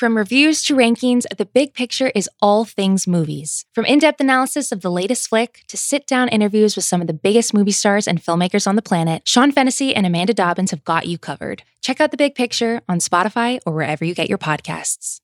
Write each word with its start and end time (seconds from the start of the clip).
From 0.00 0.16
reviews 0.16 0.62
to 0.62 0.74
rankings, 0.74 1.26
The 1.36 1.44
Big 1.44 1.74
Picture 1.74 2.10
is 2.14 2.26
all 2.40 2.64
things 2.64 3.06
movies. 3.06 3.66
From 3.74 3.84
in 3.84 3.98
depth 3.98 4.18
analysis 4.18 4.72
of 4.72 4.80
the 4.80 4.90
latest 4.90 5.28
flick 5.28 5.62
to 5.68 5.76
sit 5.76 6.06
down 6.06 6.30
interviews 6.30 6.74
with 6.74 6.86
some 6.86 7.02
of 7.02 7.06
the 7.06 7.12
biggest 7.12 7.52
movie 7.52 7.70
stars 7.70 8.08
and 8.08 8.18
filmmakers 8.18 8.66
on 8.66 8.76
the 8.76 8.80
planet, 8.80 9.28
Sean 9.28 9.52
Fennessy 9.52 9.94
and 9.94 10.06
Amanda 10.06 10.32
Dobbins 10.32 10.70
have 10.70 10.84
got 10.84 11.06
you 11.06 11.18
covered. 11.18 11.64
Check 11.82 12.00
out 12.00 12.12
The 12.12 12.16
Big 12.16 12.34
Picture 12.34 12.80
on 12.88 12.98
Spotify 12.98 13.60
or 13.66 13.74
wherever 13.74 14.02
you 14.02 14.14
get 14.14 14.30
your 14.30 14.38
podcasts. 14.38 15.20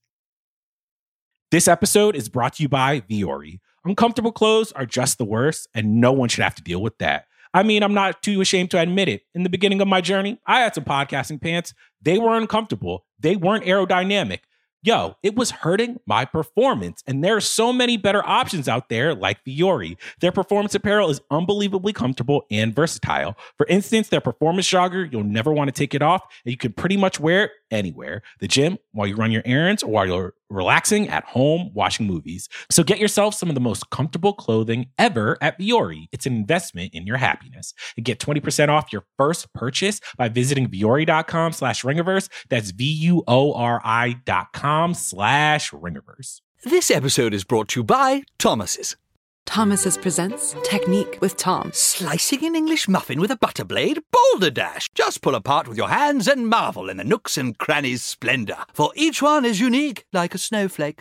This 1.50 1.68
episode 1.68 2.14
is 2.14 2.28
brought 2.28 2.56
to 2.56 2.62
you 2.62 2.68
by 2.68 3.00
Vuori. 3.00 3.60
Uncomfortable 3.82 4.30
clothes 4.30 4.72
are 4.72 4.84
just 4.84 5.16
the 5.16 5.24
worst, 5.24 5.66
and 5.74 6.02
no 6.02 6.12
one 6.12 6.28
should 6.28 6.44
have 6.44 6.54
to 6.56 6.62
deal 6.62 6.82
with 6.82 6.98
that. 6.98 7.28
I 7.54 7.62
mean, 7.62 7.82
I'm 7.82 7.94
not 7.94 8.22
too 8.22 8.42
ashamed 8.42 8.72
to 8.72 8.78
admit 8.78 9.08
it. 9.08 9.22
In 9.34 9.42
the 9.42 9.48
beginning 9.48 9.80
of 9.80 9.88
my 9.88 10.02
journey, 10.02 10.38
I 10.46 10.60
had 10.60 10.74
some 10.74 10.84
podcasting 10.84 11.40
pants. 11.40 11.72
They 12.02 12.18
were 12.18 12.36
uncomfortable, 12.36 13.06
they 13.18 13.36
weren't 13.36 13.64
aerodynamic 13.64 14.40
yo, 14.86 15.16
it 15.22 15.34
was 15.34 15.50
hurting 15.50 15.98
my 16.06 16.24
performance. 16.24 17.02
And 17.06 17.22
there 17.22 17.36
are 17.36 17.40
so 17.40 17.72
many 17.72 17.96
better 17.96 18.26
options 18.26 18.68
out 18.68 18.88
there 18.88 19.14
like 19.14 19.44
Vuori. 19.44 19.96
Their 20.20 20.30
performance 20.30 20.74
apparel 20.76 21.10
is 21.10 21.20
unbelievably 21.30 21.92
comfortable 21.92 22.46
and 22.52 22.74
versatile. 22.74 23.36
For 23.58 23.66
instance, 23.66 24.08
their 24.08 24.20
performance 24.20 24.70
jogger, 24.70 25.10
you'll 25.10 25.24
never 25.24 25.52
want 25.52 25.68
to 25.68 25.72
take 25.72 25.92
it 25.92 26.02
off, 26.02 26.22
and 26.44 26.52
you 26.52 26.56
can 26.56 26.72
pretty 26.72 26.96
much 26.96 27.18
wear 27.18 27.44
it 27.44 27.50
anywhere 27.70 28.22
the 28.40 28.48
gym, 28.48 28.78
while 28.92 29.06
you 29.06 29.16
run 29.16 29.30
your 29.30 29.42
errands, 29.44 29.82
or 29.82 29.90
while 29.90 30.06
you're 30.06 30.34
relaxing 30.48 31.08
at 31.08 31.24
home 31.24 31.70
watching 31.74 32.06
movies. 32.06 32.48
So 32.70 32.82
get 32.82 32.98
yourself 32.98 33.34
some 33.34 33.48
of 33.48 33.54
the 33.54 33.60
most 33.60 33.90
comfortable 33.90 34.32
clothing 34.32 34.86
ever 34.98 35.36
at 35.40 35.58
Vuori. 35.58 36.06
It's 36.12 36.26
an 36.26 36.34
investment 36.34 36.94
in 36.94 37.06
your 37.06 37.16
happiness. 37.16 37.74
And 37.96 38.04
get 38.04 38.20
20% 38.20 38.68
off 38.68 38.92
your 38.92 39.04
first 39.16 39.52
purchase 39.54 40.00
by 40.16 40.28
visiting 40.28 40.68
vuori.com 40.68 41.52
slash 41.52 41.82
ringerverse. 41.82 42.28
That's 42.48 42.70
V-U-O-R-I 42.70 44.16
dot 44.24 44.52
com 44.52 44.94
slash 44.94 45.70
ringerverse. 45.70 46.40
This 46.64 46.90
episode 46.90 47.34
is 47.34 47.44
brought 47.44 47.68
to 47.68 47.80
you 47.80 47.84
by 47.84 48.22
Thomas's. 48.38 48.96
Thomas's 49.46 49.96
presents 49.96 50.54
Technique 50.64 51.18
with 51.22 51.36
Tom. 51.38 51.70
Slicing 51.72 52.44
an 52.44 52.54
English 52.54 52.88
muffin 52.88 53.20
with 53.20 53.30
a 53.30 53.36
butter 53.36 53.64
blade? 53.64 54.00
Boulder 54.12 54.50
Dash! 54.50 54.88
Just 54.94 55.22
pull 55.22 55.34
apart 55.34 55.66
with 55.66 55.78
your 55.78 55.88
hands 55.88 56.28
and 56.28 56.48
marvel 56.48 56.90
in 56.90 56.98
the 56.98 57.04
nooks 57.04 57.38
and 57.38 57.56
crannies' 57.56 58.04
splendor, 58.04 58.58
for 58.74 58.92
each 58.94 59.22
one 59.22 59.46
is 59.46 59.58
unique 59.58 60.04
like 60.12 60.34
a 60.34 60.38
snowflake. 60.38 61.00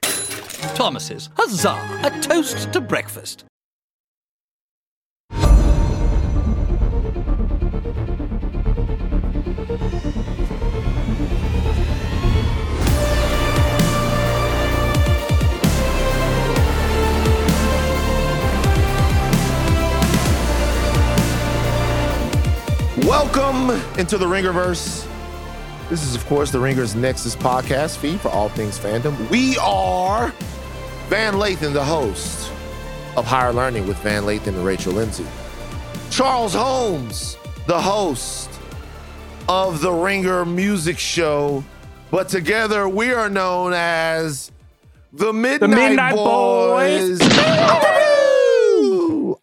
Thomas's, 0.76 1.30
huzzah! 1.36 2.00
A 2.04 2.22
toast 2.22 2.72
to 2.72 2.80
breakfast. 2.80 3.44
Welcome 23.06 23.70
into 24.00 24.18
the 24.18 24.26
Ringerverse. 24.26 25.08
This 25.90 26.04
is, 26.04 26.16
of 26.16 26.26
course, 26.26 26.50
the 26.50 26.60
Ringers 26.60 26.96
Nexus 26.96 27.36
podcast 27.36 27.98
feed 27.98 28.20
for 28.20 28.30
all 28.30 28.50
things 28.50 28.80
fandom. 28.80 29.30
We 29.30 29.56
are 29.60 30.34
Van 31.08 31.36
Lathan, 31.36 31.72
the 31.74 31.84
host 31.86 32.52
of 33.16 33.28
Higher 33.28 33.54
Learning 33.54 33.88
with 33.88 33.98
Van 34.00 34.24
Lathan 34.24 34.48
and 34.48 34.66
Rachel 34.66 34.94
Lindsay. 34.94 35.28
Charles 36.10 36.56
Holmes, 36.56 37.38
the 37.68 37.80
host 37.80 38.50
of 39.48 39.82
the 39.82 39.92
Ringer 39.92 40.44
Music 40.44 40.98
Show. 40.98 41.64
But 42.10 42.28
together 42.28 42.90
we 42.90 43.14
are 43.14 43.30
known 43.30 43.74
as 43.76 44.52
the 45.14 45.32
Midnight, 45.32 45.70
Midnight 45.70 46.16
Boys. 46.16 47.20
Boys. 47.20 47.30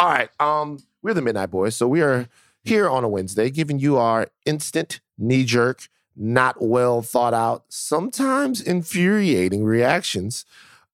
All 0.00 0.08
right, 0.08 0.30
um, 0.40 0.82
we're 1.00 1.14
the 1.14 1.22
Midnight 1.22 1.52
Boys, 1.52 1.76
so 1.76 1.86
we 1.86 2.02
are 2.02 2.26
here 2.62 2.88
on 2.88 3.04
a 3.04 3.08
Wednesday, 3.08 3.50
giving 3.50 3.78
you 3.78 3.96
our 3.96 4.28
instant, 4.46 5.00
knee 5.18 5.44
jerk, 5.44 5.88
not 6.14 6.60
well 6.60 7.02
thought 7.02 7.34
out, 7.34 7.64
sometimes 7.68 8.60
infuriating 8.60 9.64
reactions 9.64 10.44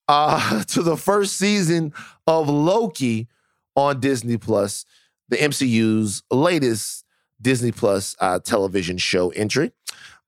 uh, 0.08 0.64
to 0.68 0.82
the 0.82 0.96
first 0.96 1.36
season 1.36 1.92
of 2.26 2.48
Loki 2.48 3.28
on 3.76 4.00
Disney 4.00 4.36
Plus, 4.36 4.84
the 5.28 5.36
MCU's 5.36 6.22
latest 6.30 7.04
Disney 7.40 7.72
Plus 7.72 8.16
uh, 8.20 8.38
television 8.40 8.98
show 8.98 9.30
entry. 9.30 9.72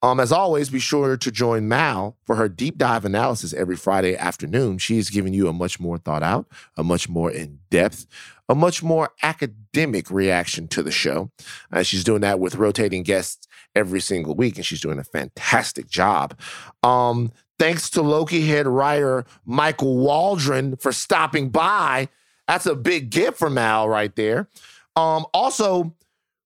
Um, 0.02 0.18
as 0.18 0.32
always, 0.32 0.70
be 0.70 0.78
sure 0.78 1.18
to 1.18 1.30
join 1.30 1.68
Mal 1.68 2.16
for 2.24 2.36
her 2.36 2.48
deep 2.48 2.78
dive 2.78 3.04
analysis 3.04 3.52
every 3.52 3.76
Friday 3.76 4.16
afternoon. 4.16 4.78
She's 4.78 5.10
giving 5.10 5.34
you 5.34 5.46
a 5.46 5.52
much 5.52 5.78
more 5.78 5.98
thought 5.98 6.22
out, 6.22 6.46
a 6.76 6.82
much 6.82 7.08
more 7.08 7.30
in 7.30 7.58
depth, 7.68 8.06
a 8.50 8.54
much 8.54 8.82
more 8.82 9.10
academic 9.22 10.10
reaction 10.10 10.66
to 10.66 10.82
the 10.82 10.90
show. 10.90 11.30
Uh, 11.72 11.84
she's 11.84 12.02
doing 12.02 12.20
that 12.22 12.40
with 12.40 12.56
rotating 12.56 13.04
guests 13.04 13.46
every 13.76 14.00
single 14.00 14.34
week, 14.34 14.56
and 14.56 14.66
she's 14.66 14.80
doing 14.80 14.98
a 14.98 15.04
fantastic 15.04 15.88
job. 15.88 16.36
Um, 16.82 17.30
thanks 17.60 17.88
to 17.90 18.02
Loki 18.02 18.44
head 18.48 18.66
writer 18.66 19.24
Michael 19.46 19.96
Waldron 19.98 20.74
for 20.76 20.90
stopping 20.90 21.50
by. 21.50 22.08
That's 22.48 22.66
a 22.66 22.74
big 22.74 23.10
gift 23.10 23.38
from 23.38 23.54
Mal 23.54 23.88
right 23.88 24.14
there. 24.16 24.48
Um, 24.96 25.26
also, 25.32 25.94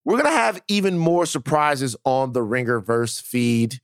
we're 0.04 0.18
going 0.18 0.30
to 0.30 0.38
have 0.38 0.60
even 0.68 0.98
more 0.98 1.24
surprises 1.24 1.96
on 2.04 2.34
the 2.34 2.40
Ringerverse 2.40 3.22
feed. 3.22 3.80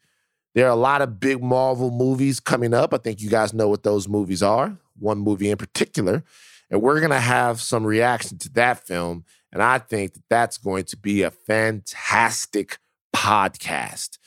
There 0.54 0.66
are 0.66 0.72
a 0.72 0.76
lot 0.76 1.00
of 1.00 1.20
big 1.20 1.42
Marvel 1.42 1.90
movies 1.90 2.38
coming 2.38 2.74
up. 2.74 2.92
I 2.92 2.98
think 2.98 3.22
you 3.22 3.30
guys 3.30 3.54
know 3.54 3.68
what 3.68 3.82
those 3.82 4.08
movies 4.08 4.42
are. 4.42 4.76
One 4.98 5.20
movie 5.20 5.48
in 5.48 5.56
particular. 5.56 6.22
And 6.70 6.80
we're 6.82 7.00
going 7.00 7.10
to 7.10 7.20
have 7.20 7.60
some 7.60 7.84
reaction 7.84 8.38
to 8.38 8.52
that 8.52 8.86
film. 8.86 9.24
And 9.52 9.62
I 9.62 9.78
think 9.78 10.14
that 10.14 10.22
that's 10.30 10.58
going 10.58 10.84
to 10.84 10.96
be 10.96 11.22
a 11.22 11.30
fantastic 11.30 12.78
podcast. 13.14 14.18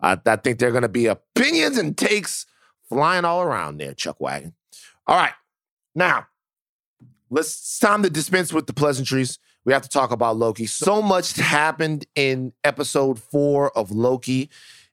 Uh, 0.00 0.16
I 0.24 0.36
think 0.36 0.58
there 0.58 0.68
are 0.68 0.72
going 0.72 0.82
to 0.82 0.88
be 0.88 1.06
opinions 1.06 1.76
and 1.76 1.96
takes 1.96 2.46
flying 2.88 3.24
all 3.24 3.42
around 3.42 3.78
there, 3.78 3.94
Chuck 3.94 4.20
Wagon. 4.20 4.54
All 5.06 5.16
right. 5.16 5.32
Now, 5.94 6.26
let's 7.30 7.48
it's 7.48 7.78
time 7.78 8.02
to 8.04 8.10
dispense 8.10 8.52
with 8.52 8.66
the 8.66 8.72
pleasantries. 8.72 9.38
We 9.64 9.72
have 9.72 9.82
to 9.82 9.88
talk 9.88 10.12
about 10.12 10.36
Loki. 10.36 10.66
So 10.66 11.02
much 11.02 11.36
happened 11.36 12.06
in 12.14 12.52
episode 12.64 13.18
four 13.18 13.76
of 13.76 13.90
Loki, 13.90 14.48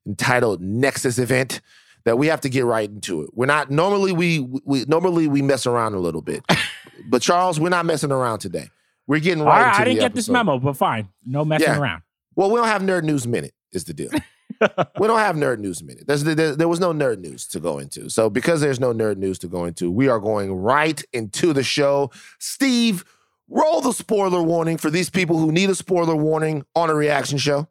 entitled 0.05 0.61
Nexus 0.61 1.19
Event, 1.19 1.61
that 2.05 2.17
we 2.17 2.27
have 2.27 2.41
to 2.41 2.49
get 2.49 2.65
right 2.65 2.89
into 2.89 3.21
it. 3.23 3.31
We're 3.33 3.45
not 3.47 3.69
normally 3.69 4.11
we 4.11 4.39
we 4.63 4.85
normally 4.85 5.27
we 5.27 5.41
mess 5.41 5.65
around 5.65 5.93
a 5.95 5.99
little 5.99 6.21
bit, 6.21 6.43
but 7.09 7.21
Charles, 7.21 7.59
we're 7.59 7.69
not 7.69 7.85
messing 7.85 8.11
around 8.11 8.39
today. 8.39 8.69
We're 9.07 9.19
getting 9.19 9.43
right. 9.43 9.61
right, 9.61 9.67
into 9.67 9.77
it. 9.77 9.81
I 9.81 9.85
didn't 9.85 9.99
get 9.99 10.15
this 10.15 10.29
memo, 10.29 10.57
but 10.57 10.77
fine. 10.77 11.09
No 11.25 11.45
messing 11.45 11.67
Yeah. 11.67 11.79
around. 11.79 12.01
Well, 12.35 12.49
we 12.49 12.57
don't 12.57 12.67
have 12.67 12.81
nerd 12.81 13.03
news 13.03 13.27
minute. 13.27 13.53
Is 13.71 13.83
the 13.83 13.93
deal. 13.93 14.09
we 14.61 15.07
don't 15.07 15.19
have 15.19 15.35
nerd 15.35 15.59
news 15.59 15.83
minute. 15.83 16.07
There's, 16.07 16.23
there, 16.23 16.55
there 16.55 16.67
was 16.67 16.79
no 16.79 16.93
nerd 16.93 17.19
news 17.19 17.45
to 17.47 17.59
go 17.59 17.77
into. 17.77 18.09
So 18.09 18.29
because 18.29 18.61
there's 18.61 18.79
no 18.79 18.93
nerd 18.93 19.17
news 19.17 19.37
to 19.39 19.47
go 19.47 19.65
into, 19.65 19.91
we 19.91 20.07
are 20.07 20.19
going 20.19 20.53
right 20.53 21.03
into 21.13 21.51
the 21.53 21.63
show. 21.63 22.11
Steve, 22.39 23.03
roll 23.49 23.81
the 23.81 23.91
spoiler 23.91 24.41
warning 24.41 24.77
for 24.77 24.89
these 24.89 25.09
people 25.09 25.37
who 25.37 25.51
need 25.51 25.69
a 25.69 25.75
spoiler 25.75 26.15
warning 26.15 26.63
on 26.75 26.89
a 26.89 26.95
reaction 26.95 27.37
show. 27.37 27.67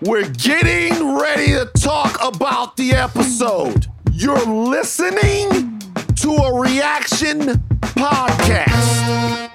We're 0.00 0.28
getting 0.28 1.18
ready 1.18 1.46
to 1.54 1.68
talk 1.76 2.18
about 2.22 2.76
the 2.76 2.92
episode. 2.92 3.88
You're 4.12 4.46
listening 4.46 5.80
to 6.14 6.30
a 6.30 6.60
reaction 6.60 7.40
podcast. 7.80 9.52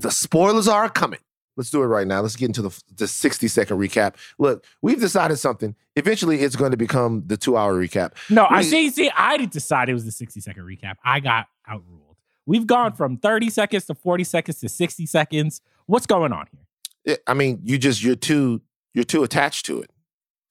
The 0.00 0.10
spoilers 0.10 0.66
are 0.66 0.88
coming. 0.88 1.20
Let's 1.56 1.70
do 1.70 1.80
it 1.84 1.86
right 1.86 2.04
now. 2.04 2.20
Let's 2.20 2.34
get 2.34 2.46
into 2.46 2.62
the, 2.62 2.82
the 2.96 3.06
60 3.06 3.46
second 3.46 3.78
recap. 3.78 4.16
Look, 4.40 4.64
we've 4.82 5.00
decided 5.00 5.36
something. 5.36 5.76
Eventually, 5.94 6.40
it's 6.40 6.56
going 6.56 6.72
to 6.72 6.76
become 6.76 7.22
the 7.26 7.36
two 7.36 7.56
hour 7.56 7.74
recap. 7.74 8.14
No, 8.28 8.48
I 8.50 8.62
see. 8.62 8.90
See, 8.90 9.08
I 9.16 9.36
didn't 9.36 9.52
decide 9.52 9.88
it 9.88 9.94
was 9.94 10.04
the 10.04 10.10
60 10.10 10.40
second 10.40 10.64
recap. 10.64 10.96
I 11.04 11.20
got 11.20 11.46
outruled. 11.68 12.16
We've 12.44 12.66
gone 12.66 12.92
from 12.92 13.18
30 13.18 13.50
seconds 13.50 13.86
to 13.86 13.94
40 13.94 14.24
seconds 14.24 14.58
to 14.60 14.68
60 14.68 15.06
seconds. 15.06 15.60
What's 15.86 16.06
going 16.06 16.32
on 16.32 16.48
here? 16.50 16.65
Yeah, 17.06 17.16
I 17.26 17.34
mean, 17.34 17.60
you 17.62 17.78
just 17.78 18.02
you're 18.02 18.16
too 18.16 18.60
you're 18.92 19.04
too 19.04 19.22
attached 19.22 19.64
to 19.66 19.80
it. 19.80 19.90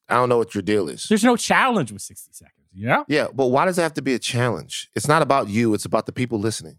I 0.10 0.16
don't 0.16 0.30
know 0.30 0.38
what 0.38 0.56
your 0.56 0.62
deal 0.62 0.88
is. 0.90 1.06
There's 1.10 1.24
no 1.24 1.36
challenge 1.36 1.92
with 1.92 2.02
60 2.02 2.32
seconds. 2.32 2.68
Yeah. 2.74 3.04
Yeah, 3.08 3.28
but 3.34 3.48
why 3.48 3.66
does 3.66 3.80
it 3.80 3.82
have 3.82 3.94
to 3.96 4.02
be 4.02 4.14
a 4.14 4.20
challenge? 4.20 4.90
It's 4.96 5.08
not 5.08 5.22
about 5.22 5.50
you. 5.50 5.74
It's 5.74 5.86
about 5.86 6.06
the 6.06 6.12
people 6.12 6.40
listening. 6.40 6.78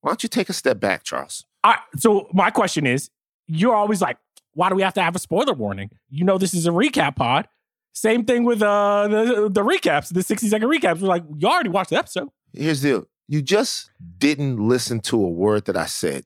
Why 0.00 0.10
don't 0.10 0.22
you 0.22 0.28
take 0.28 0.48
a 0.48 0.52
step 0.52 0.80
back, 0.80 1.02
Charles? 1.04 1.44
I, 1.62 1.78
so 1.96 2.28
my 2.32 2.50
question 2.50 2.86
is, 2.86 3.10
you're 3.46 3.74
always 3.74 4.00
like, 4.00 4.18
why 4.54 4.68
do 4.68 4.74
we 4.74 4.82
have 4.82 4.94
to 4.94 5.02
have 5.02 5.16
a 5.16 5.18
spoiler 5.18 5.52
warning? 5.52 5.90
You 6.10 6.24
know, 6.24 6.38
this 6.38 6.54
is 6.54 6.66
a 6.66 6.70
recap 6.70 7.16
pod. 7.16 7.48
Same 7.92 8.24
thing 8.24 8.44
with 8.44 8.62
uh 8.62 9.08
the, 9.08 9.48
the 9.50 9.62
recaps, 9.62 10.12
the 10.12 10.22
60 10.22 10.48
second 10.48 10.68
recaps. 10.68 11.00
We're 11.00 11.08
like, 11.08 11.24
you 11.36 11.46
already 11.48 11.68
watched 11.68 11.90
the 11.90 11.96
episode. 11.96 12.28
Here's 12.52 12.80
the 12.80 12.88
deal. 12.88 13.06
You 13.28 13.40
just 13.42 13.90
didn't 14.18 14.56
listen 14.58 15.00
to 15.00 15.16
a 15.24 15.28
word 15.28 15.66
that 15.66 15.76
I 15.76 15.86
said. 15.86 16.24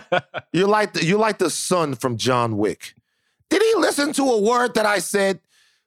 you're 0.52 0.68
like 0.68 0.92
the, 0.94 1.04
you're 1.04 1.18
like 1.18 1.38
the 1.38 1.50
son 1.50 1.94
from 1.94 2.16
John 2.16 2.56
Wick. 2.56 2.94
Did 3.50 3.62
he 3.62 3.74
listen 3.76 4.12
to 4.14 4.22
a 4.22 4.40
word 4.40 4.74
that 4.74 4.86
I 4.86 4.98
said? 4.98 5.40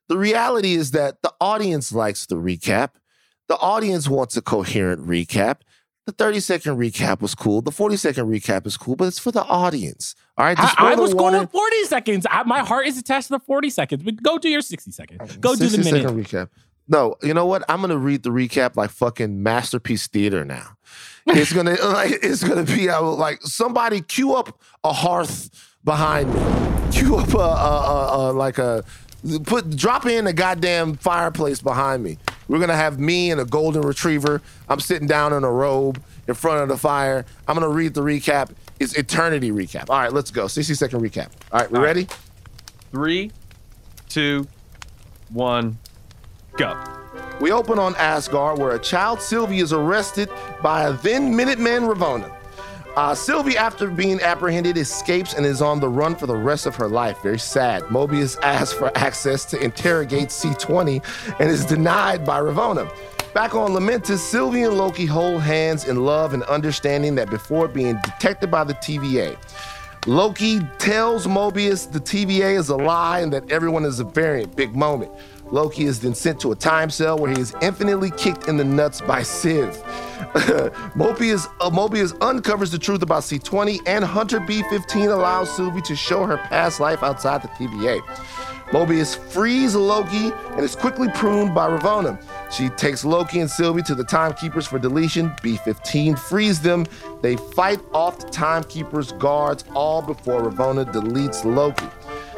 The 0.08 0.18
reality 0.18 0.76
is 0.76 0.92
that 0.92 1.22
the 1.24 1.34
audience 1.42 1.92
likes 1.92 2.26
the 2.28 2.36
recap. 2.36 2.92
The 3.48 3.58
audience 3.58 4.08
wants 4.08 4.38
a 4.38 4.42
coherent 4.42 5.06
recap. 5.06 5.62
The 6.06 6.12
30 6.12 6.40
second 6.40 6.78
recap 6.78 7.22
was 7.22 7.34
cool. 7.34 7.64
The 7.64 7.72
40 7.72 7.98
second 7.98 8.28
recap 8.28 8.68
is 8.68 8.78
cool, 8.78 8.96
but 8.96 9.06
it's 9.06 9.18
for 9.18 9.32
the 9.32 9.44
audience. 9.44 10.14
All 10.38 10.46
right. 10.46 10.58
I, 10.60 10.74
I 10.78 10.96
was 10.96 11.16
warning. 11.16 11.40
going 11.40 11.48
40 11.48 11.84
seconds. 11.86 12.28
I, 12.30 12.44
my 12.44 12.60
heart 12.60 12.86
is 12.86 13.00
attached 13.00 13.28
to 13.28 13.34
the 13.34 13.40
40 13.40 13.72
seconds. 13.72 14.04
But 14.04 14.22
go 14.22 14.38
do 14.38 14.50
your 14.50 14.62
60 14.62 14.92
seconds. 14.92 15.38
Go 15.38 15.56
do 15.56 15.64
the 15.64 15.70
60 15.70 15.92
minute. 15.92 16.08
second 16.08 16.24
recap. 16.24 16.50
No, 16.88 17.16
you 17.24 17.34
know 17.34 17.48
what? 17.48 17.64
I'm 17.68 17.82
gonna 17.82 17.98
read 17.98 18.22
the 18.22 18.30
recap 18.30 18.76
like 18.76 18.92
fucking 18.92 19.42
masterpiece 19.42 20.06
theater 20.06 20.46
now. 20.46 20.78
It's 21.28 21.54
gonna 21.54 21.72
like 21.84 22.20
it's 22.24 22.44
gonna 22.44 22.64
be 22.64 22.90
uh, 22.90 23.02
like 23.02 23.42
somebody 23.42 24.02
cue 24.02 24.34
up 24.36 24.60
a 24.84 24.94
hearth 24.94 25.50
behind 25.84 26.34
me. 26.34 26.92
Cue 26.92 27.16
up 27.16 27.34
a, 27.34 27.38
a, 27.38 27.42
a, 27.42 28.32
a 28.32 28.34
like 28.34 28.58
a 28.58 28.84
put 29.46 29.76
drop 29.76 30.06
in 30.06 30.28
a 30.28 30.34
goddamn 30.34 30.96
fireplace 30.96 31.62
behind 31.62 32.04
me. 32.04 32.18
We're 32.48 32.60
gonna 32.60 32.76
have 32.76 33.00
me 33.00 33.32
and 33.32 33.42
a 33.42 33.46
golden 33.46 33.82
retriever. 33.82 34.42
I'm 34.70 34.80
sitting 34.80 35.08
down 35.08 35.34
in 35.34 35.44
a 35.44 35.52
robe 35.52 36.02
in 36.28 36.36
front 36.36 36.62
of 36.62 36.70
the 36.70 36.78
fire. 36.78 37.26
I'm 37.48 37.56
gonna 37.56 37.70
read 37.70 37.94
the 37.94 38.02
recap. 38.02 38.52
It's 38.80 38.94
eternity 38.94 39.52
recap. 39.52 39.90
All 39.90 39.98
right, 39.98 40.12
let's 40.14 40.32
go. 40.32 40.48
60 40.48 40.74
second 40.74 41.02
recap. 41.02 41.30
All 41.52 41.62
right, 41.62 41.72
we 41.72 41.80
ready? 41.80 42.08
Three, 42.92 43.32
two, 44.10 44.48
one, 45.30 45.78
go. 46.58 46.95
We 47.42 47.52
open 47.52 47.80
on 47.80 47.96
Asgard, 47.98 48.60
where 48.60 48.72
a 48.72 48.80
child 48.80 49.22
Sylvie 49.22 49.60
is 49.60 49.74
arrested 49.74 50.30
by 50.62 50.84
a 50.88 50.94
then 50.94 51.34
Minuteman 51.34 51.94
Ravonna. 51.94 52.34
Uh, 52.96 53.14
Sylvie, 53.14 53.58
after 53.58 53.90
being 53.90 54.22
apprehended, 54.22 54.78
escapes 54.78 55.34
and 55.34 55.46
is 55.46 55.62
on 55.62 55.82
the 55.82 55.90
run 55.90 56.16
for 56.16 56.28
the 56.28 56.36
rest 56.36 56.66
of 56.66 56.76
her 56.78 56.88
life. 56.88 57.22
Very 57.22 57.38
sad. 57.38 57.84
Mobius 57.84 58.40
asks 58.42 58.74
for 58.74 58.90
access 58.98 59.44
to 59.46 59.62
interrogate 59.62 60.30
C20 60.30 61.04
and 61.40 61.50
is 61.50 61.66
denied 61.66 62.26
by 62.26 62.40
Ravonna. 62.40 62.90
Back 63.34 63.54
on 63.54 63.72
Lamentus, 63.72 64.20
Sylvie 64.20 64.64
and 64.64 64.78
Loki 64.78 65.06
hold 65.06 65.42
hands 65.42 65.90
in 65.90 66.06
love 66.06 66.34
and 66.34 66.42
understanding 66.44 67.16
that 67.16 67.30
before 67.30 67.68
being 67.68 68.00
detected 68.06 68.50
by 68.50 68.64
the 68.64 68.76
TVA, 68.76 69.36
Loki 70.08 70.62
tells 70.78 71.28
Mobius 71.28 71.92
the 71.92 72.00
TVA 72.00 72.58
is 72.58 72.70
a 72.70 72.78
lie 72.78 73.20
and 73.20 73.34
that 73.34 73.52
everyone 73.52 73.84
is 73.84 74.00
a 74.00 74.06
variant. 74.06 74.56
Big 74.56 74.74
moment. 74.74 75.12
Loki 75.52 75.86
is 75.86 76.00
then 76.00 76.16
sent 76.16 76.40
to 76.42 76.52
a 76.52 76.56
time 76.56 76.90
cell 76.90 77.18
where 77.18 77.32
he 77.32 77.40
is 77.40 77.56
infinitely 77.62 78.12
kicked 78.12 78.48
in 78.48 78.58
the 78.58 78.64
nuts 78.64 79.02
by 79.02 79.24
Sif. 79.24 79.82
Mobius, 80.96 81.48
uh, 81.62 81.70
Mobius 81.70 82.20
uncovers 82.22 82.72
the 82.72 82.80
truth 82.80 83.02
about 83.02 83.24
C20, 83.24 83.82
and 83.86 84.04
Hunter 84.04 84.40
B15 84.40 85.12
allows 85.12 85.56
Sylvie 85.56 85.82
to 85.82 85.96
show 85.96 86.26
her 86.26 86.38
past 86.38 86.80
life 86.80 87.04
outside 87.04 87.42
the 87.42 87.48
TVA. 87.50 88.02
Mobius 88.72 89.16
frees 89.16 89.76
Loki 89.76 90.32
and 90.52 90.62
is 90.62 90.76
quickly 90.76 91.08
pruned 91.10 91.54
by 91.54 91.70
Ravonna. 91.70 92.20
She 92.52 92.70
takes 92.70 93.06
Loki 93.06 93.40
and 93.40 93.50
Sylvie 93.50 93.84
to 93.84 93.94
the 93.94 94.04
Timekeepers 94.04 94.66
for 94.66 94.80
deletion. 94.80 95.30
B15 95.44 96.18
frees 96.18 96.60
them. 96.60 96.88
They 97.22 97.36
fight 97.36 97.80
off 97.94 98.20
the 98.20 98.30
Timekeepers 98.30 99.12
guards 99.14 99.66
all 99.76 100.02
before 100.02 100.42
Ravonna 100.42 100.92
deletes 100.92 101.46
Loki. 101.46 101.88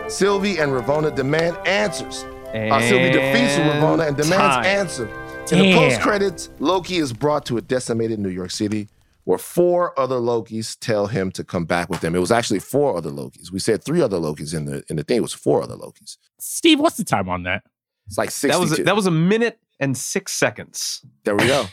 Sylvie 0.10 0.58
and 0.58 0.72
Ravonna 0.72 1.16
demand 1.16 1.58
answers. 1.66 2.26
Uh, 2.54 2.80
Sylvie 2.82 3.12
defeats 3.12 3.58
And 3.58 3.72
Ravonna 3.72 4.08
and 4.08 4.18
demands 4.18 4.56
time. 4.56 4.66
answer. 4.66 5.08
In 5.52 5.60
the 5.60 5.74
post 5.74 6.02
credits, 6.02 6.50
Loki 6.60 6.98
is 6.98 7.14
brought 7.14 7.46
to 7.46 7.58
a 7.58 7.62
decimated 7.62 8.20
New 8.20 8.30
York 8.30 8.52
City 8.52 8.90
where 9.24 9.38
four 9.38 9.98
other 10.00 10.16
Lokis 10.16 10.78
tell 10.80 11.08
him 11.08 11.32
to 11.32 11.44
come 11.44 11.66
back 11.66 11.90
with 11.90 12.00
them. 12.02 12.16
It 12.16 12.20
was 12.20 12.32
actually 12.32 12.60
four 12.60 12.98
other 12.98 13.10
Lokis. 13.10 13.52
We 13.52 13.60
said 13.60 13.84
three 13.84 14.02
other 14.02 14.18
Lokis 14.18 14.54
in 14.54 14.66
the 14.66 14.84
in 14.90 14.96
the 14.96 15.04
thing. 15.04 15.18
It 15.18 15.22
was 15.22 15.34
four 15.34 15.62
other 15.64 15.76
Lokis. 15.76 16.18
Steve, 16.40 16.80
what's 16.80 16.98
the 16.98 17.04
time 17.04 17.28
on 17.30 17.44
that? 17.44 17.64
It's 18.08 18.18
like 18.18 18.32
62. 18.32 18.48
That 18.48 18.60
was 18.60 18.86
that 18.86 18.96
was 18.96 19.06
a 19.06 19.12
minute 19.12 19.60
and 19.80 19.98
six 19.98 20.32
seconds. 20.34 21.06
There 21.24 21.36
we 21.36 21.46
go. 21.48 21.66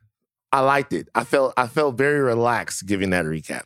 I 0.52 0.60
liked 0.60 0.92
it. 0.92 1.08
I 1.14 1.24
felt 1.24 1.52
I 1.56 1.66
felt 1.66 1.96
very 1.96 2.20
relaxed 2.20 2.86
giving 2.86 3.10
that 3.10 3.24
recap. 3.24 3.64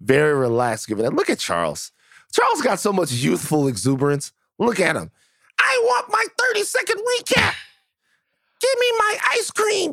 Very 0.00 0.34
relaxed 0.34 0.86
giving 0.88 1.04
that. 1.04 1.14
Look 1.14 1.30
at 1.30 1.38
Charles. 1.38 1.92
Charles 2.32 2.62
got 2.62 2.78
so 2.78 2.92
much 2.92 3.12
youthful 3.12 3.66
exuberance. 3.68 4.32
Look 4.58 4.78
at 4.78 4.94
him. 4.96 5.10
I 5.60 5.80
want 5.84 6.06
my 6.10 6.24
30 6.48 6.62
second 6.64 6.96
recap. 6.98 7.54
Give 8.60 8.78
me 8.80 8.92
my 8.98 9.18
ice 9.32 9.50
cream. 9.50 9.92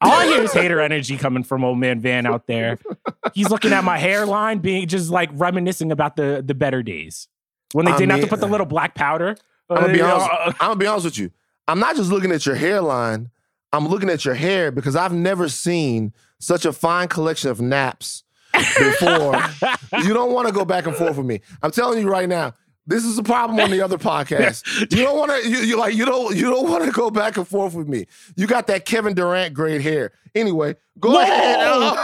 All 0.00 0.12
I 0.12 0.26
hear 0.26 0.42
is 0.42 0.52
hater 0.52 0.80
energy 0.80 1.16
coming 1.16 1.42
from 1.42 1.64
old 1.64 1.78
man 1.78 2.00
Van 2.00 2.24
out 2.26 2.46
there. 2.46 2.78
He's 3.34 3.50
looking 3.50 3.72
at 3.72 3.82
my 3.82 3.98
hairline, 3.98 4.58
being 4.58 4.86
just 4.86 5.10
like 5.10 5.28
reminiscing 5.32 5.90
about 5.90 6.14
the 6.16 6.42
the 6.44 6.54
better 6.54 6.82
days 6.84 7.26
when 7.72 7.84
they 7.86 7.92
I 7.92 7.98
didn't 7.98 8.12
have 8.12 8.20
to 8.20 8.26
put 8.28 8.40
the 8.40 8.46
little 8.46 8.66
black 8.66 8.94
powder. 8.94 9.36
I'm 9.68 9.80
gonna 9.80 9.92
be 9.92 10.00
Uh, 10.00 10.14
honest. 10.14 10.30
uh, 10.30 10.52
I'm 10.60 10.68
gonna 10.68 10.76
be 10.76 10.86
honest 10.86 11.04
with 11.06 11.18
you. 11.18 11.30
I'm 11.66 11.80
not 11.80 11.96
just 11.96 12.10
looking 12.10 12.30
at 12.30 12.46
your 12.46 12.54
hairline. 12.54 13.30
I'm 13.72 13.88
looking 13.88 14.08
at 14.08 14.24
your 14.24 14.34
hair 14.34 14.70
because 14.70 14.94
I've 14.96 15.12
never 15.12 15.48
seen 15.48 16.14
such 16.38 16.64
a 16.64 16.72
fine 16.72 17.08
collection 17.08 17.50
of 17.50 17.60
naps 17.60 18.22
before. 18.54 19.34
you 20.04 20.14
don't 20.14 20.32
want 20.32 20.46
to 20.46 20.54
go 20.54 20.64
back 20.64 20.86
and 20.86 20.94
forth 20.96 21.16
with 21.16 21.26
me. 21.26 21.40
I'm 21.60 21.72
telling 21.72 22.00
you 22.00 22.08
right 22.08 22.28
now. 22.28 22.54
This 22.88 23.04
is 23.04 23.18
a 23.18 23.22
problem 23.22 23.60
on 23.60 23.70
the 23.70 23.82
other 23.82 23.98
podcast. 24.10 24.90
You 24.90 25.04
don't 25.04 25.16
want 25.18 25.30
to. 25.30 25.48
You, 25.48 25.58
you 25.58 25.76
like. 25.78 25.94
You 25.94 26.06
don't. 26.06 26.34
You 26.34 26.50
don't 26.50 26.68
want 26.68 26.84
to 26.86 26.90
go 26.90 27.10
back 27.10 27.36
and 27.36 27.46
forth 27.46 27.74
with 27.74 27.86
me. 27.86 28.06
You 28.34 28.46
got 28.46 28.66
that 28.68 28.84
Kevin 28.86 29.14
Durant 29.14 29.52
grade 29.54 29.82
hair. 29.82 30.12
Anyway, 30.34 30.74
go 30.98 31.10
Whoa! 31.12 31.20
ahead. 31.20 31.58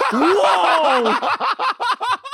Whoa! 0.13 1.29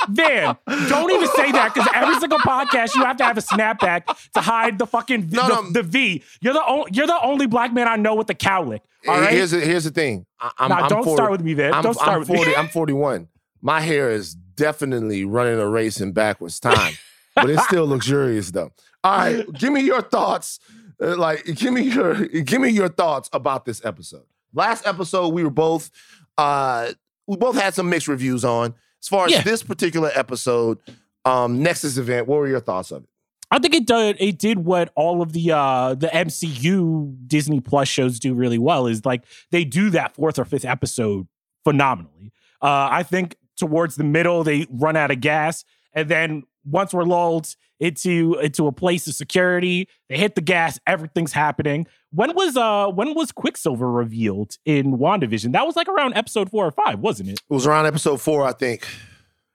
Van, 0.09 0.57
don't 0.89 1.11
even 1.11 1.27
say 1.35 1.51
that 1.51 1.73
because 1.73 1.87
every 1.93 2.15
single 2.19 2.39
podcast 2.39 2.95
you 2.95 3.03
have 3.05 3.17
to 3.17 3.23
have 3.23 3.37
a 3.37 3.41
snapback 3.41 4.03
to 4.33 4.41
hide 4.41 4.79
the 4.79 4.87
fucking 4.87 5.23
v, 5.23 5.37
No, 5.37 5.47
the, 5.47 5.61
no. 5.61 5.71
the 5.71 5.83
V. 5.83 6.23
You're 6.41 6.53
the 6.53 6.65
only 6.65 6.91
you're 6.93 7.07
the 7.07 7.19
only 7.23 7.45
black 7.47 7.71
man 7.73 7.87
I 7.87 7.95
know 7.97 8.15
with 8.15 8.27
the 8.27 8.35
cowlick. 8.35 8.81
All 9.07 9.19
right. 9.21 9.31
Here's 9.31 9.51
the, 9.51 9.59
here's 9.61 9.83
the 9.85 9.91
thing. 9.91 10.25
I, 10.39 10.67
Nah, 10.67 10.75
I'm 10.75 10.89
don't 10.89 11.03
40 11.03 11.15
start 11.15 11.31
with 11.31 11.41
me, 11.41 11.53
Van. 11.53 11.73
I'm, 11.73 11.83
Don't 11.83 11.93
start 11.93 12.09
I'm 12.09 12.19
with 12.19 12.29
me. 12.29 12.35
40. 12.37 12.55
I'm 12.55 12.67
41. 12.67 13.27
My 13.61 13.79
hair 13.79 14.09
is 14.11 14.33
definitely 14.33 15.23
running 15.23 15.59
a 15.59 15.67
race 15.67 16.01
in 16.01 16.11
backwards 16.13 16.59
time, 16.59 16.93
but 17.35 17.49
it's 17.49 17.63
still 17.65 17.87
luxurious 17.87 18.51
though. 18.51 18.71
All 19.03 19.17
right, 19.17 19.51
give 19.53 19.71
me 19.73 19.81
your 19.81 20.01
thoughts. 20.01 20.59
uh, 21.01 21.15
like, 21.17 21.43
give 21.45 21.73
me 21.73 21.81
your 21.83 22.25
give 22.27 22.61
me 22.61 22.69
your 22.69 22.89
thoughts 22.89 23.29
about 23.33 23.65
this 23.65 23.83
episode. 23.85 24.25
Last 24.53 24.85
episode, 24.85 25.29
we 25.29 25.43
were 25.43 25.49
both 25.49 25.89
uh 26.37 26.91
we 27.27 27.37
both 27.37 27.55
had 27.59 27.73
some 27.73 27.89
mixed 27.89 28.07
reviews 28.07 28.43
on. 28.45 28.73
As 29.01 29.07
far 29.07 29.25
as 29.25 29.31
Yeah. 29.31 29.41
this 29.41 29.63
particular 29.63 30.11
episode, 30.13 30.77
um, 31.25 31.63
Nexus 31.63 31.97
event, 31.97 32.27
what 32.27 32.37
were 32.39 32.47
your 32.47 32.59
thoughts 32.59 32.91
of 32.91 33.03
it? 33.03 33.09
I 33.49 33.59
think 33.59 33.73
it 33.73 33.85
did 33.87 34.17
it 34.19 34.37
did 34.37 34.59
what 34.59 34.91
all 34.95 35.21
of 35.21 35.33
the 35.33 35.51
uh 35.51 35.95
the 35.95 36.07
MCU 36.07 37.15
Disney 37.27 37.59
Plus 37.59 37.87
shows 37.87 38.19
do 38.19 38.33
really 38.33 38.57
well 38.57 38.87
is 38.87 39.05
like 39.05 39.23
they 39.51 39.63
do 39.65 39.89
that 39.91 40.15
fourth 40.15 40.37
or 40.39 40.45
fifth 40.45 40.65
episode 40.65 41.27
phenomenally. 41.63 42.31
Uh 42.61 42.87
I 42.91 43.03
think 43.03 43.35
towards 43.57 43.95
the 43.95 44.03
middle 44.03 44.43
they 44.43 44.67
run 44.69 44.95
out 44.95 45.11
of 45.11 45.19
gas 45.21 45.65
and 45.93 46.09
then 46.09 46.43
once 46.65 46.93
we're 46.93 47.03
lulled 47.03 47.55
into 47.79 48.37
into 48.39 48.67
a 48.67 48.71
place 48.71 49.07
of 49.07 49.15
security, 49.15 49.87
they 50.09 50.17
hit 50.17 50.35
the 50.35 50.41
gas, 50.41 50.79
everything's 50.85 51.33
happening. 51.33 51.87
When 52.11 52.35
was 52.35 52.55
uh 52.55 52.87
when 52.87 53.15
was 53.15 53.31
Quicksilver 53.31 53.89
revealed 53.91 54.57
in 54.65 54.97
WandaVision? 54.97 55.53
That 55.53 55.65
was 55.65 55.75
like 55.75 55.87
around 55.87 56.13
episode 56.13 56.51
4 56.51 56.67
or 56.67 56.71
5, 56.71 56.99
wasn't 56.99 57.29
it? 57.29 57.39
It 57.49 57.53
was 57.53 57.65
around 57.65 57.87
episode 57.87 58.21
four, 58.21 58.43
I 58.45 58.51
think. 58.51 58.87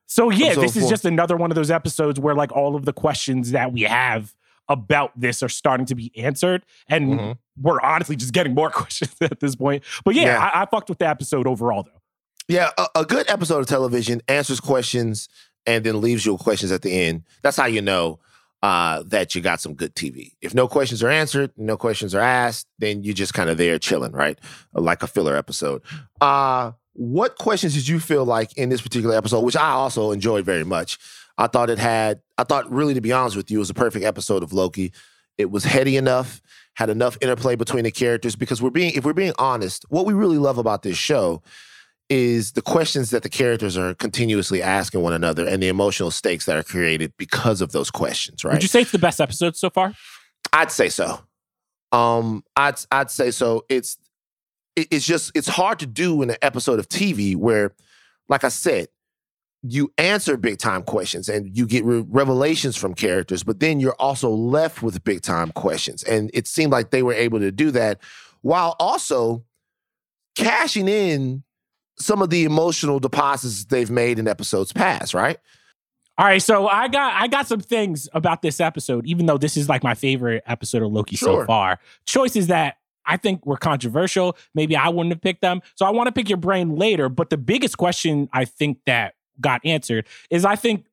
So 0.06 0.30
yeah, 0.30 0.46
Episode 0.46 0.60
this 0.62 0.76
is 0.76 0.82
four. 0.84 0.90
just 0.90 1.04
another 1.04 1.36
one 1.36 1.50
of 1.50 1.54
those 1.54 1.70
episodes 1.70 2.18
where 2.18 2.34
like 2.34 2.50
all 2.52 2.74
of 2.76 2.84
the 2.84 2.92
questions 2.92 3.52
that 3.52 3.72
we 3.72 3.82
have 3.82 4.34
about 4.68 5.12
this 5.18 5.42
are 5.44 5.48
starting 5.48 5.86
to 5.86 5.94
be 5.94 6.10
answered, 6.16 6.64
and 6.88 7.08
Mhm. 7.20 7.38
we're 7.60 7.80
honestly 7.80 8.16
just 8.16 8.32
getting 8.32 8.52
more 8.54 8.70
questions 8.72 9.14
at 9.20 9.38
this 9.38 9.54
point. 9.54 9.84
But 10.04 10.14
yeah, 10.16 10.24
Yeah. 10.24 10.50
I, 10.52 10.62
I 10.62 10.66
fucked 10.66 10.88
with 10.88 10.98
the 10.98 11.06
episode 11.08 11.46
overall 11.46 11.84
though. 11.84 12.00
Yeah, 12.48 12.70
a, 12.78 12.86
a 13.00 13.04
good 13.04 13.28
episode 13.28 13.58
of 13.60 13.66
television 13.66 14.22
answers 14.28 14.58
questions 14.60 15.28
and 15.66 15.84
then 15.84 16.00
leaves 16.00 16.24
you 16.24 16.32
with 16.32 16.42
questions 16.42 16.72
at 16.72 16.82
the 16.82 16.92
end. 16.92 17.24
That's 17.42 17.56
how 17.56 17.66
you 17.66 17.82
know 17.82 18.20
uh, 18.62 19.02
that 19.06 19.34
you 19.34 19.40
got 19.40 19.60
some 19.60 19.74
good 19.74 19.94
TV. 19.94 20.32
If 20.40 20.54
no 20.54 20.68
questions 20.68 21.02
are 21.02 21.08
answered, 21.08 21.52
no 21.56 21.76
questions 21.76 22.14
are 22.14 22.20
asked, 22.20 22.66
then 22.78 23.04
you're 23.04 23.14
just 23.14 23.34
kind 23.34 23.50
of 23.50 23.58
there 23.58 23.78
chilling, 23.78 24.12
right? 24.12 24.38
Like 24.72 25.02
a 25.02 25.06
filler 25.06 25.36
episode. 25.36 25.82
Uh, 26.20 26.72
what 26.94 27.36
questions 27.36 27.74
did 27.74 27.86
you 27.86 28.00
feel 28.00 28.24
like 28.24 28.56
in 28.56 28.70
this 28.70 28.80
particular 28.80 29.16
episode, 29.16 29.40
which 29.40 29.56
I 29.56 29.70
also 29.70 30.12
enjoyed 30.12 30.44
very 30.44 30.64
much? 30.64 30.98
I 31.38 31.46
thought 31.46 31.68
it 31.68 31.78
had, 31.78 32.22
I 32.38 32.44
thought 32.44 32.70
really, 32.72 32.94
to 32.94 33.00
be 33.00 33.12
honest 33.12 33.36
with 33.36 33.50
you, 33.50 33.58
it 33.58 33.60
was 33.60 33.70
a 33.70 33.74
perfect 33.74 34.04
episode 34.04 34.42
of 34.42 34.52
Loki. 34.52 34.92
It 35.36 35.50
was 35.50 35.64
heady 35.64 35.98
enough, 35.98 36.40
had 36.74 36.88
enough 36.88 37.18
interplay 37.20 37.56
between 37.56 37.84
the 37.84 37.90
characters 37.90 38.36
because 38.36 38.62
we're 38.62 38.70
being, 38.70 38.94
if 38.94 39.04
we're 39.04 39.12
being 39.12 39.34
honest, 39.38 39.84
what 39.90 40.06
we 40.06 40.14
really 40.14 40.38
love 40.38 40.56
about 40.56 40.82
this 40.82 40.96
show 40.96 41.42
is 42.08 42.52
the 42.52 42.62
questions 42.62 43.10
that 43.10 43.22
the 43.22 43.28
characters 43.28 43.76
are 43.76 43.94
continuously 43.94 44.62
asking 44.62 45.00
one 45.02 45.12
another 45.12 45.46
and 45.46 45.62
the 45.62 45.68
emotional 45.68 46.10
stakes 46.10 46.44
that 46.46 46.56
are 46.56 46.62
created 46.62 47.12
because 47.16 47.60
of 47.60 47.72
those 47.72 47.90
questions, 47.90 48.44
right? 48.44 48.52
Would 48.54 48.62
you 48.62 48.68
say 48.68 48.82
it's 48.82 48.92
the 48.92 48.98
best 48.98 49.20
episode 49.20 49.56
so 49.56 49.70
far? 49.70 49.92
I'd 50.52 50.70
say 50.70 50.88
so. 50.88 51.20
Um, 51.92 52.44
I'd 52.56 52.76
I'd 52.90 53.10
say 53.10 53.30
so. 53.30 53.64
It's 53.68 53.96
it- 54.76 54.88
it's 54.90 55.06
just 55.06 55.32
it's 55.34 55.48
hard 55.48 55.78
to 55.80 55.86
do 55.86 56.22
in 56.22 56.30
an 56.30 56.36
episode 56.42 56.78
of 56.78 56.88
TV 56.88 57.34
where, 57.34 57.74
like 58.28 58.44
I 58.44 58.48
said, 58.50 58.88
you 59.62 59.92
answer 59.98 60.36
big 60.36 60.58
time 60.58 60.82
questions 60.84 61.28
and 61.28 61.56
you 61.56 61.66
get 61.66 61.84
re- 61.84 62.04
revelations 62.06 62.76
from 62.76 62.94
characters, 62.94 63.42
but 63.42 63.58
then 63.58 63.80
you're 63.80 63.96
also 63.98 64.30
left 64.30 64.80
with 64.82 65.02
big 65.02 65.22
time 65.22 65.50
questions. 65.52 66.04
And 66.04 66.30
it 66.34 66.46
seemed 66.46 66.70
like 66.70 66.90
they 66.90 67.02
were 67.02 67.14
able 67.14 67.40
to 67.40 67.50
do 67.50 67.72
that 67.72 67.98
while 68.42 68.76
also 68.78 69.44
cashing 70.36 70.86
in 70.88 71.42
some 71.98 72.22
of 72.22 72.30
the 72.30 72.44
emotional 72.44 72.98
deposits 73.00 73.64
they've 73.64 73.90
made 73.90 74.18
in 74.18 74.28
episodes 74.28 74.72
past, 74.72 75.14
right? 75.14 75.38
All 76.18 76.24
right, 76.26 76.42
so 76.42 76.66
I 76.66 76.88
got 76.88 77.12
I 77.14 77.26
got 77.28 77.46
some 77.46 77.60
things 77.60 78.08
about 78.14 78.40
this 78.40 78.58
episode, 78.60 79.06
even 79.06 79.26
though 79.26 79.36
this 79.38 79.56
is 79.56 79.68
like 79.68 79.82
my 79.82 79.94
favorite 79.94 80.42
episode 80.46 80.82
of 80.82 80.90
Loki 80.92 81.16
Sure. 81.16 81.42
so 81.42 81.46
far. 81.46 81.78
Choices 82.06 82.46
that 82.46 82.78
I 83.04 83.16
think 83.18 83.44
were 83.44 83.58
controversial. 83.58 84.36
Maybe 84.54 84.74
I 84.76 84.88
wouldn't 84.88 85.12
have 85.12 85.20
picked 85.20 85.42
them. 85.42 85.60
So 85.74 85.84
I 85.84 85.90
want 85.90 86.06
to 86.06 86.12
pick 86.12 86.28
your 86.28 86.38
brain 86.38 86.74
later. 86.76 87.08
But 87.10 87.28
the 87.30 87.36
biggest 87.36 87.76
question 87.76 88.28
I 88.32 88.46
think 88.46 88.78
that 88.86 89.14
got 89.40 89.60
answered 89.64 90.06
is 90.30 90.44
I 90.46 90.56
think 90.56 90.86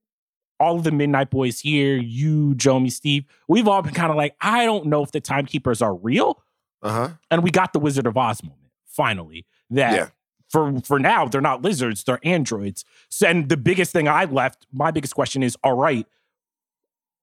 all 0.59 0.75
of 0.75 0.83
the 0.83 0.91
Midnight 0.91 1.29
Boys 1.31 1.59
here, 1.61 1.95
you, 1.97 2.53
Jomi, 2.55 2.91
Steve, 2.91 3.25
we've 3.47 3.67
all 3.67 3.81
been 3.81 3.93
kind 3.93 4.11
of 4.11 4.17
like, 4.17 4.35
I 4.41 4.65
don't 4.65 4.85
know 4.87 5.03
if 5.03 5.11
the 5.11 5.21
timekeepers 5.21 5.81
are 5.81 5.95
real. 5.95 6.43
Uh 6.81 6.91
huh. 6.91 7.09
And 7.31 7.43
we 7.43 7.49
got 7.49 7.71
the 7.73 7.79
Wizard 7.79 8.05
of 8.07 8.17
Oz 8.17 8.43
moment, 8.43 8.59
finally. 8.87 9.45
That 9.71 9.93
Yeah. 9.93 10.07
For 10.53 10.79
for 10.81 10.99
now, 10.99 11.27
they're 11.27 11.41
not 11.41 11.63
lizards, 11.63 12.03
they're 12.03 12.19
androids. 12.23 12.85
So, 13.09 13.27
and 13.27 13.49
the 13.49 13.57
biggest 13.57 13.91
thing 13.91 14.07
I 14.07 14.25
left, 14.25 14.67
my 14.71 14.91
biggest 14.91 15.15
question 15.15 15.41
is, 15.41 15.57
all 15.63 15.73
right, 15.73 16.05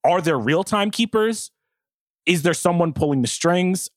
are 0.03 0.21
there 0.21 0.37
real 0.37 0.65
timekeepers? 0.65 1.53
Is 2.27 2.43
there 2.43 2.55
someone 2.55 2.93
pulling 2.93 3.23
the 3.23 3.29
strings? 3.29 3.89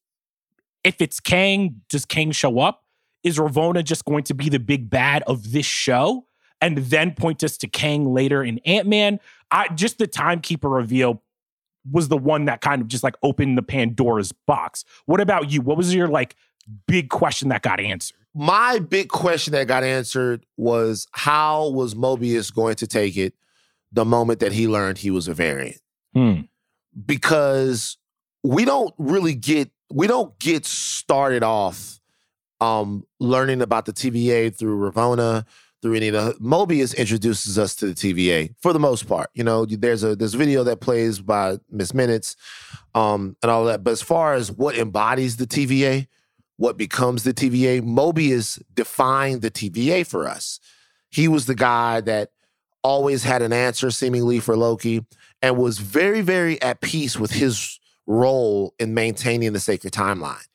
If 0.84 1.02
it's 1.02 1.20
Kang, 1.20 1.82
does 1.90 2.06
Kang 2.06 2.32
show 2.32 2.60
up? 2.60 2.84
Is 3.24 3.40
Ravonna 3.40 3.84
just 3.84 4.06
going 4.06 4.24
to 4.25 4.36
be 4.36 4.50
the 4.50 4.60
big 4.60 4.92
bad 4.92 5.24
of 5.24 5.52
this 5.52 5.66
show? 5.66 6.28
And 6.62 6.78
then 6.78 7.16
point 7.16 7.44
us 7.44 7.58
to 7.58 7.68
Kang 7.68 8.13
later 8.13 8.44
in 8.44 8.60
Ant-Man? 8.60 9.20
I 9.50 9.68
just 9.70 9.98
the 9.98 10.06
timekeeper 10.06 10.70
reveal 10.70 11.24
was 11.92 12.08
the 12.08 12.18
one 12.18 12.46
that 12.46 12.62
kind 12.62 12.84
of 12.84 12.88
just 12.88 13.04
like 13.04 13.16
opened 13.24 13.58
the 13.58 13.63
Pandora's 13.63 14.32
box. 14.32 14.86
What 15.08 15.20
about 15.20 15.50
you? 15.52 15.62
What 15.62 15.75
was 15.75 15.96
your 15.96 16.08
like 16.08 16.36
big 16.88 17.10
question 17.10 17.50
that 17.50 17.63
got 17.63 17.80
answered? 17.80 18.23
My 18.36 18.80
big 18.80 19.10
question 19.10 19.54
that 19.54 19.68
got 19.68 19.84
answered 19.84 20.46
was 20.58 21.08
how 21.12 21.70
was 21.70 21.94
Mobius 21.96 22.54
going 22.54 22.75
to 22.75 22.88
take 22.88 23.16
it 23.18 23.34
the 23.92 24.06
moment 24.06 24.40
that 24.40 24.52
he 24.52 24.68
learned 24.68 24.98
he 24.98 25.12
was 25.12 25.28
a 25.28 25.34
variant? 25.34 25.80
Hmm. 26.13 26.42
because 27.06 27.98
we 28.44 28.66
don't 28.66 28.94
really 29.00 29.34
get 29.34 29.72
we 29.92 30.06
don't 30.06 30.38
get 30.38 30.63
started 30.66 31.42
off 31.42 32.00
um 32.62 33.04
learning 33.20 33.62
about 33.63 33.86
the 33.86 33.94
TVA 33.94 34.56
through 34.56 34.92
Ravonna 34.92 35.46
through 35.82 35.96
any 35.96 36.10
of 36.10 36.13
the 36.13 36.34
Mobius 36.40 36.96
introduces 36.96 37.58
us 37.58 37.75
to 37.75 37.88
the 37.88 37.94
TVA 37.94 38.54
for 38.62 38.74
the 38.74 38.80
most 38.80 39.08
part. 39.08 39.30
You 39.34 39.44
know, 39.44 39.66
there's 39.66 40.04
a 40.04 40.16
there's 40.16 40.36
a 40.36 40.38
video 40.38 40.63
that 40.63 40.82
plays 40.82 41.20
by 41.20 41.58
Miss 41.72 41.94
Minutes 41.94 42.36
um 42.94 43.36
and 43.42 43.52
all 43.52 43.66
that. 43.66 43.84
But 43.84 43.92
as 43.92 44.02
far 44.04 44.34
as 44.34 44.52
what 44.52 44.78
embodies 44.78 45.38
the 45.38 45.48
TVA, 45.48 46.08
what 46.63 46.77
becomes 46.77 47.24
the 47.24 47.34
TVA, 47.34 47.82
Mobius 47.82 48.58
defined 48.74 49.41
the 49.41 49.51
TVA 49.51 50.08
for 50.08 50.25
us. 50.25 50.62
He 51.10 51.27
was 51.27 51.46
the 51.46 51.55
guy 51.55 52.00
that 52.00 52.29
always 52.82 53.25
had 53.25 53.41
an 53.41 53.51
answer 53.51 53.91
seemingly 53.91 54.39
for 54.39 54.55
Loki 54.55 55.05
and 55.41 55.58
was 55.58 55.79
very, 55.79 56.22
very 56.22 56.62
at 56.62 56.79
peace 56.79 57.20
with 57.20 57.32
his 57.32 57.82
role 58.08 58.74
in 58.79 58.93
maintaining 58.93 59.51
the 59.51 59.60
sacred 59.60 59.91
timeline. 59.91 60.48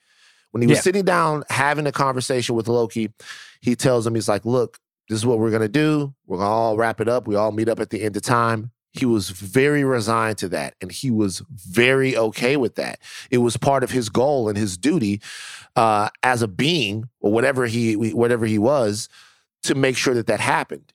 When 0.52 0.62
he 0.62 0.66
was 0.66 0.78
Yeah. 0.78 0.82
sitting 0.82 1.04
down 1.04 1.44
having 1.50 1.86
a 1.86 1.92
conversation 1.92 2.54
with 2.54 2.68
Loki, 2.68 3.12
he 3.60 3.76
tells 3.76 4.06
him, 4.06 4.14
he's 4.14 4.30
like, 4.30 4.46
look, 4.46 4.78
this 5.10 5.18
is 5.18 5.26
what 5.26 5.38
we're 5.38 5.50
gonna 5.50 5.68
do. 5.68 6.14
We're 6.26 6.38
gonna 6.38 6.48
all 6.48 6.78
wrap 6.78 7.02
it 7.02 7.08
up. 7.10 7.28
We 7.28 7.36
all 7.36 7.52
meet 7.52 7.68
up 7.68 7.80
at 7.80 7.90
the 7.90 8.00
end 8.00 8.16
of 8.16 8.22
time. 8.22 8.70
He 8.92 9.04
was 9.04 9.30
very 9.30 9.85
resigned 9.85 10.38
to 10.38 10.49
that 10.49 10.75
and 10.80 10.90
he 10.90 11.11
was 11.11 11.42
very 11.50 12.16
okay 12.16 12.57
with 12.57 12.75
that. 12.76 13.00
It 13.30 13.38
was 13.38 13.57
part 13.57 13.85
of 13.85 13.90
his 13.90 14.09
goal 14.09 14.49
and 14.49 14.57
his 14.57 14.76
duty 14.76 15.21
uh, 15.76 16.09
as 16.23 16.42
a 16.42 16.49
being 16.49 17.09
or 17.21 17.30
whatever 17.30 17.66
he 17.66 17.95
whatever 17.95 18.47
he 18.47 18.59
was 18.59 19.09
to 19.64 19.75
make 19.75 19.97
sure 19.97 20.14
that 20.14 20.26
that 20.26 20.40
happened. 20.40 20.92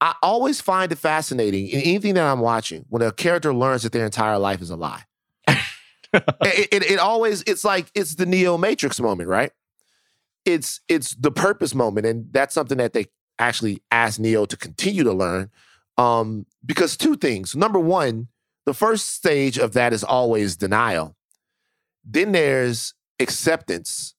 I 0.00 0.14
always 0.22 0.60
find 0.60 0.90
it 0.90 0.96
fascinating 0.96 1.68
in 1.68 1.80
anything 1.80 2.14
that 2.14 2.24
I'm 2.24 2.40
watching 2.40 2.86
when 2.88 3.02
a 3.02 3.12
character 3.12 3.52
learns 3.52 3.82
that 3.82 3.92
their 3.92 4.06
entire 4.06 4.38
life 4.38 4.62
is 4.62 4.70
a 4.70 4.76
lie. 4.76 5.04
it, 5.46 6.68
it, 6.72 6.90
it 6.92 6.98
always 6.98 7.42
it's 7.46 7.64
like 7.64 7.90
it's 7.94 8.14
the 8.14 8.26
Neo 8.26 8.56
Matrix 8.56 9.00
moment, 9.00 9.28
right? 9.28 9.52
It's 10.46 10.80
it's 10.88 11.14
the 11.14 11.30
purpose 11.30 11.74
moment, 11.74 12.06
and 12.06 12.32
that's 12.32 12.54
something 12.54 12.78
that 12.78 12.94
they 12.94 13.06
actually 13.38 13.82
asked 13.90 14.20
Neo 14.20 14.46
to 14.46 14.56
continue 14.56 15.04
to 15.04 15.12
learn. 15.12 15.50
Um, 16.00 16.46
because 16.64 16.96
two 16.96 17.16
things. 17.16 17.54
Number 17.54 17.78
one, 17.78 18.28
the 18.64 18.72
first 18.72 19.12
stage 19.12 19.58
of 19.58 19.72
that 19.72 19.92
is 19.92 20.02
always 20.02 20.56
denial. 20.56 21.14
Then 22.04 22.32
there's 22.32 22.94
acceptance. 23.18 24.14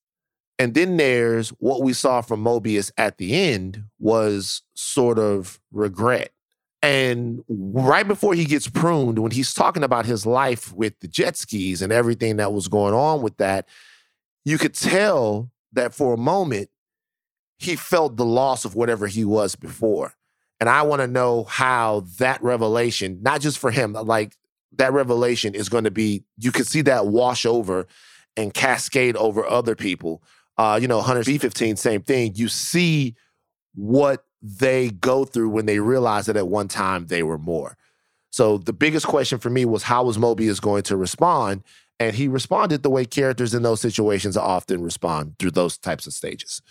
And 0.60 0.76
then 0.76 0.98
there's 0.98 1.50
what 1.50 1.82
we 1.82 1.94
saw 1.94 2.22
from 2.22 2.44
Mobius 2.44 2.92
at 2.98 3.18
the 3.18 3.34
end 3.34 3.86
was 3.98 4.62
sort 4.76 5.18
of 5.18 5.60
regret. 5.72 6.32
And 6.84 7.44
right 7.48 8.08
before 8.08 8.36
he 8.36 8.46
gets 8.46 8.68
pruned, 8.68 9.18
when 9.18 9.32
he's 9.32 9.54
talking 9.54 9.84
about 9.84 10.06
his 10.06 10.26
life 10.26 10.72
with 10.74 11.00
the 11.00 11.08
jet 11.08 11.36
skis 11.36 11.82
and 11.82 11.92
everything 11.92 12.38
that 12.38 12.54
was 12.54 12.68
going 12.68 12.94
on 12.94 13.24
with 13.24 13.38
that, 13.38 13.68
you 14.46 14.60
could 14.60 14.76
tell 14.76 15.50
that 15.74 15.96
for 15.96 16.14
a 16.14 16.18
moment, 16.18 16.70
he 17.58 17.76
felt 17.76 18.18
the 18.18 18.26
loss 18.26 18.66
of 18.66 18.76
whatever 18.76 19.08
he 19.08 19.26
was 19.26 19.56
before. 19.56 20.14
And 20.62 20.70
I 20.70 20.84
want 20.84 21.02
to 21.02 21.08
know 21.08 21.46
how 21.46 22.06
that 22.20 22.42
revelation, 22.44 23.18
not 23.24 23.42
just 23.42 23.58
for 23.58 23.72
him, 23.72 23.94
like 23.94 24.38
that 24.78 24.94
revelation 24.94 25.56
is 25.56 25.70
going 25.70 25.86
to 25.86 25.92
be, 25.92 26.24
you 26.38 26.52
can 26.52 26.66
see 26.66 26.82
that 26.82 27.08
wash 27.08 27.48
over 27.48 27.88
and 28.38 28.54
cascade 28.54 29.16
over 29.16 29.44
other 29.44 29.76
people. 29.76 30.22
Uh, 30.60 30.78
you 30.80 30.88
know, 30.88 31.02
Hunter's 31.02 31.26
B15, 31.26 31.80
same 31.80 32.04
thing. 32.04 32.34
You 32.36 32.48
see 32.48 33.16
what 33.74 34.24
they 34.40 34.92
go 34.92 35.26
through 35.26 35.50
when 35.50 35.66
they 35.66 35.80
realize 35.80 36.28
that 36.28 36.38
at 36.38 36.48
one 36.48 36.68
time 36.68 37.08
they 37.08 37.24
were 37.24 37.40
more. 37.40 37.76
So 38.30 38.60
the 38.60 38.72
biggest 38.72 39.08
question 39.08 39.40
for 39.40 39.50
me 39.50 39.66
was 39.66 39.82
how 39.82 40.04
was 40.04 40.20
Mobius 40.20 40.62
going 40.62 40.84
to 40.84 40.96
respond? 40.96 41.64
And 42.00 42.16
he 42.16 42.28
responded 42.28 42.84
the 42.84 42.90
way 42.92 43.06
characters 43.06 43.56
in 43.56 43.64
those 43.64 43.82
situations 43.82 44.38
often 44.38 44.84
respond 44.84 45.40
through 45.40 45.52
those 45.52 45.80
types 45.80 46.06
of 46.06 46.14
stages. 46.14 46.62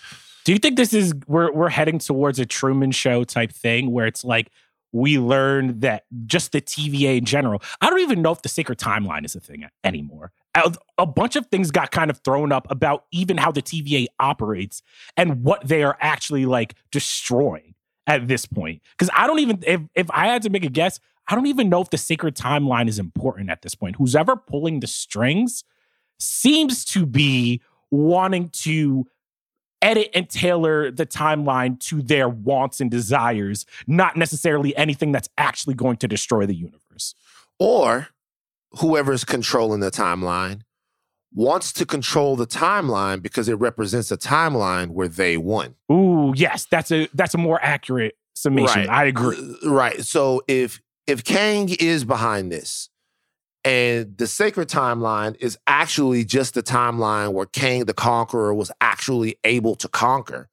Do 0.45 0.53
you 0.53 0.59
think 0.59 0.77
this 0.77 0.93
is 0.93 1.15
we're 1.27 1.53
we're 1.53 1.69
heading 1.69 1.99
towards 1.99 2.39
a 2.39 2.47
Truman 2.47 2.93
Show 2.93 3.25
type 3.25 3.53
thing 3.53 3.93
where 3.93 4.07
it's 4.07 4.25
like 4.25 4.51
we 4.93 5.19
learned 5.19 5.83
that 5.83 6.05
just 6.27 6.53
the 6.53 6.61
TVA 6.61 7.19
in 7.19 7.25
general. 7.25 7.63
I 7.81 7.91
don't 7.91 8.01
even 8.01 8.23
know 8.23 8.33
if 8.33 8.43
the 8.43 8.49
sacred 8.49 8.79
timeline 8.79 9.25
is 9.25 9.37
a 9.37 9.41
thing 9.41 9.67
anymore. 9.85 10.33
A 10.99 11.07
bunch 11.07 11.37
of 11.37 11.47
things 11.47 11.71
got 11.71 11.93
kind 11.93 12.11
of 12.11 12.19
thrown 12.19 12.51
up 12.51 12.69
about 12.71 13.05
even 13.13 13.37
how 13.37 13.53
the 13.53 13.63
TVA 13.63 14.07
operates 14.19 14.83
and 15.17 15.45
what 15.45 15.67
they 15.67 15.85
are 15.85 15.97
actually 16.01 16.45
like 16.45 16.75
destroying 16.91 17.75
at 18.07 18.27
this 18.27 18.47
point. 18.47 18.83
Because 18.93 19.11
I 19.15 19.27
don't 19.27 19.39
even 19.39 19.63
if 19.67 19.81
if 19.95 20.11
I 20.11 20.27
had 20.27 20.43
to 20.43 20.51
make 20.51 20.65
a 20.65 20.71
guess, 20.71 20.99
I 21.29 21.37
don't 21.37 21.47
even 21.47 21.69
know 21.69 21.81
if 21.81 21.91
the 21.91 21.99
sacred 21.99 22.35
timeline 22.35 22.89
is 22.89 22.99
important 22.99 23.51
at 23.51 23.63
this 23.63 23.77
point. 23.77 23.97
Who's 23.97 24.17
ever 24.17 24.35
pulling 24.35 24.81
the 24.81 24.89
strings 24.89 25.63
seems 26.19 26.85
to 26.87 27.07
be 27.07 27.63
wanting 27.93 28.49
to 28.49 29.07
edit 29.83 30.11
and 30.15 30.29
tailor 30.29 30.91
the 30.91 31.07
timeline 31.07 31.79
to 31.81 32.03
their 32.03 32.29
wants 32.29 32.81
and 32.81 32.91
desires, 32.91 33.67
not 33.87 34.17
necessarily 34.17 34.77
anything 34.77 35.13
that's 35.13 35.29
actually 35.39 35.75
going 35.75 35.97
to 35.99 36.09
destroy 36.09 36.47
the 36.47 36.55
universe. 36.55 37.15
Or 37.59 38.09
whoever's 38.79 39.25
controlling 39.25 39.81
the 39.81 39.91
timeline 39.91 40.63
wants 41.33 41.73
to 41.73 41.87
control 41.87 42.37
the 42.37 42.47
timeline 42.47 43.23
because 43.23 43.49
it 43.49 43.55
represents 43.55 44.11
a 44.11 44.17
timeline 44.17 44.89
where 44.89 45.09
they 45.09 45.37
won. 45.37 45.75
Ooh, 45.91 46.33
yes, 46.37 46.67
that's 46.71 46.91
a 46.91 47.09
that's 47.15 47.35
a 47.35 47.39
more 47.39 47.61
accurate 47.63 48.17
summation. 48.35 48.89
I 48.89 49.05
agree. 49.05 49.57
Right. 49.65 50.05
So 50.05 50.43
if 50.49 50.81
if 51.07 51.25
Kang 51.25 51.69
is 51.81 52.05
behind 52.05 52.53
this 52.53 52.90
and 53.65 54.17
the 54.17 54.27
sacred 54.27 54.69
timeline 54.69 55.37
is 55.41 55.59
actually 55.67 56.25
just 56.25 56.55
the 56.55 56.63
timeline 56.63 57.33
where 57.33 57.47
Kang 57.47 57.85
the 57.85 57.95
Conqueror 57.95 58.55
was 58.55 58.71
actually 58.81 59.37
able 59.45 59.75
to 59.77 59.89
conquer, 59.89 60.49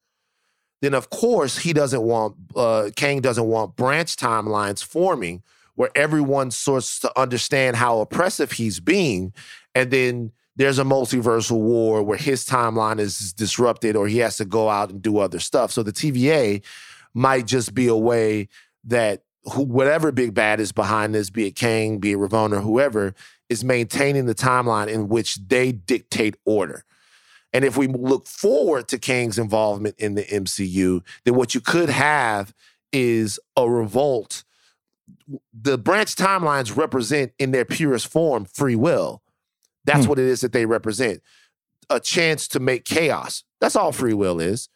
then 0.82 0.94
of 0.94 1.10
course 1.10 1.58
he 1.58 1.72
doesn't 1.72 2.02
want 2.02 2.36
uh 2.54 2.90
Kang 2.96 3.20
doesn't 3.20 3.46
want 3.46 3.76
branch 3.76 4.16
timelines 4.16 4.84
forming 4.84 5.42
where 5.74 5.90
everyone 5.94 6.50
starts 6.50 6.98
to 7.00 7.20
understand 7.20 7.76
how 7.76 8.00
oppressive 8.00 8.52
he's 8.52 8.80
being 8.80 9.32
and 9.74 9.90
then 9.90 10.32
there's 10.58 10.80
a 10.80 10.84
multiversal 10.84 11.60
war 11.60 12.02
where 12.02 12.18
his 12.18 12.44
timeline 12.44 12.98
is 12.98 13.32
disrupted 13.32 13.94
or 13.94 14.08
he 14.08 14.18
has 14.18 14.36
to 14.36 14.44
go 14.44 14.68
out 14.68 14.90
and 14.90 15.00
do 15.00 15.18
other 15.18 15.38
stuff. 15.38 15.70
So 15.70 15.84
the 15.84 15.92
TVA 15.92 16.64
might 17.14 17.46
just 17.46 17.74
be 17.74 17.86
a 17.86 17.96
way 17.96 18.48
that 18.82 19.22
who, 19.50 19.62
whatever 19.62 20.12
big 20.12 20.34
bad 20.34 20.60
is 20.60 20.72
behind 20.72 21.14
this, 21.14 21.30
be 21.30 21.46
it 21.46 21.52
Kang, 21.56 21.98
be 21.98 22.12
it 22.12 22.18
Ravonna, 22.18 22.62
whoever, 22.62 23.14
is 23.48 23.64
maintaining 23.64 24.26
the 24.26 24.34
timeline 24.34 24.88
in 24.88 25.08
which 25.08 25.36
they 25.36 25.72
dictate 25.72 26.36
order. 26.44 26.84
And 27.52 27.64
if 27.64 27.76
we 27.76 27.86
look 27.86 28.26
forward 28.26 28.88
to 28.88 28.98
Kang's 28.98 29.38
involvement 29.38 29.94
in 29.98 30.14
the 30.14 30.24
MCU, 30.24 31.02
then 31.24 31.34
what 31.34 31.54
you 31.54 31.60
could 31.60 31.88
have 31.88 32.52
is 32.92 33.40
a 33.56 33.68
revolt. 33.68 34.44
The 35.52 35.78
branch 35.78 36.14
timelines 36.14 36.76
represent 36.76 37.32
in 37.38 37.50
their 37.50 37.64
purest 37.64 38.08
form 38.08 38.44
free 38.44 38.76
will. 38.76 39.22
That's 39.84 40.04
Hmm. 40.04 40.10
what 40.10 40.18
it 40.18 40.26
is 40.26 40.42
that 40.42 40.52
they 40.52 40.66
represent. 40.66 41.22
A 41.88 42.00
chance 42.00 42.48
to 42.48 42.60
make 42.60 42.84
chaos. 42.84 43.44
That's 43.60 43.76
all 43.76 43.92
free 43.92 44.12
will 44.14 44.40
is. 44.40 44.68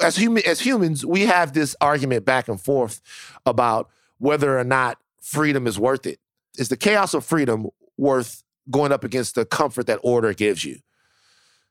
As 0.00 0.16
human 0.16 0.44
as 0.46 0.60
humans, 0.60 1.04
we 1.04 1.22
have 1.26 1.52
this 1.52 1.74
argument 1.80 2.24
back 2.24 2.46
and 2.46 2.60
forth 2.60 3.00
about 3.44 3.90
whether 4.20 4.56
or 4.56 4.64
not 4.64 4.98
freedom 5.20 5.66
is 5.66 5.78
worth 5.78 6.06
it. 6.06 6.20
Is 6.56 6.68
the 6.68 6.76
chaos 6.76 7.14
of 7.14 7.24
freedom 7.24 7.66
worth 7.96 8.44
going 8.70 8.92
up 8.92 9.02
against 9.02 9.34
the 9.34 9.44
comfort 9.44 9.86
that 9.86 9.98
order 10.02 10.32
gives 10.32 10.64
you? 10.64 10.78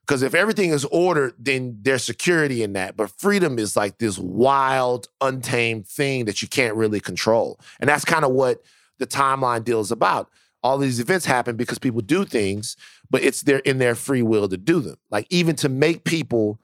Because 0.06 0.22
if 0.22 0.34
everything 0.34 0.70
is 0.70 0.84
ordered, 0.86 1.34
then 1.38 1.78
there's 1.82 2.02
security 2.02 2.62
in 2.64 2.72
that. 2.72 2.96
But 2.96 3.10
freedom 3.10 3.58
is 3.58 3.76
like 3.76 3.98
this 3.98 4.18
wild, 4.18 5.06
untamed 5.20 5.86
thing 5.86 6.24
that 6.24 6.42
you 6.42 6.48
can't 6.48 6.74
really 6.74 6.98
control. 6.98 7.60
And 7.78 7.88
that's 7.88 8.04
kind 8.04 8.24
of 8.24 8.32
what 8.32 8.60
the 8.98 9.06
timeline 9.06 9.62
deal 9.62 9.80
is 9.80 9.92
about. 9.92 10.28
All 10.62 10.78
these 10.78 10.98
events 10.98 11.26
happen 11.26 11.56
because 11.56 11.78
people 11.78 12.00
do 12.00 12.24
things, 12.24 12.76
but 13.08 13.22
it's 13.22 13.42
their 13.42 13.60
in 13.60 13.78
their 13.78 13.94
free 13.94 14.22
will 14.22 14.48
to 14.48 14.56
do 14.56 14.80
them. 14.80 14.96
Like 15.10 15.26
even 15.30 15.54
to 15.56 15.68
make 15.68 16.04
people 16.04 16.60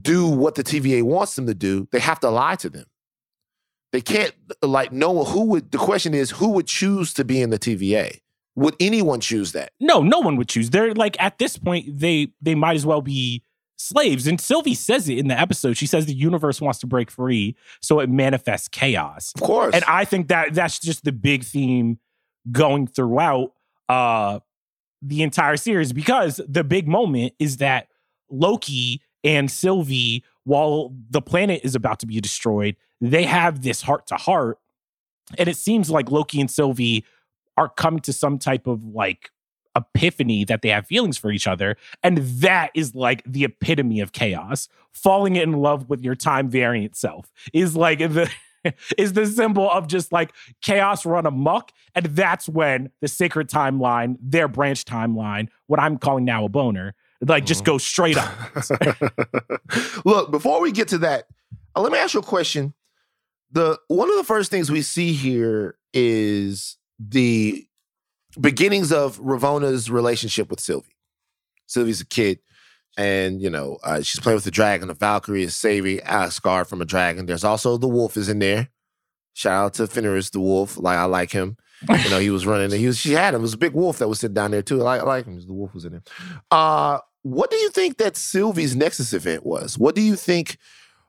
do 0.00 0.26
what 0.26 0.54
the 0.54 0.64
TVA 0.64 1.02
wants 1.02 1.36
them 1.36 1.46
to 1.46 1.54
do, 1.54 1.86
they 1.92 2.00
have 2.00 2.20
to 2.20 2.30
lie 2.30 2.56
to 2.56 2.70
them. 2.70 2.86
They 3.94 4.00
can't 4.00 4.34
like 4.60 4.90
know 4.90 5.22
who 5.22 5.44
would 5.44 5.70
the 5.70 5.78
question 5.78 6.14
is 6.14 6.32
who 6.32 6.48
would 6.48 6.66
choose 6.66 7.14
to 7.14 7.24
be 7.24 7.40
in 7.40 7.50
the 7.50 7.60
TVA? 7.60 8.22
Would 8.56 8.74
anyone 8.80 9.20
choose 9.20 9.52
that? 9.52 9.70
No, 9.78 10.02
no 10.02 10.18
one 10.18 10.34
would 10.34 10.48
choose. 10.48 10.70
They're 10.70 10.92
like 10.94 11.16
at 11.22 11.38
this 11.38 11.56
point, 11.56 12.00
they 12.00 12.32
they 12.42 12.56
might 12.56 12.74
as 12.74 12.84
well 12.84 13.02
be 13.02 13.44
slaves. 13.76 14.26
And 14.26 14.40
Sylvie 14.40 14.74
says 14.74 15.08
it 15.08 15.18
in 15.18 15.28
the 15.28 15.38
episode. 15.38 15.76
She 15.76 15.86
says 15.86 16.06
the 16.06 16.12
universe 16.12 16.60
wants 16.60 16.80
to 16.80 16.88
break 16.88 17.08
free, 17.08 17.54
so 17.80 18.00
it 18.00 18.10
manifests 18.10 18.66
chaos. 18.66 19.32
Of 19.36 19.42
course. 19.42 19.76
And 19.76 19.84
I 19.84 20.04
think 20.04 20.26
that 20.26 20.54
that's 20.54 20.80
just 20.80 21.04
the 21.04 21.12
big 21.12 21.44
theme 21.44 22.00
going 22.50 22.88
throughout 22.88 23.52
uh 23.88 24.40
the 25.02 25.22
entire 25.22 25.56
series 25.56 25.92
because 25.92 26.40
the 26.48 26.64
big 26.64 26.88
moment 26.88 27.34
is 27.38 27.58
that 27.58 27.86
Loki 28.28 29.02
and 29.22 29.48
Sylvie, 29.48 30.24
while 30.42 30.92
the 31.10 31.22
planet 31.22 31.60
is 31.62 31.76
about 31.76 32.00
to 32.00 32.06
be 32.06 32.20
destroyed, 32.20 32.74
they 33.12 33.24
have 33.24 33.62
this 33.62 33.82
heart 33.82 34.06
to 34.08 34.16
heart. 34.16 34.58
And 35.38 35.48
it 35.48 35.56
seems 35.56 35.90
like 35.90 36.10
Loki 36.10 36.40
and 36.40 36.50
Sylvie 36.50 37.04
are 37.56 37.68
coming 37.68 38.00
to 38.00 38.12
some 38.12 38.38
type 38.38 38.66
of 38.66 38.84
like 38.84 39.30
epiphany 39.76 40.44
that 40.44 40.62
they 40.62 40.68
have 40.68 40.86
feelings 40.86 41.16
for 41.16 41.30
each 41.30 41.46
other. 41.46 41.76
And 42.02 42.18
that 42.18 42.70
is 42.74 42.94
like 42.94 43.22
the 43.24 43.44
epitome 43.44 44.00
of 44.00 44.12
chaos. 44.12 44.68
Falling 44.92 45.36
in 45.36 45.52
love 45.52 45.88
with 45.88 46.02
your 46.02 46.14
time 46.14 46.48
variant 46.48 46.96
self 46.96 47.32
is 47.52 47.76
like 47.76 47.98
the 47.98 48.30
is 48.98 49.12
the 49.12 49.26
symbol 49.26 49.70
of 49.70 49.86
just 49.88 50.12
like 50.12 50.32
chaos 50.62 51.04
run 51.04 51.26
amok. 51.26 51.72
And 51.94 52.06
that's 52.06 52.48
when 52.48 52.90
the 53.00 53.08
sacred 53.08 53.48
timeline, 53.48 54.16
their 54.20 54.48
branch 54.48 54.84
timeline, 54.84 55.48
what 55.66 55.80
I'm 55.80 55.98
calling 55.98 56.24
now 56.24 56.44
a 56.44 56.48
boner, 56.48 56.94
like 57.20 57.44
just 57.44 57.64
goes 57.64 57.84
straight 57.84 58.16
up. 58.16 58.32
Look, 60.04 60.30
before 60.30 60.60
we 60.60 60.72
get 60.72 60.88
to 60.88 60.98
that, 60.98 61.26
uh, 61.74 61.80
let 61.80 61.92
me 61.92 61.98
ask 61.98 62.14
you 62.14 62.20
a 62.20 62.22
question. 62.22 62.74
The 63.54 63.78
one 63.86 64.10
of 64.10 64.16
the 64.16 64.24
first 64.24 64.50
things 64.50 64.70
we 64.70 64.82
see 64.82 65.12
here 65.12 65.76
is 65.92 66.76
the 66.98 67.64
beginnings 68.38 68.92
of 68.92 69.16
Ravonna's 69.18 69.88
relationship 69.88 70.50
with 70.50 70.58
Sylvie. 70.58 70.96
Sylvie's 71.66 72.00
a 72.00 72.06
kid, 72.06 72.40
and 72.98 73.40
you 73.40 73.48
know 73.48 73.78
uh, 73.84 74.02
she's 74.02 74.18
playing 74.18 74.36
with 74.36 74.44
the 74.44 74.50
dragon. 74.50 74.88
The 74.88 74.94
Valkyrie 74.94 75.44
is 75.44 75.54
saving 75.54 76.00
Asgard 76.00 76.66
from 76.66 76.82
a 76.82 76.84
dragon. 76.84 77.26
There's 77.26 77.44
also 77.44 77.76
the 77.76 77.86
wolf 77.86 78.16
is 78.16 78.28
in 78.28 78.40
there. 78.40 78.70
Shout 79.34 79.64
out 79.64 79.74
to 79.74 79.86
Fenris 79.86 80.30
the 80.30 80.40
wolf. 80.40 80.76
Like 80.76 80.98
I 80.98 81.04
like 81.04 81.30
him. 81.30 81.56
You 81.88 82.10
know 82.10 82.18
he 82.18 82.30
was 82.30 82.46
running. 82.46 82.76
He 82.76 82.88
was 82.88 82.98
she 82.98 83.12
had 83.12 83.34
him. 83.34 83.40
It 83.40 83.42
was 83.42 83.54
a 83.54 83.58
big 83.58 83.74
wolf 83.74 83.98
that 83.98 84.08
was 84.08 84.18
sitting 84.18 84.34
down 84.34 84.50
there 84.50 84.62
too. 84.62 84.84
I, 84.84 84.98
I 84.98 85.02
like 85.02 85.26
him. 85.26 85.40
The 85.40 85.52
wolf 85.52 85.74
was 85.74 85.84
in 85.84 85.92
there. 85.92 86.02
Uh, 86.50 86.98
what 87.22 87.50
do 87.52 87.56
you 87.56 87.70
think 87.70 87.98
that 87.98 88.16
Sylvie's 88.16 88.74
Nexus 88.74 89.12
event 89.12 89.46
was? 89.46 89.78
What 89.78 89.94
do 89.94 90.00
you 90.00 90.16
think? 90.16 90.58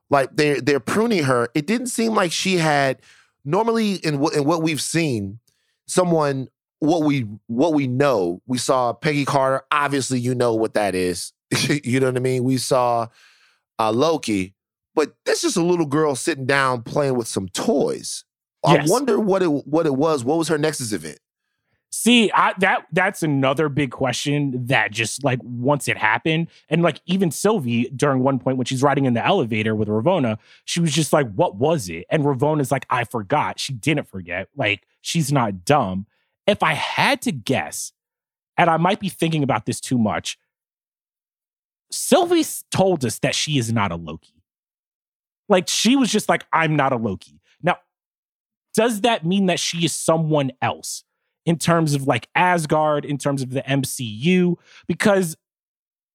Like 0.09 0.35
they're 0.35 0.61
they're 0.61 0.79
pruning 0.79 1.23
her. 1.23 1.49
It 1.55 1.65
didn't 1.65 1.87
seem 1.87 2.13
like 2.13 2.31
she 2.31 2.57
had. 2.57 3.01
Normally, 3.43 3.95
in 3.95 4.19
what 4.19 4.33
in 4.33 4.43
what 4.45 4.63
we've 4.63 4.81
seen, 4.81 5.39
someone 5.87 6.47
what 6.79 7.03
we 7.03 7.27
what 7.47 7.73
we 7.73 7.87
know. 7.87 8.41
We 8.47 8.57
saw 8.57 8.93
Peggy 8.93 9.25
Carter. 9.25 9.63
Obviously, 9.71 10.19
you 10.19 10.35
know 10.35 10.53
what 10.53 10.73
that 10.73 10.95
is. 10.95 11.33
you 11.69 11.99
know 11.99 12.07
what 12.07 12.17
I 12.17 12.21
mean. 12.21 12.43
We 12.43 12.57
saw 12.57 13.07
uh, 13.79 13.91
Loki, 13.91 14.55
but 14.93 15.15
this 15.25 15.43
is 15.43 15.55
a 15.55 15.63
little 15.63 15.85
girl 15.85 16.15
sitting 16.15 16.45
down 16.45 16.83
playing 16.83 17.15
with 17.15 17.27
some 17.27 17.47
toys. 17.49 18.23
Yes. 18.67 18.89
I 18.89 18.91
wonder 18.91 19.19
what 19.19 19.43
it 19.43 19.47
what 19.47 19.85
it 19.85 19.95
was. 19.95 20.23
What 20.23 20.37
was 20.37 20.47
her 20.47 20.57
Nexus 20.57 20.91
event? 20.91 21.19
See, 21.97 22.29
I, 22.33 22.53
that 22.59 22.87
that's 22.91 23.23
another 23.23 23.69
big 23.69 23.89
question 23.89 24.65
that 24.67 24.91
just 24.91 25.23
like 25.23 25.39
once 25.41 25.87
it 25.87 25.97
happened, 25.97 26.47
and 26.67 26.81
like 26.81 26.99
even 27.05 27.31
Sylvie 27.31 27.89
during 27.95 28.19
one 28.19 28.37
point 28.37 28.57
when 28.57 28.65
she's 28.65 28.83
riding 28.83 29.05
in 29.05 29.13
the 29.13 29.25
elevator 29.25 29.73
with 29.73 29.87
Ravonna, 29.87 30.37
she 30.65 30.81
was 30.81 30.91
just 30.91 31.13
like, 31.13 31.31
"What 31.35 31.55
was 31.55 31.87
it?" 31.87 32.05
And 32.09 32.25
Ravonna's 32.25 32.69
like, 32.69 32.85
"I 32.89 33.05
forgot." 33.05 33.61
She 33.61 33.71
didn't 33.71 34.09
forget. 34.09 34.49
Like 34.57 34.85
she's 34.99 35.31
not 35.31 35.63
dumb. 35.63 36.05
If 36.45 36.63
I 36.63 36.73
had 36.73 37.21
to 37.21 37.31
guess, 37.31 37.93
and 38.57 38.69
I 38.69 38.75
might 38.75 38.99
be 38.99 39.07
thinking 39.07 39.41
about 39.41 39.65
this 39.65 39.79
too 39.79 39.97
much, 39.97 40.37
Sylvie 41.93 42.43
told 42.71 43.05
us 43.05 43.19
that 43.19 43.35
she 43.35 43.57
is 43.57 43.71
not 43.71 43.93
a 43.93 43.95
Loki. 43.95 44.43
Like 45.47 45.69
she 45.69 45.95
was 45.95 46.11
just 46.11 46.27
like, 46.27 46.45
"I'm 46.51 46.75
not 46.75 46.91
a 46.91 46.97
Loki." 46.97 47.39
Now, 47.63 47.77
does 48.75 48.99
that 49.01 49.25
mean 49.25 49.45
that 49.45 49.61
she 49.61 49.85
is 49.85 49.93
someone 49.93 50.51
else? 50.61 51.05
In 51.45 51.57
terms 51.57 51.93
of 51.93 52.07
like 52.07 52.27
Asgard, 52.33 53.05
in 53.05 53.17
terms 53.17 53.41
of 53.41 53.51
the 53.51 53.61
MCU, 53.61 54.55
because 54.87 55.37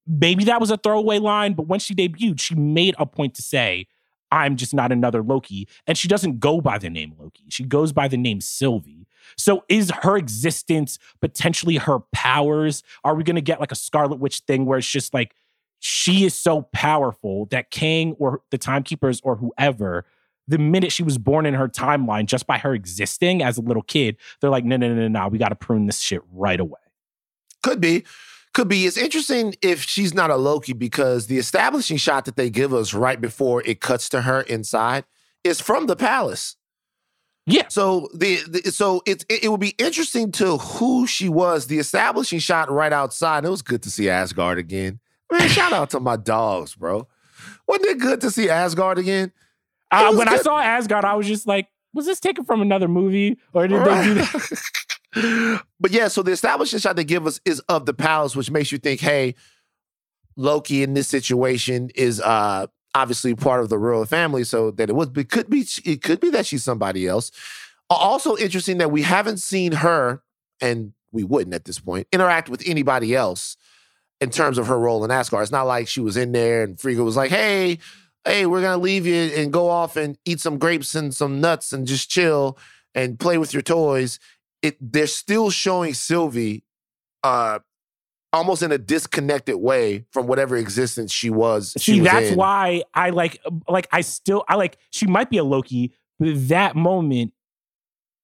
maybe 0.06 0.44
that 0.44 0.60
was 0.60 0.70
a 0.70 0.76
throwaway 0.76 1.18
line, 1.18 1.54
but 1.54 1.68
when 1.68 1.78
she 1.78 1.94
debuted, 1.94 2.40
she 2.40 2.54
made 2.54 2.94
a 2.98 3.06
point 3.06 3.34
to 3.34 3.42
say, 3.42 3.86
I'm 4.32 4.56
just 4.56 4.74
not 4.74 4.92
another 4.92 5.22
Loki. 5.22 5.68
And 5.86 5.98
she 5.98 6.08
doesn't 6.08 6.40
go 6.40 6.60
by 6.60 6.78
the 6.78 6.90
name 6.90 7.14
Loki. 7.18 7.44
She 7.48 7.64
goes 7.64 7.92
by 7.92 8.08
the 8.08 8.16
name 8.16 8.40
Sylvie. 8.40 9.06
So 9.36 9.64
is 9.68 9.90
her 10.02 10.16
existence 10.16 10.98
potentially 11.20 11.76
her 11.76 12.00
powers? 12.12 12.82
Are 13.04 13.14
we 13.14 13.24
going 13.24 13.36
to 13.36 13.42
get 13.42 13.60
like 13.60 13.72
a 13.72 13.76
Scarlet 13.76 14.18
Witch 14.18 14.40
thing 14.40 14.66
where 14.66 14.78
it's 14.78 14.90
just 14.90 15.14
like 15.14 15.34
she 15.80 16.24
is 16.24 16.34
so 16.34 16.62
powerful 16.72 17.46
that 17.46 17.70
Kang 17.70 18.14
or 18.18 18.42
the 18.50 18.58
Timekeepers 18.58 19.20
or 19.22 19.36
whoever 19.36 20.04
the 20.50 20.58
minute 20.58 20.92
she 20.92 21.02
was 21.02 21.16
born 21.16 21.46
in 21.46 21.54
her 21.54 21.68
timeline, 21.68 22.26
just 22.26 22.46
by 22.46 22.58
her 22.58 22.74
existing 22.74 23.42
as 23.42 23.56
a 23.56 23.62
little 23.62 23.82
kid, 23.82 24.16
they're 24.40 24.50
like, 24.50 24.64
no, 24.64 24.76
no, 24.76 24.88
no, 24.88 24.94
no, 24.94 25.08
no, 25.08 25.28
we 25.28 25.38
got 25.38 25.48
to 25.50 25.54
prune 25.54 25.86
this 25.86 26.00
shit 26.00 26.20
right 26.32 26.60
away. 26.60 26.80
Could 27.62 27.80
be. 27.80 28.04
Could 28.52 28.68
be. 28.68 28.86
It's 28.86 28.96
interesting 28.96 29.54
if 29.62 29.82
she's 29.82 30.12
not 30.12 30.30
a 30.30 30.36
Loki 30.36 30.72
because 30.72 31.28
the 31.28 31.38
establishing 31.38 31.96
shot 31.96 32.24
that 32.24 32.36
they 32.36 32.50
give 32.50 32.74
us 32.74 32.92
right 32.92 33.20
before 33.20 33.62
it 33.64 33.80
cuts 33.80 34.08
to 34.08 34.22
her 34.22 34.40
inside 34.42 35.04
is 35.44 35.60
from 35.60 35.86
the 35.86 35.94
palace. 35.94 36.56
Yeah. 37.46 37.68
So 37.68 38.08
the, 38.12 38.40
the 38.48 38.70
so 38.72 39.02
it, 39.06 39.24
it 39.28 39.44
it 39.44 39.48
would 39.48 39.60
be 39.60 39.74
interesting 39.78 40.32
to 40.32 40.58
who 40.58 41.06
she 41.06 41.28
was. 41.28 41.66
The 41.66 41.78
establishing 41.78 42.38
shot 42.40 42.70
right 42.70 42.92
outside. 42.92 43.44
It 43.44 43.50
was 43.50 43.62
good 43.62 43.82
to 43.84 43.90
see 43.90 44.08
Asgard 44.08 44.58
again. 44.58 45.00
Man, 45.30 45.48
shout 45.48 45.72
out 45.72 45.90
to 45.90 46.00
my 46.00 46.16
dogs, 46.16 46.74
bro. 46.74 47.06
Wasn't 47.66 47.86
it 47.86 47.98
good 47.98 48.20
to 48.22 48.30
see 48.30 48.50
Asgard 48.50 48.98
again? 48.98 49.32
Uh, 49.90 50.14
when 50.14 50.28
I 50.28 50.36
saw 50.36 50.58
Asgard, 50.58 51.04
I 51.04 51.14
was 51.14 51.26
just 51.26 51.46
like, 51.46 51.68
was 51.92 52.06
this 52.06 52.20
taken 52.20 52.44
from 52.44 52.62
another 52.62 52.88
movie? 52.88 53.38
Or 53.52 53.66
did 53.66 53.84
they 53.84 54.04
do 54.04 54.14
that? 54.14 55.62
but 55.80 55.90
yeah, 55.90 56.08
so 56.08 56.22
the 56.22 56.30
establishment 56.30 56.82
shot 56.82 56.96
they 56.96 57.04
give 57.04 57.26
us 57.26 57.40
is 57.44 57.60
of 57.68 57.86
the 57.86 57.94
palace, 57.94 58.36
which 58.36 58.50
makes 58.50 58.70
you 58.70 58.78
think, 58.78 59.00
hey, 59.00 59.34
Loki 60.36 60.82
in 60.82 60.94
this 60.94 61.08
situation 61.08 61.90
is 61.94 62.20
uh 62.20 62.66
obviously 62.94 63.34
part 63.34 63.60
of 63.60 63.68
the 63.68 63.78
royal 63.78 64.04
family, 64.04 64.44
so 64.44 64.70
that 64.72 64.88
it 64.88 64.94
was 64.94 65.08
it 65.16 65.28
could 65.28 65.50
be 65.50 65.66
it 65.84 66.02
could 66.02 66.20
be 66.20 66.30
that 66.30 66.46
she's 66.46 66.62
somebody 66.62 67.06
else. 67.06 67.32
Also 67.88 68.36
interesting 68.36 68.78
that 68.78 68.92
we 68.92 69.02
haven't 69.02 69.38
seen 69.38 69.72
her, 69.72 70.22
and 70.60 70.92
we 71.12 71.24
wouldn't 71.24 71.54
at 71.54 71.64
this 71.64 71.80
point, 71.80 72.06
interact 72.12 72.48
with 72.48 72.62
anybody 72.64 73.14
else 73.14 73.56
in 74.20 74.30
terms 74.30 74.58
of 74.58 74.66
her 74.66 74.78
role 74.78 75.04
in 75.04 75.10
Asgard. 75.10 75.42
It's 75.42 75.52
not 75.52 75.66
like 75.66 75.88
she 75.88 76.00
was 76.00 76.16
in 76.16 76.32
there 76.32 76.62
and 76.62 76.78
Frigga 76.78 77.02
was 77.02 77.16
like, 77.16 77.30
hey, 77.30 77.78
hey, 78.24 78.46
we're 78.46 78.62
gonna 78.62 78.82
leave 78.82 79.06
you 79.06 79.14
and 79.14 79.52
go 79.52 79.68
off 79.68 79.96
and 79.96 80.18
eat 80.24 80.40
some 80.40 80.58
grapes 80.58 80.94
and 80.94 81.14
some 81.14 81.40
nuts 81.40 81.72
and 81.72 81.86
just 81.86 82.10
chill 82.10 82.58
and 82.94 83.18
play 83.18 83.38
with 83.38 83.52
your 83.52 83.62
toys. 83.62 84.18
It 84.62 84.76
they're 84.80 85.06
still 85.06 85.50
showing 85.50 85.94
Sylvie 85.94 86.64
uh 87.22 87.60
almost 88.32 88.62
in 88.62 88.72
a 88.72 88.78
disconnected 88.78 89.56
way 89.56 90.04
from 90.12 90.26
whatever 90.26 90.56
existence 90.56 91.12
she 91.12 91.30
was. 91.30 91.74
she 91.78 91.94
See, 91.94 92.00
was 92.00 92.10
that's 92.10 92.30
in. 92.30 92.36
why 92.36 92.82
I 92.94 93.10
like, 93.10 93.40
like, 93.68 93.88
I 93.92 94.02
still, 94.02 94.44
I 94.48 94.54
like, 94.54 94.76
she 94.90 95.06
might 95.06 95.30
be 95.30 95.38
a 95.38 95.44
Loki, 95.44 95.92
but 96.18 96.48
that 96.48 96.76
moment 96.76 97.32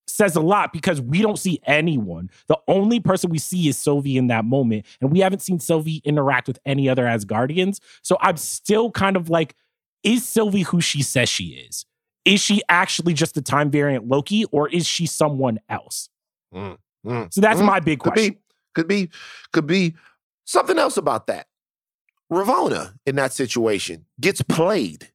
says 0.07 0.35
a 0.35 0.41
lot 0.41 0.71
because 0.71 1.01
we 1.01 1.21
don't 1.21 1.37
see 1.37 1.59
anyone. 1.65 2.29
The 2.47 2.57
only 2.67 2.99
person 2.99 3.29
we 3.29 3.37
see 3.37 3.67
is 3.67 3.77
Sylvie 3.77 4.17
in 4.17 4.27
that 4.27 4.45
moment, 4.45 4.85
and 5.01 5.11
we 5.11 5.19
haven't 5.19 5.41
seen 5.41 5.59
Sylvie 5.59 6.01
interact 6.05 6.47
with 6.47 6.59
any 6.65 6.87
other 6.87 7.03
Asgardians. 7.03 7.79
So 8.01 8.17
I'm 8.21 8.37
still 8.37 8.91
kind 8.91 9.17
of 9.17 9.29
like, 9.29 9.55
is 10.03 10.27
Sylvie 10.27 10.63
who 10.63 10.81
she 10.81 11.01
says 11.01 11.29
she 11.29 11.49
is? 11.67 11.85
is 12.27 12.41
she 12.41 12.61
actually 12.67 13.13
just 13.13 13.35
the 13.35 13.41
time 13.41 13.71
variant 13.71 14.05
Loki 14.05 14.43
or 14.51 14.67
is 14.67 14.85
she 14.85 15.05
someone 15.05 15.59
else? 15.69 16.09
Mm, 16.53 16.77
So 17.29 17.39
that's 17.39 17.61
mm. 17.61 17.65
my 17.65 17.79
big 17.79 17.99
question. 17.99 18.37
Could 18.75 18.87
be, 18.87 19.07
could 19.07 19.07
be, 19.07 19.09
could 19.53 19.67
be 19.67 19.95
something 20.43 20.77
else 20.77 20.97
about 20.97 21.27
that. 21.27 21.47
Ravonna 22.31 22.95
in 23.05 23.15
that 23.15 23.31
situation 23.31 24.05
gets 24.19 24.41
played. 24.41 25.09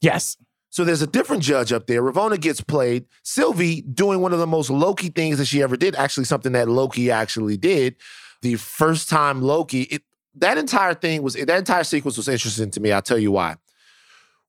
Yes. 0.00 0.36
So 0.70 0.84
there's 0.84 1.00
a 1.00 1.06
different 1.06 1.44
judge 1.44 1.72
up 1.72 1.86
there. 1.86 2.02
Ravonna 2.02 2.40
gets 2.40 2.60
played. 2.60 3.06
Sylvie 3.22 3.82
doing 3.82 4.20
one 4.20 4.32
of 4.32 4.40
the 4.40 4.46
most 4.46 4.68
Loki 4.68 5.10
things 5.10 5.38
that 5.38 5.44
she 5.44 5.62
ever 5.62 5.76
did, 5.76 5.94
actually 5.94 6.24
something 6.24 6.52
that 6.52 6.68
Loki 6.68 7.10
actually 7.12 7.56
did. 7.56 7.94
The 8.42 8.56
first 8.56 9.08
time 9.08 9.42
Loki, 9.42 9.82
it, 9.82 10.02
that 10.34 10.58
entire 10.58 10.94
thing 10.94 11.22
was 11.22 11.34
that 11.34 11.48
entire 11.48 11.84
sequence 11.84 12.16
was 12.16 12.26
interesting 12.26 12.72
to 12.72 12.80
me. 12.80 12.90
I'll 12.90 13.00
tell 13.00 13.18
you 13.18 13.30
why. 13.30 13.56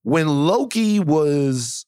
When 0.03 0.27
Loki 0.47 0.99
was 0.99 1.85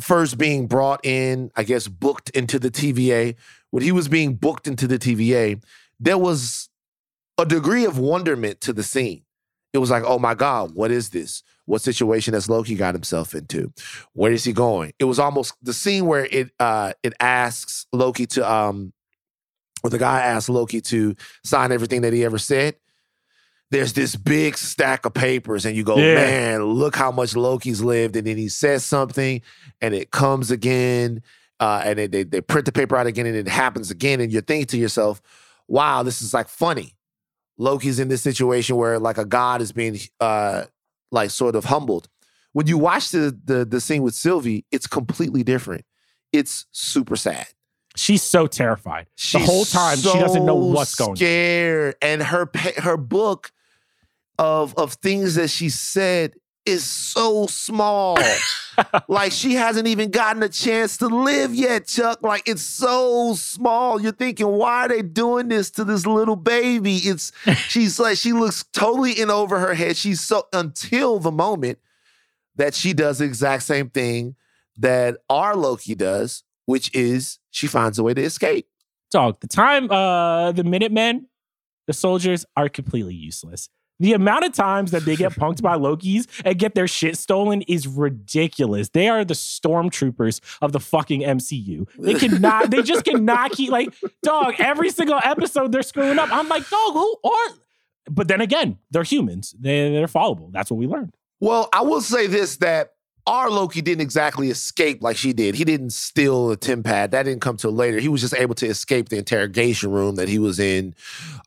first 0.00 0.38
being 0.38 0.66
brought 0.66 1.04
in, 1.04 1.50
I 1.56 1.62
guess 1.64 1.88
booked 1.88 2.30
into 2.30 2.58
the 2.58 2.70
TVA, 2.70 3.34
when 3.70 3.82
he 3.82 3.92
was 3.92 4.08
being 4.08 4.34
booked 4.34 4.66
into 4.66 4.86
the 4.86 4.98
TVA, 4.98 5.62
there 5.98 6.18
was 6.18 6.68
a 7.38 7.46
degree 7.46 7.84
of 7.84 7.98
wonderment 7.98 8.60
to 8.62 8.72
the 8.72 8.82
scene. 8.82 9.22
It 9.72 9.78
was 9.78 9.90
like, 9.90 10.04
oh 10.06 10.18
my 10.18 10.34
God, 10.34 10.74
what 10.74 10.90
is 10.90 11.10
this? 11.10 11.42
What 11.66 11.82
situation 11.82 12.32
has 12.34 12.48
Loki 12.48 12.76
got 12.76 12.94
himself 12.94 13.34
into? 13.34 13.72
Where 14.12 14.32
is 14.32 14.44
he 14.44 14.52
going? 14.52 14.92
It 14.98 15.04
was 15.04 15.18
almost 15.18 15.54
the 15.62 15.74
scene 15.74 16.06
where 16.06 16.26
it 16.30 16.50
uh 16.60 16.92
it 17.02 17.12
asks 17.20 17.86
Loki 17.92 18.26
to 18.28 18.50
um 18.50 18.92
or 19.82 19.90
the 19.90 19.98
guy 19.98 20.22
asks 20.22 20.48
Loki 20.48 20.80
to 20.82 21.14
sign 21.44 21.72
everything 21.72 22.02
that 22.02 22.12
he 22.12 22.24
ever 22.24 22.38
said. 22.38 22.76
There's 23.70 23.94
this 23.94 24.14
big 24.14 24.56
stack 24.56 25.04
of 25.06 25.14
papers, 25.14 25.66
and 25.66 25.76
you 25.76 25.82
go, 25.82 25.96
Yeah. 25.98 26.14
man, 26.14 26.62
look 26.64 26.94
how 26.94 27.10
much 27.10 27.34
Loki's 27.34 27.82
lived. 27.82 28.14
And 28.16 28.26
then 28.26 28.36
he 28.36 28.48
says 28.48 28.84
something, 28.84 29.42
and 29.80 29.94
it 29.94 30.10
comes 30.12 30.50
again, 30.52 31.22
uh, 31.58 31.82
and 31.84 31.98
they, 31.98 32.06
they 32.06 32.22
they 32.22 32.40
print 32.40 32.66
the 32.66 32.72
paper 32.72 32.96
out 32.96 33.06
again, 33.06 33.26
and 33.26 33.36
it 33.36 33.48
happens 33.48 33.90
again, 33.90 34.20
and 34.20 34.30
you're 34.32 34.42
thinking 34.42 34.66
to 34.66 34.76
yourself, 34.78 35.20
wow, 35.66 36.02
this 36.02 36.22
is 36.22 36.32
like 36.32 36.48
funny. 36.48 36.94
Loki's 37.58 37.98
in 37.98 38.08
this 38.08 38.22
situation 38.22 38.76
where 38.76 38.98
like 38.98 39.16
a 39.18 39.24
god 39.24 39.62
is 39.62 39.72
being 39.72 39.98
uh 40.20 40.64
like 41.10 41.30
sort 41.30 41.56
of 41.56 41.64
humbled. 41.64 42.08
When 42.52 42.66
you 42.66 42.78
watch 42.78 43.10
the 43.10 43.36
the 43.44 43.64
the 43.64 43.80
scene 43.80 44.02
with 44.02 44.14
Sylvie, 44.14 44.64
it's 44.70 44.86
completely 44.86 45.42
different. 45.42 45.84
It's 46.32 46.66
super 46.72 47.16
sad. 47.16 47.46
She's 47.96 48.22
so 48.22 48.46
terrified. 48.46 49.06
the 49.32 49.38
whole 49.38 49.64
time 49.64 49.98
she 49.98 50.12
doesn't 50.12 50.44
know 50.44 50.54
what's 50.54 50.94
going 50.94 51.10
on. 51.10 51.16
Scared, 51.16 51.96
and 52.02 52.22
her 52.22 52.50
her 52.78 52.96
book 52.96 53.52
of 54.38 54.74
of 54.76 54.94
things 54.94 55.34
that 55.36 55.48
she 55.48 55.68
said 55.68 56.34
is 56.66 56.84
so 56.84 57.46
small. 57.46 58.18
like 59.08 59.32
she 59.32 59.54
hasn't 59.54 59.86
even 59.86 60.10
gotten 60.10 60.42
a 60.42 60.48
chance 60.48 60.98
to 60.98 61.06
live 61.06 61.54
yet, 61.54 61.86
Chuck. 61.86 62.22
Like 62.22 62.42
it's 62.46 62.62
so 62.62 63.34
small. 63.34 64.00
You're 64.00 64.12
thinking, 64.12 64.46
why 64.46 64.84
are 64.84 64.88
they 64.88 65.02
doing 65.02 65.48
this 65.48 65.70
to 65.72 65.84
this 65.84 66.06
little 66.06 66.36
baby? 66.36 66.96
It's 66.96 67.32
she's 67.68 67.98
like 67.98 68.18
she 68.18 68.32
looks 68.32 68.64
totally 68.72 69.12
in 69.12 69.30
over 69.30 69.58
her 69.58 69.74
head. 69.74 69.96
She's 69.96 70.20
so 70.20 70.46
until 70.52 71.18
the 71.18 71.32
moment 71.32 71.78
that 72.56 72.74
she 72.74 72.92
does 72.92 73.18
the 73.18 73.24
exact 73.24 73.62
same 73.62 73.88
thing 73.88 74.34
that 74.78 75.16
our 75.30 75.56
Loki 75.56 75.94
does, 75.94 76.42
which 76.66 76.94
is 76.94 77.38
she 77.50 77.66
finds 77.66 77.98
a 77.98 78.02
way 78.02 78.14
to 78.14 78.22
escape. 78.22 78.68
Dog, 79.10 79.40
the 79.40 79.48
time 79.48 79.90
uh 79.90 80.52
the 80.52 80.64
Minutemen, 80.64 81.26
the 81.86 81.92
soldiers 81.92 82.44
are 82.56 82.68
completely 82.68 83.14
useless. 83.14 83.68
The 83.98 84.12
amount 84.12 84.44
of 84.44 84.52
times 84.52 84.90
that 84.90 85.06
they 85.06 85.16
get 85.16 85.32
punked 85.36 85.62
by 85.62 85.76
Lokis 85.76 86.26
and 86.44 86.58
get 86.58 86.74
their 86.74 86.86
shit 86.86 87.16
stolen 87.16 87.62
is 87.62 87.86
ridiculous. 87.86 88.90
They 88.90 89.08
are 89.08 89.24
the 89.24 89.34
stormtroopers 89.34 90.40
of 90.60 90.72
the 90.72 90.80
fucking 90.80 91.22
MCU. 91.22 91.88
They 91.98 92.12
cannot, 92.14 92.70
they 92.70 92.82
just 92.82 93.06
cannot 93.06 93.52
keep 93.52 93.70
like, 93.70 93.94
dog, 94.22 94.56
every 94.58 94.90
single 94.90 95.18
episode 95.24 95.72
they're 95.72 95.82
screwing 95.82 96.18
up. 96.18 96.30
I'm 96.30 96.46
like, 96.48 96.68
dog, 96.68 96.92
who 96.92 97.16
are 97.24 97.48
but 98.10 98.28
then 98.28 98.40
again, 98.40 98.78
they're 98.90 99.02
humans. 99.02 99.54
They, 99.58 99.90
they're 99.90 100.08
fallible. 100.08 100.50
That's 100.52 100.70
what 100.70 100.78
we 100.78 100.86
learned. 100.86 101.14
Well, 101.40 101.68
I 101.72 101.82
will 101.82 102.00
say 102.00 102.26
this 102.26 102.56
that 102.58 102.92
our 103.26 103.50
Loki 103.50 103.82
didn't 103.82 104.02
exactly 104.02 104.50
escape 104.50 105.02
like 105.02 105.16
she 105.16 105.32
did. 105.32 105.54
He 105.56 105.64
didn't 105.64 105.90
steal 105.90 106.52
a 106.52 106.56
TemPad. 106.56 107.10
That 107.10 107.24
didn't 107.24 107.40
come 107.40 107.56
till 107.56 107.72
later. 107.72 107.98
He 107.98 108.08
was 108.08 108.20
just 108.20 108.34
able 108.34 108.54
to 108.56 108.66
escape 108.66 109.08
the 109.08 109.18
interrogation 109.18 109.90
room 109.90 110.14
that 110.16 110.28
he 110.28 110.38
was 110.38 110.60
in 110.60 110.94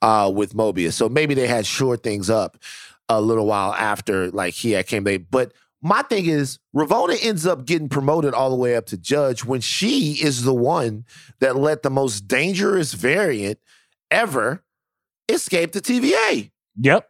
uh, 0.01 0.31
with 0.33 0.53
Mobius. 0.53 0.93
So 0.93 1.07
maybe 1.07 1.33
they 1.33 1.47
had 1.47 1.65
shored 1.65 2.03
things 2.03 2.29
up 2.29 2.57
a 3.07 3.21
little 3.21 3.45
while 3.45 3.73
after 3.73 4.29
like 4.31 4.53
he 4.53 4.71
had 4.71 4.87
came. 4.87 5.03
They 5.05 5.17
but 5.17 5.53
my 5.81 6.01
thing 6.03 6.25
is 6.25 6.59
Ravonna 6.75 7.17
ends 7.23 7.47
up 7.47 7.65
getting 7.65 7.87
promoted 7.89 8.33
all 8.33 8.49
the 8.49 8.55
way 8.57 8.75
up 8.75 8.85
to 8.87 8.97
judge 8.97 9.45
when 9.45 9.61
she 9.61 10.17
is 10.21 10.43
the 10.43 10.53
one 10.53 11.05
that 11.39 11.55
let 11.55 11.83
the 11.83 11.89
most 11.89 12.27
dangerous 12.27 12.93
variant 12.93 13.57
ever 14.11 14.63
escape 15.29 15.71
the 15.71 15.81
TVA 15.81 16.51
Yep. 16.81 17.09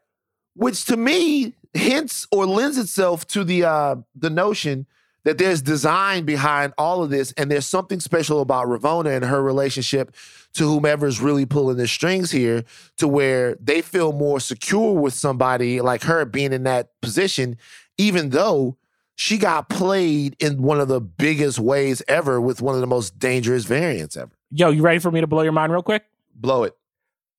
which 0.55 0.86
to 0.86 0.97
me 0.97 1.53
hints 1.73 2.27
or 2.32 2.45
lends 2.45 2.77
itself 2.77 3.25
to 3.27 3.43
the 3.43 3.63
uh 3.63 3.95
the 4.15 4.29
notion 4.29 4.86
that 5.23 5.38
there's 5.38 5.62
design 5.62 6.25
behind 6.25 6.73
all 6.77 7.03
of 7.03 7.10
this 7.10 7.32
and 7.34 7.51
there's 7.51 7.65
something 7.65 7.99
special 7.99 8.41
about 8.41 8.67
Ravonna 8.67 9.15
and 9.15 9.25
her 9.25 9.43
relationship 9.43 10.15
to 10.53 10.63
whomever's 10.63 11.19
really 11.19 11.45
pulling 11.45 11.77
the 11.77 11.88
strings 11.88 12.32
here 12.32 12.63
to 12.97 13.08
where 13.08 13.55
they 13.62 13.82
feel 13.82 14.13
more 14.13 14.39
secure 14.39 14.93
with 14.93 15.13
somebody 15.13 15.82
like 15.82 16.03
her 16.03 16.25
being 16.25 16.53
in 16.53 16.63
that 16.63 16.89
position 17.01 17.58
even 17.97 18.29
though 18.29 18.77
she 19.15 19.38
got 19.38 19.67
played 19.67 20.38
in 20.39 20.62
one 20.62 20.79
of 20.79 20.88
the 20.88 21.01
biggest 21.01 21.60
ways 21.60 22.01
ever 22.08 22.39
with 22.39 22.62
one 22.62 22.73
of 22.73 22.82
the 22.82 22.88
most 22.88 23.19
dangerous 23.19 23.65
variants 23.65 24.15
ever. 24.15 24.32
Yo, 24.49 24.69
you 24.71 24.82
ready 24.82 24.99
for 24.99 25.12
me 25.12 25.19
to 25.19 25.27
blow 25.27 25.41
your 25.41 25.51
mind 25.51 25.73
real 25.73 25.84
quick? 25.84 26.05
Blow 26.34 26.63
it. 26.63 26.75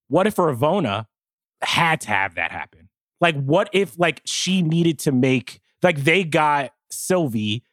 what 0.09 0.27
if 0.27 0.37
Ravonna 0.37 1.07
had 1.63 2.03
to 2.03 2.09
have 2.09 2.35
that 2.35 2.53
happen? 2.53 2.80
Like, 3.21 3.41
what 3.43 3.69
if 3.73 3.99
like 3.99 4.23
she 4.25 4.63
needed 4.63 4.99
to 5.01 5.13
make 5.13 5.61
like 5.83 6.05
they 6.05 6.25
got 6.25 6.73
Sylvie 6.91 7.65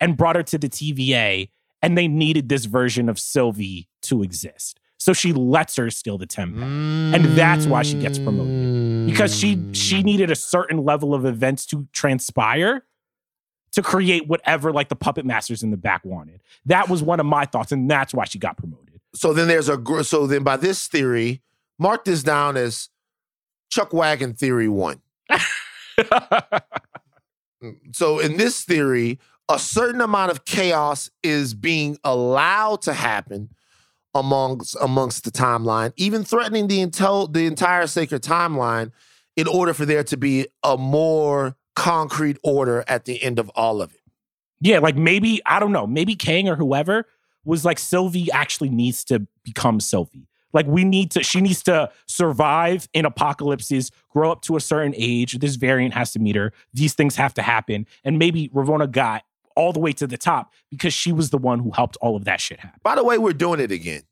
and 0.00 0.16
brought 0.16 0.36
her 0.36 0.42
to 0.42 0.58
the 0.58 0.68
TVA 0.68 1.50
and 1.82 1.96
they 1.96 2.08
needed 2.08 2.48
this 2.48 2.64
version 2.64 3.08
of 3.08 3.18
Sylvie 3.18 3.88
to 4.02 4.22
exist. 4.22 4.80
So 4.98 5.12
she 5.12 5.32
lets 5.32 5.76
her 5.76 5.90
steal 5.90 6.18
the 6.18 6.26
TemPad. 6.26 7.14
And 7.14 7.24
that's 7.36 7.66
why 7.66 7.82
she 7.82 7.98
gets 7.98 8.18
promoted. 8.18 9.06
Because 9.06 9.34
she 9.34 9.58
she 9.72 10.00
mm. 10.00 10.04
needed 10.04 10.30
a 10.30 10.36
certain 10.36 10.84
level 10.84 11.14
of 11.14 11.24
events 11.24 11.64
to 11.66 11.88
transpire 11.92 12.84
to 13.72 13.82
create 13.82 14.26
whatever 14.26 14.72
like 14.72 14.88
the 14.88 14.96
puppet 14.96 15.24
masters 15.24 15.62
in 15.62 15.70
the 15.70 15.76
back 15.76 16.04
wanted. 16.04 16.42
That 16.66 16.88
was 16.88 17.02
one 17.02 17.18
of 17.18 17.26
my 17.26 17.46
thoughts, 17.46 17.72
and 17.72 17.90
that's 17.90 18.12
why 18.12 18.24
she 18.24 18.38
got 18.38 18.56
promoted. 18.56 19.00
So 19.14 19.32
then 19.32 19.48
there's 19.48 19.68
a 19.68 19.76
gr- 19.76 20.02
so 20.02 20.26
then 20.26 20.42
by 20.42 20.56
this 20.56 20.86
theory, 20.86 21.40
mark 21.78 22.04
this 22.04 22.22
down 22.22 22.56
as 22.56 22.90
Chuck 23.70 23.92
Wagon 23.92 24.34
theory 24.34 24.68
one. 24.68 25.00
Mm, 27.62 27.94
so 27.94 28.18
in 28.18 28.38
this 28.38 28.64
theory, 28.64 29.18
a 29.50 29.58
certain 29.58 30.00
amount 30.00 30.30
of 30.30 30.46
chaos 30.46 31.10
is 31.22 31.52
being 31.52 31.98
allowed 32.04 32.80
to 32.82 32.94
happen 32.94 33.50
amongst 34.14 34.76
amongst 34.80 35.24
the 35.24 35.30
timeline, 35.30 35.92
even 35.96 36.24
threatening 36.24 36.68
the 36.68 36.78
intel 36.78 37.30
the 37.30 37.46
entire 37.46 37.86
sacred 37.86 38.22
timeline, 38.22 38.92
in 39.36 39.46
order 39.46 39.74
for 39.74 39.84
there 39.84 40.04
to 40.04 40.16
be 40.16 40.46
a 40.62 40.76
more 40.76 41.56
concrete 41.76 42.38
order 42.42 42.84
at 42.88 43.04
the 43.04 43.22
end 43.22 43.38
of 43.38 43.50
all 43.50 43.82
of 43.82 43.92
it. 43.92 44.00
Yeah, 44.60 44.78
like 44.78 44.96
maybe, 44.96 45.40
I 45.46 45.58
don't 45.60 45.72
know, 45.72 45.86
maybe 45.86 46.16
Kang 46.16 46.48
or 46.48 46.56
whoever 46.56 47.06
was 47.44 47.64
like, 47.64 47.78
Sylvie 47.78 48.30
actually 48.32 48.68
needs 48.68 49.04
to 49.04 49.26
become 49.42 49.80
Sylvie. 49.80 50.26
Like, 50.52 50.66
we 50.66 50.84
need 50.84 51.10
to, 51.12 51.22
she 51.22 51.40
needs 51.40 51.62
to 51.64 51.90
survive 52.06 52.88
in 52.92 53.04
apocalypses, 53.04 53.90
grow 54.08 54.32
up 54.32 54.42
to 54.42 54.56
a 54.56 54.60
certain 54.60 54.94
age. 54.96 55.38
This 55.38 55.56
variant 55.56 55.94
has 55.94 56.12
to 56.12 56.18
meet 56.18 56.36
her. 56.36 56.52
These 56.74 56.94
things 56.94 57.16
have 57.16 57.34
to 57.34 57.42
happen. 57.42 57.86
And 58.04 58.18
maybe 58.18 58.48
Ravonna 58.48 58.90
got 58.90 59.22
all 59.56 59.72
the 59.72 59.80
way 59.80 59.92
to 59.92 60.06
the 60.06 60.16
top 60.16 60.52
because 60.70 60.94
she 60.94 61.12
was 61.12 61.30
the 61.30 61.38
one 61.38 61.58
who 61.58 61.70
helped 61.72 61.96
all 62.00 62.16
of 62.16 62.24
that 62.24 62.40
shit 62.40 62.60
happen. 62.60 62.80
By 62.82 62.94
the 62.94 63.04
way, 63.04 63.18
we're 63.18 63.32
doing 63.32 63.60
it 63.60 63.70
again. 63.70 64.02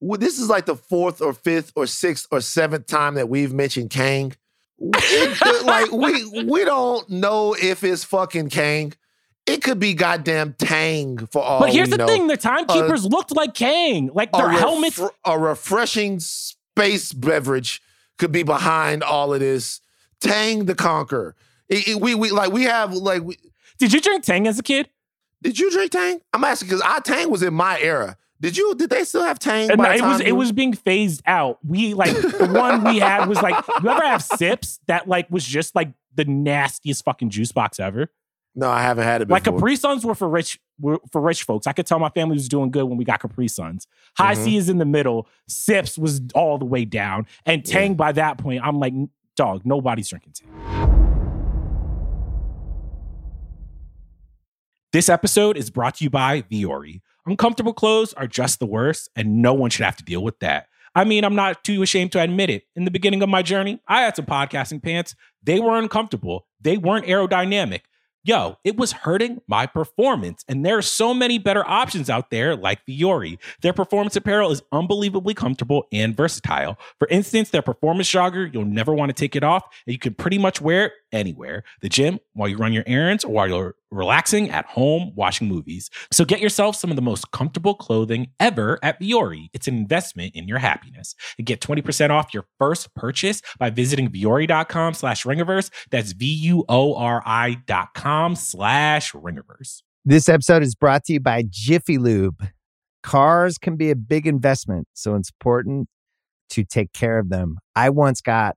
This 0.00 0.38
is 0.38 0.48
like 0.50 0.66
the 0.66 0.74
fourth 0.76 1.22
or 1.22 1.32
fifth 1.32 1.72
or 1.76 1.86
sixth 1.86 2.26
or 2.30 2.40
seventh 2.40 2.86
time 2.86 3.14
that 3.14 3.28
we've 3.28 3.52
mentioned 3.52 3.90
Kang. 3.90 4.34
It- 4.78 5.64
like 5.64 5.90
we 5.92 6.44
we 6.44 6.64
don't 6.64 7.08
know 7.08 7.54
if 7.54 7.84
it's 7.84 8.04
fucking 8.04 8.50
Kang. 8.50 8.92
It 9.46 9.62
could 9.62 9.78
be 9.78 9.92
goddamn 9.94 10.54
Tang 10.58 11.18
for 11.26 11.42
all 11.42 11.60
but 11.60 11.70
here's 11.70 11.90
the 11.90 11.98
know. 11.98 12.06
thing 12.06 12.28
the 12.28 12.36
timekeepers 12.36 13.04
looked 13.04 13.36
like 13.36 13.54
Kang. 13.54 14.10
Like 14.14 14.32
their 14.32 14.46
a, 14.46 14.50
ref- 14.50 14.58
helmets. 14.58 15.00
a 15.24 15.38
refreshing 15.38 16.18
space 16.20 17.12
beverage 17.12 17.82
could 18.18 18.32
be 18.32 18.42
behind 18.42 19.02
all 19.02 19.34
of 19.34 19.40
this. 19.40 19.80
Tang 20.20 20.64
the 20.64 20.74
Conqueror. 20.74 21.34
It- 21.68 21.88
it- 21.88 22.00
we 22.00 22.14
we 22.14 22.30
like 22.30 22.52
we 22.52 22.62
have 22.64 22.94
like 22.94 23.22
we, 23.22 23.36
Did 23.78 23.92
you 23.92 24.00
drink 24.00 24.24
Tang 24.24 24.46
as 24.46 24.58
a 24.58 24.62
kid? 24.62 24.88
did 25.42 25.58
you 25.58 25.70
drink 25.70 25.92
Tang? 25.92 26.22
I'm 26.32 26.42
asking 26.42 26.68
because 26.68 26.80
our 26.80 27.00
Tang 27.02 27.28
was 27.30 27.42
in 27.42 27.52
my 27.52 27.78
era. 27.78 28.16
Did 28.40 28.56
you? 28.56 28.74
Did 28.74 28.88
they 28.90 29.04
still 29.04 29.24
have 29.24 29.38
Tang? 29.38 29.70
And 29.70 29.76
by 29.78 29.98
the 29.98 30.04
it 30.04 30.06
was 30.08 30.18
time 30.18 30.26
it 30.26 30.32
was 30.32 30.52
being 30.52 30.72
phased 30.72 31.22
out. 31.26 31.58
We 31.66 31.92
like 31.92 32.14
the 32.16 32.48
one 32.50 32.82
we 32.84 32.98
had 32.98 33.26
was 33.26 33.42
like 33.42 33.54
you 33.82 33.90
ever 33.90 34.02
have 34.06 34.22
sips 34.22 34.80
that 34.86 35.06
like 35.06 35.30
was 35.30 35.44
just 35.44 35.74
like 35.74 35.92
the 36.14 36.24
nastiest 36.24 37.04
fucking 37.04 37.28
juice 37.28 37.52
box 37.52 37.78
ever. 37.78 38.10
No, 38.56 38.70
I 38.70 38.82
haven't 38.82 39.04
had 39.04 39.22
it 39.22 39.28
Like. 39.28 39.44
Capri 39.44 39.74
Suns 39.76 40.04
were 40.06 40.14
for 40.14 40.28
rich 40.28 40.60
were 40.78 40.98
for 41.10 41.20
rich 41.20 41.42
folks. 41.42 41.66
I 41.66 41.72
could 41.72 41.86
tell 41.86 41.98
my 41.98 42.08
family 42.10 42.34
was 42.34 42.48
doing 42.48 42.70
good 42.70 42.84
when 42.84 42.96
we 42.96 43.04
got 43.04 43.20
Capri 43.20 43.48
Suns. 43.48 43.86
High 44.16 44.34
Mhm. 44.34 44.44
C 44.44 44.56
is 44.56 44.68
in 44.68 44.78
the 44.78 44.84
middle. 44.84 45.26
Sips 45.48 45.98
was 45.98 46.20
all 46.34 46.58
the 46.58 46.64
way 46.64 46.84
down, 46.84 47.26
and 47.46 47.64
Tang 47.64 47.94
by 47.94 48.12
that 48.12 48.38
point, 48.38 48.60
I'm 48.64 48.78
like, 48.78 48.94
dog, 49.36 49.62
nobody's 49.64 50.08
drinking 50.08 50.34
Tang. 50.34 50.50
This 54.92 55.08
episode 55.08 55.56
is 55.56 55.70
brought 55.70 55.96
to 55.96 56.04
you 56.04 56.10
by 56.10 56.42
Vuori. 56.42 57.00
Uncomfortable 57.26 57.72
clothes 57.72 58.12
are 58.14 58.28
just 58.28 58.60
the 58.60 58.66
worst, 58.66 59.08
and 59.16 59.42
no 59.42 59.52
one 59.52 59.70
should 59.70 59.84
have 59.84 59.96
to 59.96 60.04
deal 60.04 60.22
with 60.22 60.38
that. 60.40 60.68
I 60.94 61.02
mean, 61.02 61.24
I'm 61.24 61.34
not 61.34 61.64
too 61.64 61.82
ashamed 61.82 62.12
to 62.12 62.20
admit 62.20 62.50
it. 62.50 62.64
In 62.76 62.84
the 62.84 62.90
beginning 62.92 63.20
of 63.22 63.28
my 63.28 63.42
journey, 63.42 63.80
I 63.88 64.02
had 64.02 64.14
some 64.14 64.26
podcasting 64.26 64.80
pants. 64.80 65.16
They 65.42 65.58
were 65.58 65.76
uncomfortable, 65.76 66.46
they 66.60 66.76
weren't 66.76 67.06
aerodynamic. 67.06 67.80
Yo, 68.26 68.56
it 68.64 68.78
was 68.78 68.92
hurting 68.92 69.42
my 69.46 69.66
performance. 69.66 70.46
And 70.48 70.64
there 70.64 70.78
are 70.78 70.82
so 70.82 71.12
many 71.12 71.38
better 71.38 71.62
options 71.68 72.08
out 72.08 72.30
there 72.30 72.56
like 72.56 72.80
Vuori. 72.86 73.36
Their 73.60 73.74
performance 73.74 74.16
apparel 74.16 74.50
is 74.50 74.62
unbelievably 74.72 75.34
comfortable 75.34 75.86
and 75.92 76.16
versatile. 76.16 76.78
For 76.98 77.06
instance, 77.08 77.50
their 77.50 77.60
performance 77.60 78.10
jogger, 78.10 78.50
you'll 78.50 78.64
never 78.64 78.94
want 78.94 79.10
to 79.10 79.12
take 79.12 79.36
it 79.36 79.44
off, 79.44 79.64
and 79.86 79.92
you 79.92 79.98
can 79.98 80.14
pretty 80.14 80.38
much 80.38 80.62
wear 80.62 80.86
it 80.86 80.92
anywhere 81.14 81.64
the 81.80 81.88
gym, 81.88 82.18
while 82.34 82.48
you 82.48 82.56
run 82.56 82.72
your 82.72 82.84
errands, 82.86 83.24
or 83.24 83.32
while 83.32 83.48
you're 83.48 83.74
relaxing 83.90 84.50
at 84.50 84.66
home 84.66 85.12
watching 85.14 85.48
movies. 85.48 85.88
So 86.10 86.24
get 86.24 86.40
yourself 86.40 86.76
some 86.76 86.90
of 86.90 86.96
the 86.96 87.02
most 87.02 87.30
comfortable 87.30 87.74
clothing 87.74 88.28
ever 88.40 88.78
at 88.82 89.00
Vuori. 89.00 89.48
It's 89.54 89.68
an 89.68 89.76
investment 89.76 90.34
in 90.34 90.48
your 90.48 90.58
happiness. 90.58 91.14
And 91.38 91.46
get 91.46 91.60
20% 91.60 92.10
off 92.10 92.34
your 92.34 92.44
first 92.58 92.94
purchase 92.94 93.40
by 93.58 93.70
visiting 93.70 94.10
Vuori.com 94.10 94.94
slash 94.94 95.24
Ringerverse. 95.24 95.70
That's 95.90 96.12
V-U-O-R-I 96.12 97.56
dot 97.66 97.94
com 97.94 98.34
slash 98.34 99.12
Ringerverse. 99.12 99.82
This 100.04 100.28
episode 100.28 100.62
is 100.62 100.74
brought 100.74 101.04
to 101.04 101.14
you 101.14 101.20
by 101.20 101.44
Jiffy 101.48 101.96
Lube. 101.96 102.48
Cars 103.02 103.58
can 103.58 103.76
be 103.76 103.90
a 103.90 103.96
big 103.96 104.26
investment, 104.26 104.88
so 104.92 105.14
it's 105.14 105.30
important 105.30 105.88
to 106.50 106.64
take 106.64 106.92
care 106.92 107.18
of 107.18 107.30
them. 107.30 107.56
I 107.74 107.90
once 107.90 108.20
got 108.20 108.56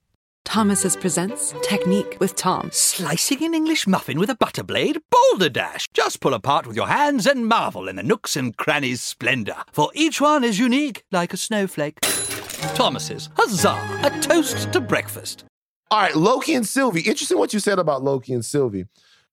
Thomas's 0.45 0.97
presents 0.97 1.53
Technique 1.61 2.17
with 2.19 2.35
Tom. 2.35 2.69
Slicing 2.73 3.43
an 3.43 3.53
English 3.53 3.87
muffin 3.87 4.19
with 4.19 4.29
a 4.29 4.35
butter 4.35 4.63
blade? 4.63 4.99
Boulder 5.09 5.49
Dash! 5.49 5.87
Just 5.93 6.19
pull 6.19 6.33
apart 6.33 6.67
with 6.67 6.75
your 6.75 6.87
hands 6.87 7.25
and 7.25 7.47
marvel 7.47 7.87
in 7.87 7.95
the 7.95 8.03
nooks 8.03 8.35
and 8.35 8.55
crannies' 8.57 9.01
splendor, 9.01 9.55
for 9.71 9.91
each 9.93 10.19
one 10.19 10.43
is 10.43 10.59
unique 10.59 11.03
like 11.11 11.33
a 11.33 11.37
snowflake. 11.37 12.01
Thomas's, 12.01 13.29
huzzah! 13.37 13.99
A 14.03 14.19
toast 14.19 14.73
to 14.73 14.81
breakfast. 14.81 15.45
All 15.89 16.01
right, 16.01 16.15
Loki 16.15 16.53
and 16.53 16.67
Sylvie. 16.67 17.01
Interesting 17.01 17.37
what 17.37 17.53
you 17.53 17.59
said 17.59 17.79
about 17.79 18.03
Loki 18.03 18.33
and 18.33 18.43
Sylvie. 18.43 18.85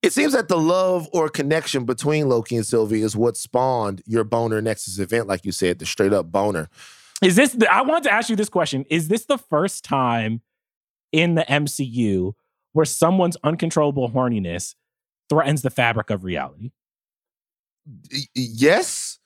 It 0.03 0.13
seems 0.13 0.33
that 0.35 0.49
the 0.49 0.59
love 0.59 1.09
or 1.13 1.29
connection 1.29 1.85
between 1.85 2.29
Loki 2.29 2.55
and 2.55 2.67
Sylvie 2.67 3.03
is 3.03 3.17
what 3.17 3.37
spawned 3.37 4.03
your 4.07 4.23
boner 4.23 4.61
Nexus 4.63 4.99
event, 5.01 5.27
like 5.27 5.45
you 5.45 5.53
said, 5.53 5.81
the 5.81 5.87
straight 5.87 6.13
up 6.13 6.31
boner. 6.31 6.69
Is 7.21 7.35
this, 7.35 7.53
the, 7.53 7.73
I 7.73 7.83
wanted 7.83 8.05
to 8.05 8.13
ask 8.13 8.31
you 8.31 8.37
this 8.37 8.49
question. 8.49 8.85
Is 8.91 9.09
this 9.09 9.25
the 9.25 9.39
first 9.39 9.85
time 9.85 10.43
in 11.13 11.35
the 11.35 11.43
MCU 11.49 12.33
where 12.73 12.85
someone's 12.87 13.37
uncontrollable 13.45 14.11
horniness 14.11 14.75
threatens 15.29 15.63
the 15.63 15.71
fabric 15.71 16.11
of 16.11 16.25
reality? 16.25 16.71
Yes. 18.35 19.19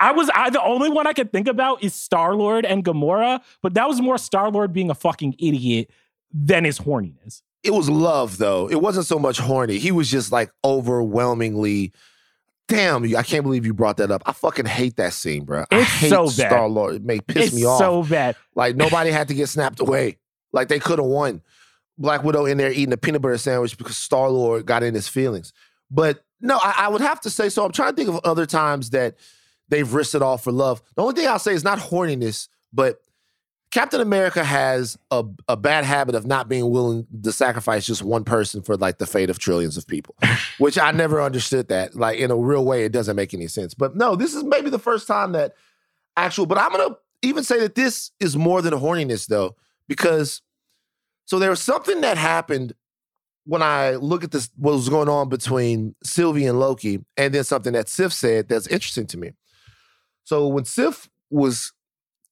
I 0.00 0.12
was 0.12 0.28
I, 0.34 0.50
the 0.50 0.62
only 0.62 0.90
one 0.90 1.06
I 1.06 1.12
could 1.12 1.30
think 1.32 1.46
about 1.46 1.82
is 1.82 1.94
Star 1.94 2.34
Lord 2.34 2.64
and 2.66 2.84
Gamora, 2.84 3.40
but 3.62 3.74
that 3.74 3.88
was 3.88 4.00
more 4.00 4.18
Star 4.18 4.50
Lord 4.50 4.72
being 4.72 4.90
a 4.90 4.94
fucking 4.94 5.36
idiot 5.38 5.90
than 6.32 6.64
his 6.64 6.78
horniness. 6.80 7.42
It 7.62 7.72
was 7.72 7.88
love, 7.88 8.38
though. 8.38 8.68
It 8.68 8.82
wasn't 8.82 9.06
so 9.06 9.18
much 9.20 9.38
horny. 9.38 9.78
He 9.78 9.92
was 9.92 10.10
just 10.10 10.32
like 10.32 10.50
overwhelmingly. 10.64 11.92
Damn, 12.66 13.04
I 13.16 13.22
can't 13.22 13.44
believe 13.44 13.64
you 13.64 13.74
brought 13.74 13.98
that 13.98 14.10
up. 14.10 14.22
I 14.26 14.32
fucking 14.32 14.66
hate 14.66 14.96
that 14.96 15.12
scene, 15.12 15.44
bro. 15.44 15.64
I 15.70 15.80
It's 15.80 15.90
hate 15.90 16.08
so 16.10 16.24
bad. 16.26 16.32
Star 16.32 16.68
Lord. 16.68 16.96
It 16.96 17.04
may 17.04 17.20
piss 17.20 17.48
it's 17.48 17.54
me 17.54 17.64
off. 17.64 17.78
so 17.78 18.02
bad. 18.02 18.34
Like 18.56 18.74
nobody 18.74 19.10
had 19.10 19.28
to 19.28 19.34
get 19.34 19.48
snapped 19.48 19.78
away. 19.78 20.18
Like 20.52 20.68
they 20.68 20.78
could 20.78 20.98
have 20.98 21.08
won. 21.08 21.42
Black 21.98 22.24
Widow 22.24 22.46
in 22.46 22.58
there 22.58 22.72
eating 22.72 22.92
a 22.92 22.96
peanut 22.96 23.22
butter 23.22 23.38
sandwich 23.38 23.76
because 23.76 23.96
Star 23.96 24.28
Lord 24.28 24.66
got 24.66 24.82
in 24.82 24.94
his 24.94 25.08
feelings. 25.08 25.52
But 25.90 26.24
no, 26.40 26.58
I, 26.62 26.74
I 26.78 26.88
would 26.88 27.00
have 27.00 27.20
to 27.22 27.30
say 27.30 27.48
so. 27.48 27.64
I'm 27.64 27.72
trying 27.72 27.90
to 27.90 27.96
think 27.96 28.08
of 28.08 28.20
other 28.24 28.46
times 28.46 28.90
that 28.90 29.16
they've 29.68 29.92
risked 29.92 30.14
it 30.14 30.22
all 30.22 30.38
for 30.38 30.52
love. 30.52 30.82
The 30.96 31.02
only 31.02 31.14
thing 31.14 31.28
I'll 31.28 31.38
say 31.38 31.54
is 31.54 31.64
not 31.64 31.78
horniness, 31.78 32.48
but 32.72 33.00
Captain 33.72 34.02
America 34.02 34.44
has 34.44 34.98
a, 35.10 35.24
a 35.48 35.56
bad 35.56 35.84
habit 35.84 36.14
of 36.14 36.26
not 36.26 36.46
being 36.46 36.70
willing 36.70 37.06
to 37.22 37.32
sacrifice 37.32 37.86
just 37.86 38.02
one 38.02 38.22
person 38.22 38.60
for 38.60 38.76
like 38.76 38.98
the 38.98 39.06
fate 39.06 39.30
of 39.30 39.38
trillions 39.38 39.78
of 39.78 39.86
people, 39.86 40.14
which 40.58 40.78
I 40.78 40.90
never 40.90 41.22
understood 41.22 41.68
that. 41.68 41.96
Like 41.96 42.18
in 42.18 42.30
a 42.30 42.36
real 42.36 42.66
way, 42.66 42.84
it 42.84 42.92
doesn't 42.92 43.16
make 43.16 43.32
any 43.32 43.46
sense. 43.46 43.72
But 43.72 43.96
no, 43.96 44.14
this 44.14 44.34
is 44.34 44.44
maybe 44.44 44.68
the 44.68 44.78
first 44.78 45.06
time 45.06 45.32
that 45.32 45.54
actual, 46.18 46.44
but 46.44 46.58
I'm 46.58 46.70
gonna 46.70 46.96
even 47.22 47.44
say 47.44 47.60
that 47.60 47.74
this 47.74 48.10
is 48.20 48.36
more 48.36 48.60
than 48.60 48.74
a 48.74 48.78
horniness 48.78 49.26
though, 49.26 49.56
because 49.92 50.40
so 51.26 51.38
there 51.38 51.50
was 51.50 51.60
something 51.60 52.00
that 52.00 52.16
happened 52.16 52.72
when 53.44 53.62
I 53.62 53.96
look 53.96 54.24
at 54.24 54.30
this, 54.30 54.48
what 54.56 54.72
was 54.72 54.88
going 54.88 55.10
on 55.10 55.28
between 55.28 55.94
Sylvie 56.02 56.46
and 56.46 56.58
Loki, 56.58 57.04
and 57.18 57.34
then 57.34 57.44
something 57.44 57.74
that 57.74 57.90
Sif 57.90 58.10
said 58.10 58.48
that's 58.48 58.66
interesting 58.68 59.06
to 59.08 59.18
me. 59.18 59.32
So 60.24 60.48
when 60.48 60.64
Sif 60.64 61.10
was 61.28 61.74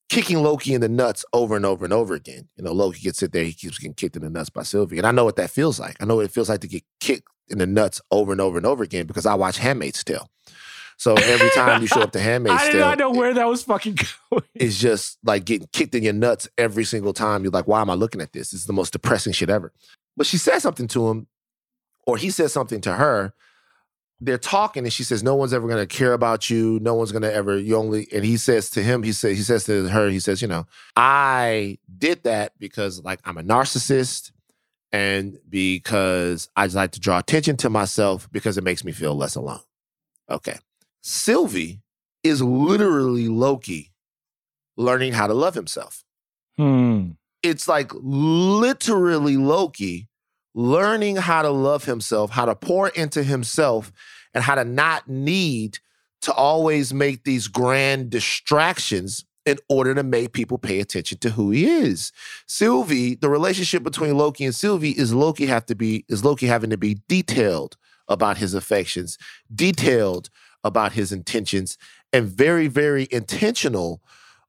kicking 0.09 0.41
Loki 0.41 0.73
in 0.73 0.81
the 0.81 0.89
nuts 0.89 1.23
over 1.33 1.55
and 1.55 1.67
over 1.67 1.85
and 1.85 1.93
over 1.93 2.15
again, 2.15 2.49
you 2.55 2.63
know, 2.63 2.71
Loki 2.71 3.01
gets 3.01 3.19
sit 3.19 3.31
there, 3.31 3.43
he 3.43 3.53
keeps 3.53 3.77
getting 3.77 3.93
kicked 3.93 4.15
in 4.15 4.23
the 4.23 4.29
nuts 4.31 4.49
by 4.49 4.63
Sylvie. 4.63 4.97
And 4.97 5.05
I 5.05 5.11
know 5.11 5.25
what 5.25 5.35
that 5.35 5.51
feels 5.51 5.79
like. 5.79 5.97
I 6.01 6.05
know 6.05 6.15
what 6.15 6.25
it 6.25 6.31
feels 6.31 6.49
like 6.49 6.61
to 6.61 6.67
get 6.67 6.83
kicked 6.99 7.27
in 7.47 7.59
the 7.59 7.67
nuts 7.67 8.01
over 8.09 8.31
and 8.31 8.41
over 8.41 8.57
and 8.57 8.65
over 8.65 8.83
again 8.83 9.05
because 9.05 9.27
I 9.27 9.35
watch 9.35 9.59
Handmaid's 9.59 10.03
Tale. 10.03 10.31
So 11.01 11.15
every 11.15 11.49
time 11.49 11.81
you 11.81 11.87
show 11.87 12.01
up 12.01 12.11
to 12.11 12.19
Handmaid's 12.21 12.61
I 12.61 12.71
did 12.71 12.79
not 12.79 12.99
know 12.99 13.09
where 13.09 13.33
that 13.33 13.47
was 13.47 13.63
fucking 13.63 13.97
going. 14.29 14.43
it's 14.53 14.77
just 14.77 15.17
like 15.23 15.45
getting 15.45 15.67
kicked 15.73 15.95
in 15.95 16.03
your 16.03 16.13
nuts 16.13 16.47
every 16.59 16.83
single 16.83 17.11
time. 17.11 17.41
You're 17.41 17.51
like, 17.51 17.67
why 17.67 17.81
am 17.81 17.89
I 17.89 17.95
looking 17.95 18.21
at 18.21 18.33
this? 18.33 18.51
This 18.51 18.59
is 18.59 18.67
the 18.67 18.73
most 18.73 18.93
depressing 18.93 19.33
shit 19.33 19.49
ever. 19.49 19.73
But 20.15 20.27
she 20.27 20.37
said 20.37 20.59
something 20.59 20.87
to 20.89 21.09
him, 21.09 21.25
or 22.05 22.17
he 22.17 22.29
said 22.29 22.51
something 22.51 22.81
to 22.81 22.93
her. 22.93 23.33
They're 24.19 24.37
talking, 24.37 24.83
and 24.83 24.93
she 24.93 25.03
says, 25.03 25.23
"No 25.23 25.33
one's 25.33 25.55
ever 25.55 25.67
gonna 25.67 25.87
care 25.87 26.13
about 26.13 26.51
you. 26.51 26.77
No 26.83 26.93
one's 26.93 27.11
gonna 27.11 27.31
ever. 27.31 27.57
You 27.57 27.77
only." 27.77 28.07
And 28.13 28.23
he 28.23 28.37
says 28.37 28.69
to 28.69 28.83
him, 28.83 29.01
he 29.01 29.11
says, 29.11 29.35
he 29.35 29.41
says 29.41 29.63
to 29.63 29.87
her, 29.87 30.07
he 30.07 30.19
says, 30.19 30.39
"You 30.39 30.49
know, 30.49 30.67
I 30.95 31.79
did 31.97 32.21
that 32.25 32.53
because 32.59 33.03
like 33.03 33.21
I'm 33.25 33.39
a 33.39 33.43
narcissist, 33.43 34.31
and 34.91 35.39
because 35.49 36.47
I 36.55 36.67
just 36.67 36.75
like 36.75 36.91
to 36.91 36.99
draw 36.99 37.17
attention 37.17 37.57
to 37.57 37.71
myself 37.71 38.29
because 38.31 38.59
it 38.59 38.63
makes 38.63 38.83
me 38.83 38.91
feel 38.91 39.15
less 39.15 39.33
alone." 39.33 39.61
Okay, 40.29 40.59
Sylvie 41.01 41.81
is 42.23 42.41
literally 42.41 43.27
Loki 43.27 43.91
learning 44.77 45.13
how 45.13 45.27
to 45.27 45.33
love 45.33 45.55
himself. 45.55 46.03
Hmm. 46.57 47.11
It's 47.43 47.67
like 47.67 47.91
literally 47.95 49.37
Loki 49.37 50.07
learning 50.53 51.15
how 51.15 51.41
to 51.41 51.49
love 51.49 51.85
himself, 51.85 52.31
how 52.31 52.45
to 52.45 52.55
pour 52.55 52.89
into 52.89 53.23
himself, 53.23 53.91
and 54.33 54.43
how 54.43 54.55
to 54.55 54.63
not 54.63 55.07
need 55.07 55.79
to 56.21 56.33
always 56.33 56.93
make 56.93 57.23
these 57.23 57.47
grand 57.47 58.09
distractions 58.09 59.25
in 59.45 59.57
order 59.69 59.95
to 59.95 60.03
make 60.03 60.33
people 60.33 60.59
pay 60.59 60.79
attention 60.79 61.17
to 61.17 61.31
who 61.31 61.49
he 61.49 61.65
is. 61.65 62.11
Sylvie, 62.47 63.15
the 63.15 63.29
relationship 63.29 63.81
between 63.81 64.15
Loki 64.17 64.45
and 64.45 64.53
Sylvie 64.53 64.91
is 64.91 65.13
Loki 65.13 65.47
have 65.47 65.65
to 65.65 65.75
be 65.75 66.05
is 66.07 66.23
Loki 66.23 66.45
having 66.45 66.69
to 66.69 66.77
be 66.77 66.97
detailed 67.07 67.75
about 68.07 68.37
his 68.37 68.53
affections, 68.53 69.17
detailed 69.53 70.29
about 70.63 70.93
his 70.93 71.11
intentions, 71.11 71.77
and 72.13 72.27
very, 72.27 72.67
very 72.67 73.07
intentional 73.11 74.01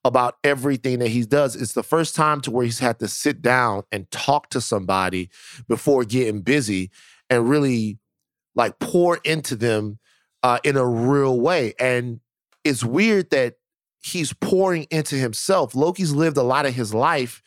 about 0.04 0.36
everything 0.42 0.98
that 0.98 1.08
he 1.08 1.24
does. 1.24 1.54
It's 1.54 1.74
the 1.74 1.82
first 1.82 2.16
time 2.16 2.40
to 2.42 2.50
where 2.50 2.64
he's 2.64 2.80
had 2.80 2.98
to 2.98 3.08
sit 3.08 3.40
down 3.40 3.84
and 3.92 4.10
talk 4.10 4.50
to 4.50 4.60
somebody 4.60 5.30
before 5.68 6.04
getting 6.04 6.40
busy 6.40 6.90
and 7.30 7.48
really 7.48 7.98
like 8.54 8.78
pour 8.78 9.18
into 9.24 9.56
them 9.56 9.98
uh, 10.42 10.58
in 10.64 10.76
a 10.76 10.86
real 10.86 11.40
way. 11.40 11.74
And 11.78 12.20
it's 12.64 12.84
weird 12.84 13.30
that 13.30 13.54
he's 14.02 14.32
pouring 14.32 14.86
into 14.90 15.14
himself. 15.14 15.74
Loki's 15.74 16.12
lived 16.12 16.36
a 16.36 16.42
lot 16.42 16.66
of 16.66 16.74
his 16.74 16.92
life 16.92 17.40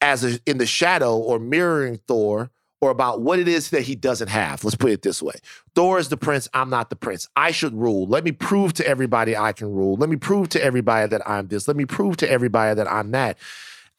as 0.00 0.24
a, 0.24 0.38
in 0.46 0.58
the 0.58 0.66
shadow 0.66 1.16
or 1.16 1.38
mirroring 1.38 1.98
Thor 2.06 2.50
or 2.82 2.90
about 2.90 3.22
what 3.22 3.38
it 3.38 3.46
is 3.46 3.70
that 3.70 3.82
he 3.82 3.94
doesn't 3.94 4.28
have. 4.28 4.64
Let's 4.64 4.76
put 4.76 4.90
it 4.90 5.00
this 5.00 5.22
way 5.22 5.36
Thor 5.74 5.98
is 5.98 6.10
the 6.10 6.18
prince. 6.18 6.48
I'm 6.52 6.68
not 6.68 6.90
the 6.90 6.96
prince. 6.96 7.28
I 7.36 7.52
should 7.52 7.74
rule. 7.74 8.06
Let 8.06 8.24
me 8.24 8.32
prove 8.32 8.74
to 8.74 8.86
everybody 8.86 9.34
I 9.34 9.52
can 9.52 9.72
rule. 9.72 9.96
Let 9.96 10.10
me 10.10 10.16
prove 10.16 10.50
to 10.50 10.62
everybody 10.62 11.08
that 11.08 11.26
I'm 11.26 11.46
this. 11.46 11.66
Let 11.66 11.78
me 11.78 11.86
prove 11.86 12.18
to 12.18 12.30
everybody 12.30 12.74
that 12.74 12.90
I'm 12.90 13.12
that. 13.12 13.38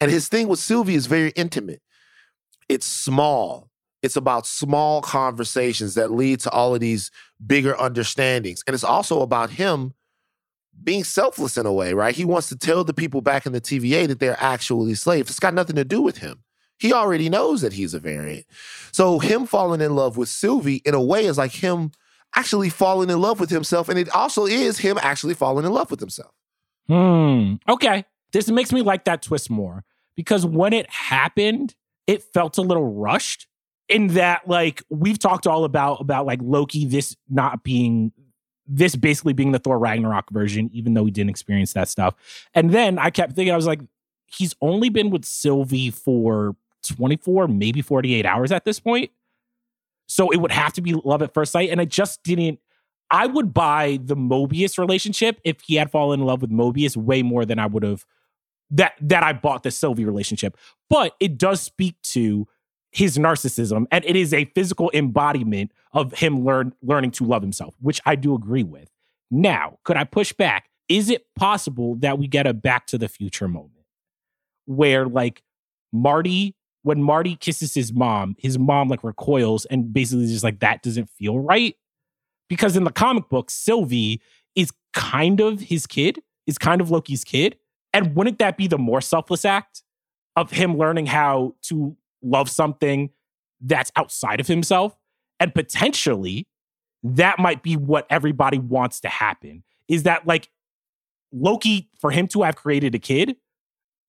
And 0.00 0.10
his 0.10 0.28
thing 0.28 0.46
with 0.46 0.58
Sylvie 0.58 0.94
is 0.94 1.06
very 1.06 1.30
intimate. 1.30 1.80
It's 2.68 2.86
small. 2.86 3.70
It's 4.02 4.16
about 4.16 4.46
small 4.46 5.00
conversations 5.00 5.94
that 5.94 6.12
lead 6.12 6.40
to 6.40 6.50
all 6.50 6.74
of 6.74 6.80
these 6.80 7.10
bigger 7.44 7.80
understandings. 7.80 8.62
And 8.66 8.74
it's 8.74 8.84
also 8.84 9.22
about 9.22 9.50
him 9.50 9.94
being 10.82 11.04
selfless 11.04 11.56
in 11.56 11.64
a 11.64 11.72
way, 11.72 11.94
right? 11.94 12.14
He 12.14 12.26
wants 12.26 12.50
to 12.50 12.56
tell 12.56 12.84
the 12.84 12.92
people 12.92 13.22
back 13.22 13.46
in 13.46 13.52
the 13.52 13.60
TVA 13.62 14.08
that 14.08 14.18
they're 14.18 14.36
actually 14.40 14.94
slaves. 14.94 15.30
It's 15.30 15.40
got 15.40 15.54
nothing 15.54 15.76
to 15.76 15.84
do 15.84 16.02
with 16.02 16.18
him. 16.18 16.42
He 16.78 16.92
already 16.92 17.28
knows 17.28 17.60
that 17.60 17.72
he's 17.72 17.94
a 17.94 18.00
variant. 18.00 18.46
So 18.92 19.18
him 19.18 19.46
falling 19.46 19.80
in 19.80 19.94
love 19.94 20.16
with 20.16 20.28
Sylvie 20.28 20.82
in 20.84 20.94
a 20.94 21.02
way 21.02 21.26
is 21.26 21.38
like 21.38 21.52
him 21.52 21.92
actually 22.34 22.68
falling 22.68 23.10
in 23.10 23.20
love 23.20 23.40
with 23.40 23.50
himself. 23.50 23.88
And 23.88 23.98
it 23.98 24.08
also 24.10 24.46
is 24.46 24.78
him 24.78 24.98
actually 25.00 25.34
falling 25.34 25.64
in 25.64 25.72
love 25.72 25.90
with 25.90 26.00
himself. 26.00 26.32
Hmm. 26.88 27.54
Okay. 27.68 28.04
This 28.32 28.50
makes 28.50 28.72
me 28.72 28.82
like 28.82 29.04
that 29.04 29.22
twist 29.22 29.48
more 29.48 29.84
because 30.16 30.44
when 30.44 30.72
it 30.72 30.90
happened, 30.90 31.74
it 32.06 32.22
felt 32.22 32.58
a 32.58 32.62
little 32.62 32.92
rushed 32.92 33.46
in 33.88 34.08
that 34.08 34.48
like 34.48 34.82
we've 34.88 35.18
talked 35.18 35.46
all 35.46 35.64
about 35.64 36.00
about 36.00 36.26
like 36.26 36.40
Loki 36.42 36.86
this 36.86 37.16
not 37.28 37.62
being 37.62 38.12
this 38.66 38.96
basically 38.96 39.34
being 39.34 39.52
the 39.52 39.58
Thor 39.58 39.78
Ragnarok 39.78 40.30
version 40.30 40.70
even 40.72 40.94
though 40.94 41.02
we 41.02 41.10
didn't 41.10 41.30
experience 41.30 41.74
that 41.74 41.88
stuff. 41.88 42.14
And 42.54 42.70
then 42.70 42.98
I 42.98 43.10
kept 43.10 43.34
thinking 43.34 43.52
I 43.52 43.56
was 43.56 43.66
like 43.66 43.80
he's 44.26 44.54
only 44.60 44.88
been 44.88 45.10
with 45.10 45.24
Sylvie 45.24 45.90
for 45.90 46.56
24 46.88 47.48
maybe 47.48 47.80
48 47.82 48.26
hours 48.26 48.52
at 48.52 48.64
this 48.64 48.80
point. 48.80 49.10
So 50.06 50.30
it 50.30 50.36
would 50.36 50.52
have 50.52 50.72
to 50.74 50.82
be 50.82 50.92
love 50.92 51.22
at 51.22 51.34
first 51.34 51.52
sight 51.52 51.70
and 51.70 51.80
I 51.80 51.84
just 51.84 52.22
didn't 52.22 52.58
I 53.10 53.26
would 53.26 53.52
buy 53.52 54.00
the 54.02 54.16
Mobius 54.16 54.78
relationship 54.78 55.40
if 55.44 55.60
he 55.60 55.76
had 55.76 55.90
fallen 55.90 56.20
in 56.20 56.26
love 56.26 56.40
with 56.40 56.50
Mobius 56.50 56.96
way 56.96 57.22
more 57.22 57.44
than 57.44 57.58
I 57.58 57.66
would 57.66 57.82
have 57.82 58.04
that 58.70 58.94
that 59.00 59.22
I 59.22 59.32
bought 59.32 59.62
the 59.62 59.70
Sylvie 59.70 60.04
relationship. 60.04 60.56
But 60.90 61.14
it 61.20 61.38
does 61.38 61.60
speak 61.60 62.00
to 62.02 62.48
his 62.90 63.18
narcissism 63.18 63.86
and 63.90 64.04
it 64.04 64.16
is 64.16 64.32
a 64.32 64.44
physical 64.54 64.90
embodiment 64.94 65.72
of 65.92 66.12
him 66.12 66.44
learn 66.44 66.72
learning 66.82 67.10
to 67.12 67.24
love 67.24 67.42
himself, 67.42 67.74
which 67.80 68.00
I 68.06 68.14
do 68.14 68.34
agree 68.34 68.62
with. 68.62 68.88
Now, 69.30 69.78
could 69.84 69.96
I 69.96 70.04
push 70.04 70.32
back? 70.32 70.68
Is 70.88 71.10
it 71.10 71.26
possible 71.34 71.96
that 71.96 72.18
we 72.18 72.28
get 72.28 72.46
a 72.46 72.54
back 72.54 72.86
to 72.88 72.98
the 72.98 73.08
future 73.08 73.48
moment 73.48 73.84
where 74.66 75.06
like 75.06 75.42
Marty 75.92 76.54
when 76.84 77.02
Marty 77.02 77.34
kisses 77.34 77.72
his 77.72 77.92
mom, 77.92 78.36
his 78.38 78.58
mom 78.58 78.88
like 78.88 79.02
recoils 79.02 79.64
and 79.64 79.92
basically 79.92 80.26
just 80.26 80.44
like 80.44 80.60
that 80.60 80.82
doesn't 80.82 81.08
feel 81.08 81.38
right? 81.38 81.74
Because 82.48 82.76
in 82.76 82.84
the 82.84 82.92
comic 82.92 83.30
book, 83.30 83.50
Sylvie 83.50 84.20
is 84.54 84.70
kind 84.92 85.40
of 85.40 85.60
his 85.60 85.86
kid, 85.86 86.20
is 86.46 86.58
kind 86.58 86.82
of 86.82 86.90
Loki's 86.90 87.24
kid. 87.24 87.56
And 87.94 88.14
wouldn't 88.14 88.38
that 88.38 88.58
be 88.58 88.66
the 88.66 88.76
more 88.76 89.00
selfless 89.00 89.46
act 89.46 89.82
of 90.36 90.50
him 90.50 90.76
learning 90.76 91.06
how 91.06 91.54
to 91.62 91.96
love 92.22 92.50
something 92.50 93.10
that's 93.62 93.90
outside 93.96 94.38
of 94.38 94.46
himself? 94.46 94.94
And 95.40 95.54
potentially 95.54 96.46
that 97.02 97.38
might 97.38 97.62
be 97.62 97.76
what 97.76 98.06
everybody 98.10 98.58
wants 98.58 99.00
to 99.00 99.08
happen 99.08 99.64
is 99.88 100.02
that 100.02 100.26
like 100.26 100.50
Loki, 101.32 101.88
for 101.98 102.10
him 102.10 102.28
to 102.28 102.42
have 102.42 102.56
created 102.56 102.94
a 102.94 102.98
kid, 102.98 103.36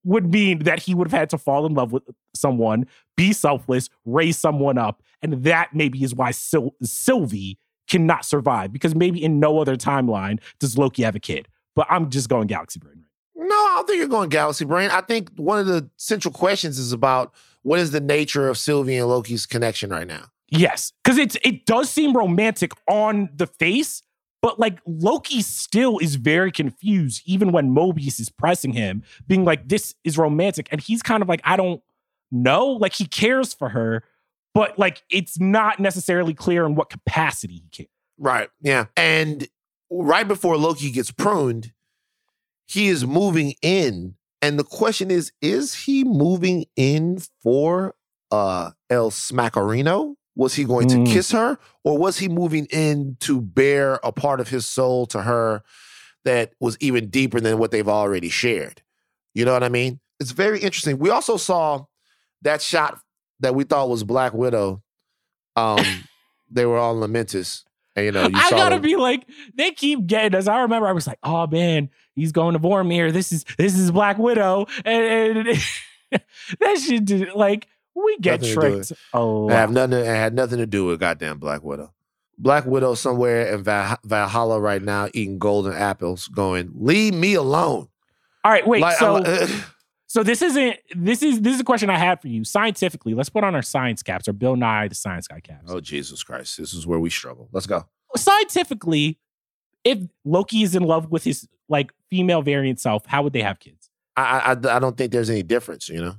would 0.06 0.32
mean 0.32 0.60
that 0.60 0.80
he 0.80 0.96
would 0.96 1.08
have 1.08 1.20
had 1.20 1.30
to 1.32 1.38
fall 1.38 1.66
in 1.66 1.74
love 1.74 1.92
with 1.92 2.04
someone, 2.34 2.86
be 3.18 3.34
selfless, 3.34 3.90
raise 4.06 4.38
someone 4.38 4.78
up. 4.78 5.02
And 5.22 5.44
that 5.44 5.74
maybe 5.74 6.04
is 6.04 6.16
why 6.16 6.32
Syl- 6.32 6.76
Sylvie 6.84 7.58
cannot 7.88 8.24
survive 8.24 8.72
because 8.72 8.96
maybe 8.96 9.24
in 9.24 9.40
no 9.40 9.60
other 9.60 9.76
timeline 9.76 10.40
does 10.60 10.78
Loki 10.78 11.04
have 11.04 11.16
a 11.16 11.20
kid. 11.20 11.48
But 11.76 11.88
I'm 11.90 12.10
just 12.10 12.30
going 12.30 12.48
galaxy 12.48 12.80
brain. 12.80 13.04
No, 13.36 13.56
I 13.56 13.74
don't 13.76 13.88
think 13.88 14.00
you're 14.00 14.08
going 14.08 14.30
galaxy 14.30 14.66
brain. 14.66 14.90
I 14.92 15.02
think 15.02 15.30
one 15.36 15.60
of 15.60 15.68
the 15.68 15.90
central 15.98 16.34
questions 16.34 16.80
is 16.80 16.94
about 16.94 17.34
what 17.64 17.80
is 17.80 17.92
the 17.92 18.00
nature 18.00 18.48
of 18.48 18.58
Sylvie 18.58 18.98
and 18.98 19.08
Loki's 19.10 19.46
connection 19.46 19.90
right 19.90 20.08
now. 20.08 20.26
Yes, 20.50 20.94
because 21.04 21.18
it's 21.18 21.36
it 21.44 21.66
does 21.66 21.90
seem 21.90 22.16
romantic 22.16 22.72
on 22.88 23.30
the 23.36 23.48
face, 23.48 24.04
but 24.46 24.60
like 24.60 24.78
Loki 24.86 25.42
still 25.42 25.98
is 25.98 26.18
very 26.18 26.52
confused, 26.52 27.24
even 27.26 27.52
when 27.52 27.74
Mobius 27.74 28.20
is 28.20 28.30
pressing 28.30 28.74
him, 28.74 29.02
being 29.26 29.44
like, 29.44 29.70
"This 29.70 29.96
is 30.04 30.20
romantic," 30.20 30.68
and 30.70 30.80
he's 30.80 31.02
kind 31.02 31.24
of 31.24 31.28
like, 31.28 31.42
"I 31.44 31.58
don't 31.58 31.82
know." 32.30 32.68
Like 32.68 32.94
he 32.94 33.08
cares 33.08 33.56
for 33.56 33.70
her, 33.70 34.04
but 34.54 34.78
like 34.78 35.02
it's 35.10 35.40
not 35.40 35.80
necessarily 35.80 36.36
clear 36.36 36.64
in 36.64 36.76
what 36.76 36.92
capacity 36.92 37.56
he 37.56 37.70
cares. 37.72 37.90
Right. 38.20 38.52
Yeah. 38.62 38.86
And 38.96 39.48
right 39.90 40.28
before 40.28 40.58
Loki 40.58 40.92
gets 40.92 41.10
pruned, 41.10 41.74
he 42.68 42.88
is 42.88 43.04
moving 43.04 43.56
in. 43.64 44.14
And 44.44 44.60
the 44.60 44.64
question 44.64 45.10
is, 45.10 45.32
is 45.42 45.74
he 45.74 46.04
moving 46.04 46.66
in 46.76 47.18
for 47.42 47.96
uh 48.30 48.74
El 48.92 49.10
Smackarino? 49.10 50.18
Was 50.36 50.56
he 50.56 50.64
going 50.66 50.88
Mm. 50.90 51.06
to 51.06 51.12
kiss 51.12 51.32
her? 51.32 51.58
Or 51.84 51.98
was 51.98 52.18
he 52.20 52.28
moving 52.28 52.66
in 52.66 53.16
to 53.22 53.40
bear 53.42 54.00
a 54.04 54.12
part 54.12 54.40
of 54.40 54.50
his 54.50 54.66
soul 54.66 55.06
to 55.08 55.22
her 55.22 55.64
that 56.26 56.54
was 56.60 56.78
even 56.80 57.10
deeper 57.10 57.40
than 57.40 57.58
what 57.58 57.72
they've 57.72 57.88
already 57.88 58.30
shared? 58.30 58.82
You 59.34 59.46
know 59.46 59.54
what 59.54 59.64
I 59.64 59.70
mean? 59.70 60.00
It's 60.20 60.32
very 60.32 60.60
interesting. 60.60 60.98
We 61.00 61.10
also 61.10 61.38
saw 61.38 61.86
that 62.42 62.62
shot 62.62 63.00
that 63.40 63.56
we 63.56 63.64
thought 63.64 63.90
was 63.90 64.04
Black 64.04 64.34
Widow. 64.34 64.82
Um, 65.56 65.84
they 66.52 66.66
were 66.66 66.78
all 66.78 66.98
lamentous. 66.98 67.64
And 67.98 68.06
you 68.08 68.12
know, 68.12 68.24
you 68.28 68.32
I 68.36 68.50
gotta 68.50 68.76
them- 68.76 68.82
be 68.82 68.98
like, 68.98 69.26
they 69.56 69.72
keep 69.72 70.06
getting 70.06 70.38
us. 70.38 70.48
I 70.48 70.60
remember 70.60 70.86
I 70.88 70.92
was 70.92 71.08
like, 71.08 71.20
"Oh 71.24 71.48
man, 71.48 71.90
he's 72.14 72.34
going 72.34 72.52
to 72.52 72.60
Vormir. 72.60 73.14
This 73.14 73.32
is 73.32 73.46
this 73.58 73.78
is 73.78 73.90
Black 73.90 74.18
Widow," 74.18 74.66
and, 74.84 75.38
and 75.48 75.60
that 76.60 76.78
shit 76.78 77.06
did 77.06 77.30
like 77.34 77.68
we 77.96 78.18
get 78.20 78.42
Nothing 78.42 78.56
to 78.56 78.62
tricked 78.62 78.92
a 79.14 79.24
lot. 79.24 79.52
It 79.52 79.56
have 79.56 79.72
nothing. 79.72 80.00
It 80.00 80.06
had 80.06 80.34
nothing 80.34 80.58
to 80.60 80.66
do 80.66 80.86
with 80.86 81.00
goddamn 81.00 81.40
Black 81.40 81.64
Widow. 81.64 81.94
Black 82.38 82.66
Widow 82.66 82.96
somewhere 82.96 83.54
in 83.54 83.64
Val- 83.64 83.98
Valhalla 84.04 84.60
right 84.60 84.82
now 84.82 85.08
eating 85.14 85.40
golden 85.40 85.74
apples, 85.74 86.28
going, 86.28 86.72
"Leave 86.76 87.14
me 87.14 87.34
alone." 87.36 87.88
All 88.44 88.52
right, 88.52 88.68
wait. 88.68 88.82
Like, 88.82 88.98
so 88.98 89.18
I'm- 89.18 89.50
So 90.08 90.24
this 90.24 90.42
isn't 90.42 90.78
this 90.96 91.22
is 91.22 91.42
this 91.42 91.56
is 91.56 91.60
a 91.60 91.64
question 91.66 91.90
I 91.90 91.98
had 91.98 92.22
for 92.22 92.30
you. 92.30 92.46
Scientifically, 92.46 93.14
let's 93.14 93.28
put 93.28 93.44
on 93.44 93.54
our 93.54 93.62
science 93.62 94.02
caps 94.02 94.28
or 94.30 94.34
Bill 94.34 94.56
Nye 94.56 94.88
the 94.88 94.96
science 94.96 95.28
guy 95.28 95.42
caps. 95.42 95.70
oh 95.70 95.82
Jesus 95.82 96.24
Christ, 96.24 96.58
this 96.58 96.74
is 96.74 96.88
where 96.88 97.00
we 97.00 97.10
struggle. 97.10 97.50
Let's 97.52 97.66
go. 97.68 97.86
Scientifically, 98.40 99.20
if 99.84 100.00
Loki 100.24 100.64
is 100.64 100.76
in 100.76 100.84
love 100.84 101.12
with 101.12 101.24
his 101.24 101.48
like 101.70 101.92
female 102.10 102.42
variant 102.42 102.80
self, 102.80 103.06
how 103.06 103.24
would 103.24 103.34
they 103.34 103.42
have 103.42 103.60
kids? 103.60 103.90
I 104.16 104.56
I, 104.64 104.76
I 104.76 104.80
don't 104.80 104.96
think 104.98 105.12
there's 105.12 105.30
any 105.30 105.44
difference. 105.44 105.90
You 105.90 106.02
know, 106.02 106.16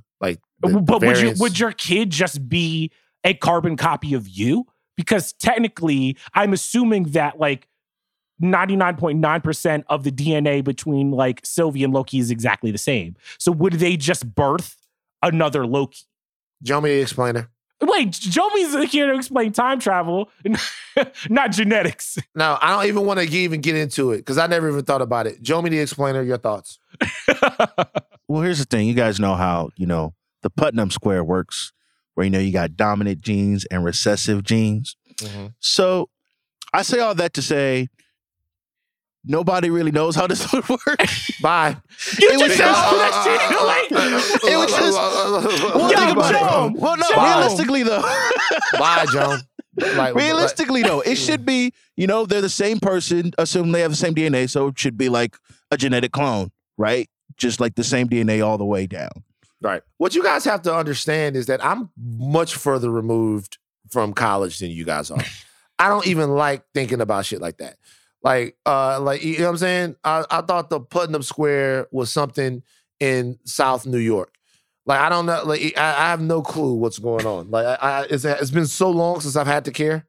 like, 0.61 0.73
the- 0.73 0.79
the 0.79 0.81
but 0.81 1.01
would 1.03 1.19
you 1.19 1.33
would 1.37 1.59
your 1.59 1.71
kid 1.71 2.09
just 2.09 2.47
be 2.49 2.91
a 3.23 3.33
carbon 3.33 3.75
copy 3.77 4.13
of 4.13 4.27
you? 4.27 4.65
Because 4.95 5.33
technically, 5.33 6.17
I'm 6.33 6.53
assuming 6.53 7.03
that 7.11 7.39
like 7.39 7.67
99.9% 8.41 9.83
of 9.89 10.03
the 10.03 10.11
DNA 10.11 10.63
between 10.63 11.11
like 11.11 11.41
Sylvie 11.43 11.83
and 11.83 11.93
Loki 11.93 12.19
is 12.19 12.31
exactly 12.31 12.71
the 12.71 12.77
same. 12.77 13.15
So 13.39 13.51
would 13.51 13.73
they 13.73 13.97
just 13.97 14.33
birth 14.35 14.75
another 15.21 15.65
Loki? 15.65 15.99
Do 16.63 16.69
you 16.69 16.75
want 16.75 16.85
me 16.85 16.89
to 16.91 17.01
explain 17.01 17.35
it? 17.35 17.45
Wait, 17.79 18.11
Jomi's 18.11 18.73
here 18.91 19.05
to 19.11 19.15
explain 19.15 19.51
time 19.51 19.79
travel, 19.79 20.31
not 21.29 21.51
genetics. 21.51 22.17
No, 22.33 22.57
I 22.59 22.71
don't 22.71 22.87
even 22.87 23.05
want 23.05 23.19
to 23.19 23.25
even 23.27 23.61
get 23.61 23.75
into 23.75 24.13
it 24.13 24.17
because 24.17 24.39
I 24.39 24.47
never 24.47 24.67
even 24.69 24.83
thought 24.83 25.03
about 25.03 25.27
it. 25.27 25.43
Joe 25.43 25.61
the 25.61 25.77
explainer. 25.79 26.23
Your 26.23 26.37
thoughts? 26.37 26.79
Well, 28.29 28.41
here's 28.41 28.59
the 28.59 28.65
thing. 28.65 28.87
You 28.87 28.93
guys 28.93 29.21
know 29.21 29.35
how, 29.35 29.69
you 29.77 29.85
know, 29.85 30.13
the 30.43 30.49
Putnam 30.49 30.91
square 30.91 31.23
works, 31.23 31.73
where, 32.13 32.23
you 32.25 32.29
know, 32.29 32.39
you 32.39 32.51
got 32.51 32.75
dominant 32.75 33.21
genes 33.21 33.65
and 33.65 33.83
recessive 33.83 34.43
genes. 34.43 34.95
Mm-hmm. 35.17 35.47
So 35.59 36.09
I 36.73 36.81
say 36.83 36.99
all 36.99 37.15
that 37.15 37.33
to 37.33 37.41
say 37.41 37.87
nobody 39.23 39.69
really 39.69 39.91
knows 39.91 40.15
how 40.15 40.27
this 40.27 40.51
would 40.53 40.67
work. 40.69 40.81
Bye. 41.41 41.77
You 42.19 42.29
It 42.31 42.37
was 42.39 42.47
just 42.55 42.57
just- 42.57 42.91
that 42.97 43.23
shit, 43.23 43.65
like- 43.65 43.91
It 44.51 44.57
was 44.57 44.71
just- 44.71 44.95
Well, 45.75 45.91
Yo, 45.91 45.97
think 45.97 46.11
about 46.11 46.31
Joe, 46.31 46.71
it. 46.73 46.79
Well, 46.81 46.97
no, 46.97 47.07
Joe. 47.09 47.23
realistically, 47.23 47.83
though. 47.83 48.01
Bye, 48.79 49.05
Joe. 49.11 49.37
Like, 49.95 50.15
Realistically, 50.15 50.81
though, 50.81 51.01
it 51.01 51.15
should 51.17 51.45
be, 51.45 51.71
you 51.95 52.07
know, 52.07 52.25
they're 52.25 52.41
the 52.41 52.49
same 52.49 52.79
person, 52.79 53.31
assume 53.37 53.71
they 53.71 53.81
have 53.81 53.91
the 53.91 53.97
same 53.97 54.15
DNA, 54.15 54.49
so 54.49 54.67
it 54.69 54.79
should 54.79 54.97
be 54.97 55.07
like 55.09 55.35
a 55.71 55.77
genetic 55.77 56.11
clone, 56.11 56.51
right? 56.77 57.09
just 57.35 57.59
like 57.59 57.75
the 57.75 57.83
same 57.83 58.09
DNA 58.09 58.43
all 58.43 58.57
the 58.57 58.65
way 58.65 58.87
down. 58.87 59.11
Right. 59.61 59.81
What 59.97 60.15
you 60.15 60.23
guys 60.23 60.45
have 60.45 60.61
to 60.63 60.75
understand 60.75 61.35
is 61.35 61.47
that 61.47 61.63
I'm 61.63 61.89
much 61.97 62.55
further 62.55 62.91
removed 62.91 63.57
from 63.89 64.13
college 64.13 64.59
than 64.59 64.69
you 64.69 64.85
guys 64.85 65.09
are. 65.11 65.23
I 65.79 65.89
don't 65.89 66.07
even 66.07 66.31
like 66.31 66.63
thinking 66.73 67.01
about 67.01 67.25
shit 67.25 67.41
like 67.41 67.57
that. 67.57 67.77
Like, 68.23 68.57
uh, 68.65 68.99
like 68.99 69.23
you 69.23 69.39
know 69.39 69.45
what 69.45 69.51
I'm 69.51 69.57
saying? 69.57 69.95
I, 70.03 70.25
I 70.29 70.41
thought 70.41 70.69
the 70.69 70.79
Putnam 70.79 71.23
Square 71.23 71.87
was 71.91 72.11
something 72.11 72.63
in 72.99 73.39
South 73.45 73.85
New 73.85 73.99
York. 73.99 74.33
Like, 74.85 74.99
I 74.99 75.09
don't 75.09 75.25
know. 75.25 75.43
Like, 75.43 75.77
I, 75.77 75.89
I 75.89 76.09
have 76.09 76.21
no 76.21 76.41
clue 76.41 76.73
what's 76.73 76.97
going 76.97 77.25
on. 77.25 77.51
Like, 77.51 77.65
I, 77.65 77.75
I, 77.75 78.03
it's, 78.09 78.25
it's 78.25 78.51
been 78.51 78.67
so 78.67 78.89
long 78.89 79.19
since 79.19 79.35
I've 79.35 79.47
had 79.47 79.65
to 79.65 79.71
care. 79.71 80.07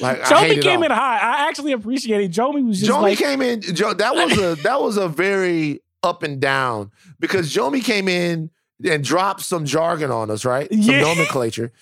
Like, 0.00 0.20
Jomi 0.22 0.62
came 0.62 0.82
in 0.82 0.90
high. 0.90 1.18
I 1.18 1.48
actually 1.48 1.72
appreciate 1.72 2.22
it. 2.22 2.30
Jomi 2.30 2.66
was 2.66 2.80
just 2.80 2.90
Jomi 2.90 3.02
like, 3.02 3.18
came 3.18 3.42
in. 3.42 3.60
Jo, 3.60 3.92
that 3.92 4.14
was 4.14 4.38
a 4.38 4.54
that 4.62 4.80
was 4.80 4.96
a 4.96 5.08
very 5.08 5.82
up 6.02 6.22
and 6.22 6.40
down 6.40 6.92
because 7.18 7.52
Jomi 7.52 7.82
came 7.82 8.08
in 8.08 8.50
and 8.84 9.02
dropped 9.02 9.40
some 9.40 9.64
jargon 9.64 10.10
on 10.10 10.30
us, 10.30 10.44
right? 10.44 10.68
Some 10.70 10.80
Yeah. 10.80 11.00
nomenclature, 11.00 11.72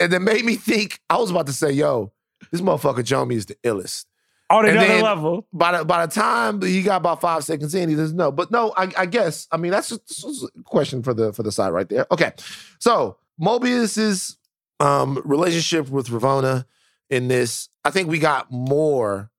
and 0.00 0.12
then 0.12 0.24
made 0.24 0.44
me 0.44 0.56
think. 0.56 1.00
I 1.10 1.16
was 1.18 1.30
about 1.30 1.46
to 1.46 1.52
say, 1.52 1.70
"Yo, 1.72 2.12
this 2.50 2.60
motherfucker 2.60 3.04
Jomi 3.04 3.34
is 3.34 3.46
the 3.46 3.56
illest." 3.64 4.06
on 4.48 4.64
and 4.64 4.78
another 4.78 5.02
level. 5.02 5.46
By 5.52 5.78
the 5.78 5.84
by 5.84 6.06
the 6.06 6.12
time 6.12 6.62
he 6.62 6.82
got 6.82 6.98
about 6.98 7.20
five 7.20 7.44
seconds 7.44 7.74
in, 7.74 7.88
he 7.88 7.96
doesn't 7.96 8.16
know. 8.16 8.30
But 8.30 8.50
no, 8.50 8.72
I, 8.76 8.92
I 8.96 9.06
guess 9.06 9.48
I 9.50 9.56
mean 9.56 9.72
that's 9.72 9.88
just, 9.88 10.44
a 10.44 10.62
question 10.62 11.02
for 11.02 11.12
the 11.14 11.32
for 11.32 11.42
the 11.42 11.50
side 11.52 11.70
right 11.70 11.88
there. 11.88 12.06
Okay, 12.12 12.32
so 12.78 13.16
Mobius's 13.40 14.36
um, 14.80 15.20
relationship 15.24 15.88
with 15.88 16.08
Ravonna 16.08 16.64
in 17.10 17.28
this, 17.28 17.68
I 17.84 17.90
think 17.90 18.08
we 18.08 18.18
got 18.18 18.50
more. 18.50 19.30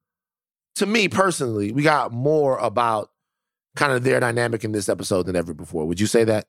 To 0.75 0.85
me 0.85 1.07
personally, 1.07 1.71
we 1.71 1.81
got 1.81 2.11
more 2.11 2.57
about 2.59 3.09
kind 3.75 3.91
of 3.93 4.03
their 4.03 4.19
dynamic 4.19 4.63
in 4.63 4.73
this 4.73 4.89
episode 4.89 5.25
than 5.25 5.35
ever 5.35 5.53
before. 5.53 5.85
Would 5.87 5.99
you 5.99 6.05
say 6.07 6.23
that? 6.25 6.47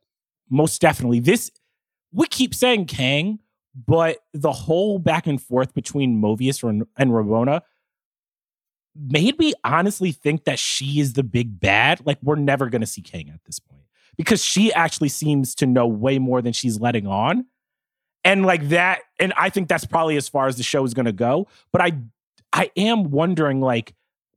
Most 0.51 0.81
definitely. 0.81 1.21
This 1.21 1.51
we 2.13 2.27
keep 2.27 2.55
saying 2.55 2.87
Kang, 2.87 3.39
but 3.75 4.19
the 4.33 4.53
whole 4.53 4.99
back 4.99 5.27
and 5.27 5.41
forth 5.41 5.75
between 5.75 6.21
Mobius 6.21 6.67
and, 6.69 6.85
and 6.97 7.11
Ravonna 7.11 7.63
made 8.95 9.39
me 9.39 9.55
honestly 9.63 10.13
think 10.13 10.45
that 10.45 10.59
she 10.59 11.01
is 11.01 11.13
the 11.13 11.23
big 11.23 11.61
bad. 11.61 12.05
Like 12.05 12.19
we're 12.23 12.37
never 12.37 12.69
going 12.69 12.81
to 12.81 12.87
see 12.87 13.03
Kang 13.03 13.29
at 13.29 13.45
this 13.45 13.59
point 13.59 13.85
because 14.17 14.45
she 14.45 14.73
actually 14.73 15.09
seems 15.09 15.55
to 15.57 15.67
know 15.67 15.87
way 15.87 16.19
more 16.19 16.43
than 16.43 16.53
she's 16.53 16.81
letting 16.81 17.07
on. 17.07 17.47
And 18.25 18.45
like 18.45 18.69
that, 18.71 19.01
and 19.19 19.33
I 19.37 19.49
think 19.49 19.69
that's 19.69 19.87
probably 19.87 20.17
as 20.17 20.29
far 20.29 20.49
as 20.49 20.57
the 20.57 20.63
show 20.63 20.85
is 20.85 20.93
going 20.93 21.07
to 21.07 21.13
go. 21.13 21.47
But 21.73 21.81
I, 21.81 21.93
I 22.53 22.71
am 22.77 23.11
wondering, 23.11 23.61
like, 23.61 23.95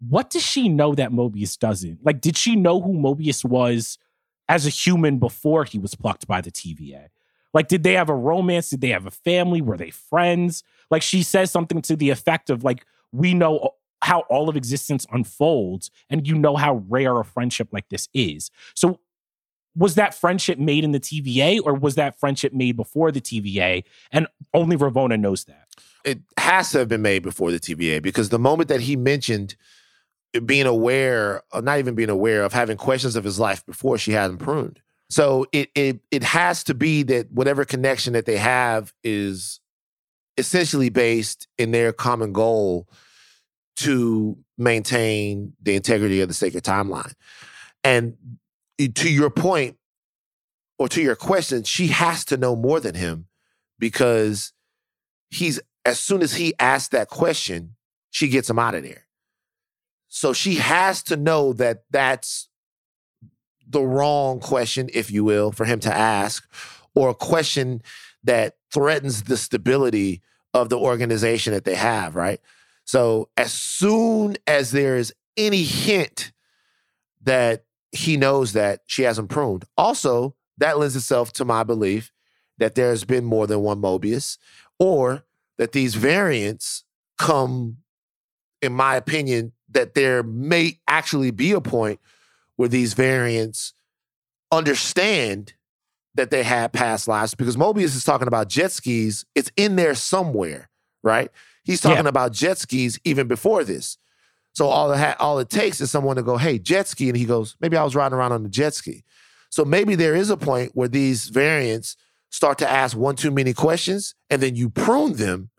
what 0.07 0.30
does 0.30 0.43
she 0.43 0.70
know 0.70 0.93
that 0.95 1.12
Mobius 1.12 1.57
doesn't? 1.57 1.99
Like, 2.03 2.22
did 2.22 2.38
she 2.38 2.55
know 2.55 2.80
who 2.80 2.93
Mobius 2.93 3.43
was 3.43 3.97
as 4.52 4.66
a 4.66 4.70
human 4.70 5.18
before 5.18 5.64
he 5.64 5.80
was 5.80 5.95
plucked 5.95 6.28
by 6.28 6.41
the 6.41 6.52
TVA? 6.52 7.08
Like, 7.54 7.70
did 7.70 7.84
they 7.84 7.93
have 7.93 8.10
a 8.10 8.16
romance? 8.16 8.70
Did 8.70 8.82
they 8.82 8.89
have 8.89 9.06
a 9.06 9.12
family? 9.12 9.62
Were 9.62 9.78
they 9.78 9.91
friends? 9.91 10.62
Like, 10.89 11.02
she 11.02 11.24
says 11.24 11.49
something 11.49 11.82
to 11.84 11.95
the 11.95 12.10
effect 12.10 12.49
of, 12.49 12.62
like, 12.62 12.86
we 13.14 13.34
know 13.34 13.76
how 14.02 14.22
all 14.30 14.49
of 14.49 14.58
existence 14.58 15.08
unfolds, 15.10 15.89
and 16.10 16.28
you 16.28 16.36
know 16.36 16.58
how 16.58 16.84
rare 16.89 17.18
a 17.18 17.24
friendship 17.24 17.70
like 17.72 17.88
this 17.88 18.10
is. 18.14 18.52
So, 18.76 18.99
was 19.74 19.95
that 19.95 20.14
friendship 20.14 20.60
made 20.60 20.84
in 20.84 20.91
the 20.91 20.99
TVA, 20.99 21.62
or 21.64 21.74
was 21.74 21.95
that 21.95 22.20
friendship 22.20 22.52
made 22.52 22.76
before 22.76 23.10
the 23.10 23.22
TVA? 23.22 23.86
And 24.12 24.28
only 24.54 24.76
Ravonna 24.76 25.18
knows 25.18 25.45
that. 25.45 25.68
It 26.04 26.20
has 26.38 26.72
to 26.72 26.80
have 26.80 26.89
been 26.89 27.02
made 27.02 27.24
before 27.24 27.52
the 27.52 27.60
TVA 27.60 28.02
because 28.02 28.30
the 28.30 28.39
moment 28.39 28.68
that 28.68 28.82
he 28.82 28.97
mentioned 28.97 29.56
being 30.46 30.66
aware, 30.66 31.44
or 31.52 31.62
not 31.62 31.80
even 31.80 31.96
being 31.96 32.10
aware 32.10 32.44
of 32.44 32.54
having 32.54 32.78
questions 32.78 33.16
of 33.16 33.24
his 33.24 33.40
life 33.40 33.66
before 33.66 33.98
she 33.98 34.12
had 34.12 34.32
him 34.32 34.38
pruned. 34.38 34.80
So 35.10 35.46
it 35.52 35.70
it 35.76 36.00
it 36.10 36.24
has 36.24 36.64
to 36.66 36.74
be 36.74 37.04
that 37.04 37.32
whatever 37.32 37.66
connection 37.66 38.14
that 38.14 38.26
they 38.26 38.38
have 38.38 38.94
is 39.04 39.60
essentially 40.38 40.90
based 40.90 41.48
in 41.58 41.72
their 41.72 41.92
common 41.92 42.32
goal 42.32 42.88
to 43.78 44.38
maintain 44.58 45.54
the 45.62 45.76
integrity 45.76 46.22
of 46.22 46.28
the 46.28 46.34
sacred 46.34 46.64
timeline. 46.64 47.14
And 47.84 48.16
to 48.80 49.12
your 49.12 49.30
point, 49.30 49.78
or 50.80 50.88
to 50.90 51.02
your 51.02 51.16
question, 51.16 51.64
she 51.64 51.88
has 51.88 52.24
to 52.26 52.38
know 52.38 52.56
more 52.56 52.80
than 52.80 52.96
him 52.96 53.28
because 53.78 54.54
he's 55.30 55.60
as 55.86 56.00
soon 56.00 56.22
as 56.22 56.34
he 56.34 56.54
asks 56.60 56.90
that 56.90 57.10
question, 57.10 57.76
she 58.12 58.30
gets 58.30 58.50
him 58.50 58.60
out 58.60 58.76
of 58.76 58.84
there. 58.84 59.08
So 60.14 60.34
she 60.34 60.55
has 60.55 61.01
to 61.03 61.16
know 61.16 61.53
that 61.53 61.86
that's 61.89 62.49
the 63.66 63.82
wrong 63.82 64.41
question, 64.41 64.89
if 64.93 65.09
you 65.09 65.24
will, 65.24 65.53
for 65.53 65.64
him 65.64 65.80
to 65.80 65.93
ask, 65.93 66.45
or 66.93 67.09
a 67.09 67.16
question 67.16 67.82
that 68.22 68.57
threatens 68.74 69.24
the 69.24 69.38
stability 69.38 70.22
of 70.53 70.68
the 70.68 70.78
organization 70.78 71.53
that 71.53 71.64
they 71.64 71.76
have, 71.76 72.14
right? 72.14 72.41
So 72.84 73.30
as 73.38 73.53
soon 73.53 74.36
as 74.45 74.72
there 74.72 74.97
is 74.97 75.14
any 75.38 75.64
hint 75.64 76.34
that 77.22 77.64
he 77.93 78.18
knows 78.18 78.51
that 78.51 78.82
she 78.88 79.03
hasn't 79.03 79.30
pruned, 79.30 79.64
also 79.78 80.36
that 80.57 80.78
lends 80.78 80.97
itself 80.97 81.32
to 81.34 81.45
my 81.45 81.64
belief 81.64 82.12
that 82.57 82.76
there's 82.76 83.05
been 83.05 83.24
more 83.24 83.47
than 83.47 83.62
one 83.62 83.82
Mobius, 83.82 84.38
or 84.78 85.24
that 85.57 85.72
these 85.72 85.95
variants 85.95 86.84
come, 87.18 87.78
in 88.62 88.74
my 88.74 88.97
opinion, 88.97 89.53
that 89.72 89.93
there 89.95 90.24
may 90.24 90.80
actually 90.88 91.32
be 91.32 91.51
a 91.51 91.61
point 91.61 91.99
where 92.55 92.69
these 92.69 92.93
variants 92.93 93.74
understand 94.51 95.53
that 96.15 96.30
they 96.30 96.43
had 96.43 96.74
past 96.74 97.07
lives 97.07 97.34
because 97.34 97.55
Mobius 97.55 97.95
is 97.95 98.03
talking 98.03 98.28
about 98.28 98.49
jet 98.49 98.72
skis. 98.72 99.26
It's 99.34 99.51
in 99.55 99.78
there 99.78 99.95
somewhere, 99.95 100.69
right? 101.03 101.32
He's 101.63 101.80
talking 101.80 102.03
Yeah. 102.05 102.09
about 102.09 102.34
jet 102.34 102.57
skis 102.57 102.99
even 103.05 103.28
before 103.28 103.63
this. 103.63 103.97
So 104.53 104.67
all 104.67 104.91
it 104.91 104.97
ha- 104.97 105.15
all 105.19 105.39
it 105.39 105.49
takes 105.49 105.80
is 105.80 105.89
someone 105.89 106.17
to 106.17 106.24
go, 106.24 106.36
"Hey, 106.36 106.59
jet 106.59 106.88
ski," 106.89 107.07
and 107.07 107.17
he 107.17 107.24
goes, 107.24 107.55
"Maybe 107.61 107.78
I 107.78 107.84
was 107.84 107.95
riding 107.95 108.17
around 108.17 108.34
on 108.34 108.43
the 108.43 108.49
jet 108.49 108.74
ski." 108.74 109.05
So 109.49 109.63
maybe 109.63 109.95
there 109.95 110.13
is 110.15 110.30
a 110.30 110.36
point 110.36 110.72
where 110.76 110.89
these 110.89 111.28
variants 111.30 111.95
start 112.30 112.57
to 112.57 112.69
ask 112.69 112.97
one 112.97 113.15
too 113.15 113.32
many 113.32 113.53
questions, 113.53 114.13
and 114.30 114.41
then 114.41 114.55
you 114.57 114.69
prune 114.69 115.13
them, 115.13 115.49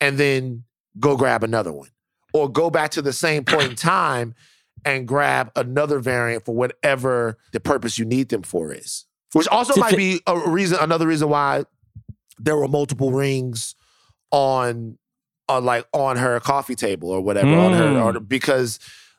and 0.00 0.18
then 0.18 0.64
go 1.00 1.16
grab 1.16 1.42
another 1.42 1.72
one, 1.72 1.88
or 2.36 2.48
go 2.50 2.70
back 2.70 2.90
to 2.92 3.02
the 3.02 3.12
same 3.12 3.44
point 3.44 3.70
in 3.70 3.76
time 3.76 4.34
and 4.84 5.08
grab 5.08 5.50
another 5.56 5.98
variant 5.98 6.44
for 6.44 6.54
whatever 6.54 7.38
the 7.52 7.60
purpose 7.60 7.98
you 7.98 8.04
need 8.04 8.28
them 8.28 8.42
for 8.42 8.72
is. 8.72 9.04
Which 9.32 9.48
also 9.48 9.78
might 9.80 9.96
be 9.96 10.20
a 10.26 10.38
reason, 10.48 10.78
another 10.80 11.06
reason 11.06 11.28
why 11.28 11.64
there 12.38 12.56
were 12.56 12.68
multiple 12.68 13.10
rings 13.10 13.74
on, 14.30 14.98
on 15.48 15.64
like 15.64 15.86
on 15.92 16.16
her 16.16 16.38
coffee 16.40 16.74
table 16.74 17.10
or 17.10 17.20
whatever 17.20 17.48
on 17.54 17.72
her, 17.72 17.84
Mm. 17.84 18.16
or, 18.16 18.20
because 18.20 18.78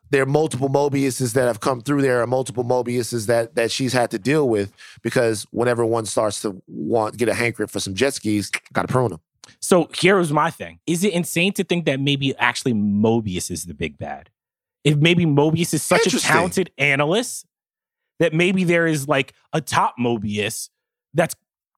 there 0.09 0.23
are 0.23 0.27
multiple 0.27 0.69
Mobiuses 0.69 1.33
that 1.33 1.47
have 1.47 1.59
come 1.59 1.81
through. 1.81 2.01
There 2.01 2.21
are 2.21 2.27
multiple 2.27 2.63
Mobiuses 2.63 3.27
that 3.27 3.55
that 3.55 3.71
she's 3.71 3.93
had 3.93 4.09
to 4.11 4.19
deal 4.19 4.47
with 4.47 4.71
because 5.01 5.45
whenever 5.51 5.85
one 5.85 6.05
starts 6.05 6.41
to 6.43 6.61
want 6.67 7.17
get 7.17 7.27
a 7.29 7.33
hankering 7.33 7.67
for 7.67 7.79
some 7.79 7.93
jet 7.93 8.13
skis, 8.13 8.49
got 8.73 8.83
to 8.83 8.87
prune 8.87 9.09
them. 9.09 9.19
So 9.59 9.89
here 9.93 10.17
was 10.17 10.31
my 10.31 10.49
thing. 10.49 10.79
Is 10.87 11.03
it 11.03 11.13
insane 11.13 11.53
to 11.53 11.63
think 11.63 11.85
that 11.85 11.99
maybe 11.99 12.35
actually 12.37 12.73
Mobius 12.73 13.51
is 13.51 13.65
the 13.65 13.73
big 13.73 13.97
bad? 13.97 14.29
If 14.83 14.97
maybe 14.97 15.25
Mobius 15.25 15.73
is 15.73 15.83
such 15.83 16.07
a 16.13 16.19
talented 16.19 16.71
analyst 16.77 17.45
that 18.19 18.33
maybe 18.33 18.63
there 18.63 18.87
is 18.87 19.07
like 19.07 19.33
a 19.53 19.61
top 19.61 19.95
Mobius 19.99 20.69
that's 21.13 21.35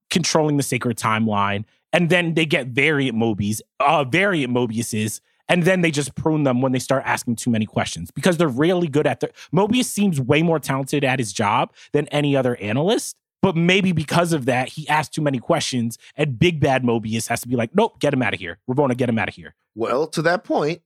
controlling 0.09 0.57
the 0.57 0.63
sacred 0.63 0.97
timeline, 0.97 1.65
and 1.91 2.09
then 2.09 2.33
they 2.33 2.45
get 2.45 2.67
variant 2.67 3.17
Mobies, 3.17 3.61
uh, 3.79 4.03
variant 4.03 4.53
Mobiuses, 4.53 5.21
and 5.47 5.63
then 5.63 5.81
they 5.81 5.91
just 5.91 6.15
prune 6.15 6.43
them 6.43 6.61
when 6.61 6.71
they 6.71 6.79
start 6.79 7.03
asking 7.05 7.35
too 7.35 7.49
many 7.49 7.65
questions 7.65 8.11
because 8.11 8.37
they're 8.37 8.47
really 8.47 8.87
good 8.87 9.07
at 9.07 9.19
their 9.19 9.31
Mobius 9.53 9.85
seems 9.85 10.21
way 10.21 10.43
more 10.43 10.59
talented 10.59 11.03
at 11.03 11.19
his 11.19 11.33
job 11.33 11.73
than 11.91 12.07
any 12.09 12.35
other 12.35 12.55
analyst. 12.57 13.17
But 13.41 13.55
maybe 13.55 13.91
because 13.93 14.33
of 14.33 14.45
that, 14.45 14.67
he 14.69 14.87
asked 14.89 15.13
too 15.13 15.21
many 15.21 15.39
questions, 15.39 15.97
and 16.15 16.37
Big 16.37 16.59
Bad 16.59 16.83
Mobius 16.83 17.27
has 17.27 17.41
to 17.41 17.47
be 17.47 17.55
like, 17.55 17.73
"Nope, 17.73 17.99
get 17.99 18.13
him 18.13 18.21
out 18.21 18.33
of 18.33 18.39
here. 18.39 18.59
We're 18.67 18.75
going 18.75 18.89
to 18.89 18.95
get 18.95 19.07
him 19.09 19.17
out 19.17 19.29
of 19.29 19.35
here." 19.35 19.55
Well, 19.75 20.07
to 20.07 20.21
that 20.23 20.43
point, 20.43 20.81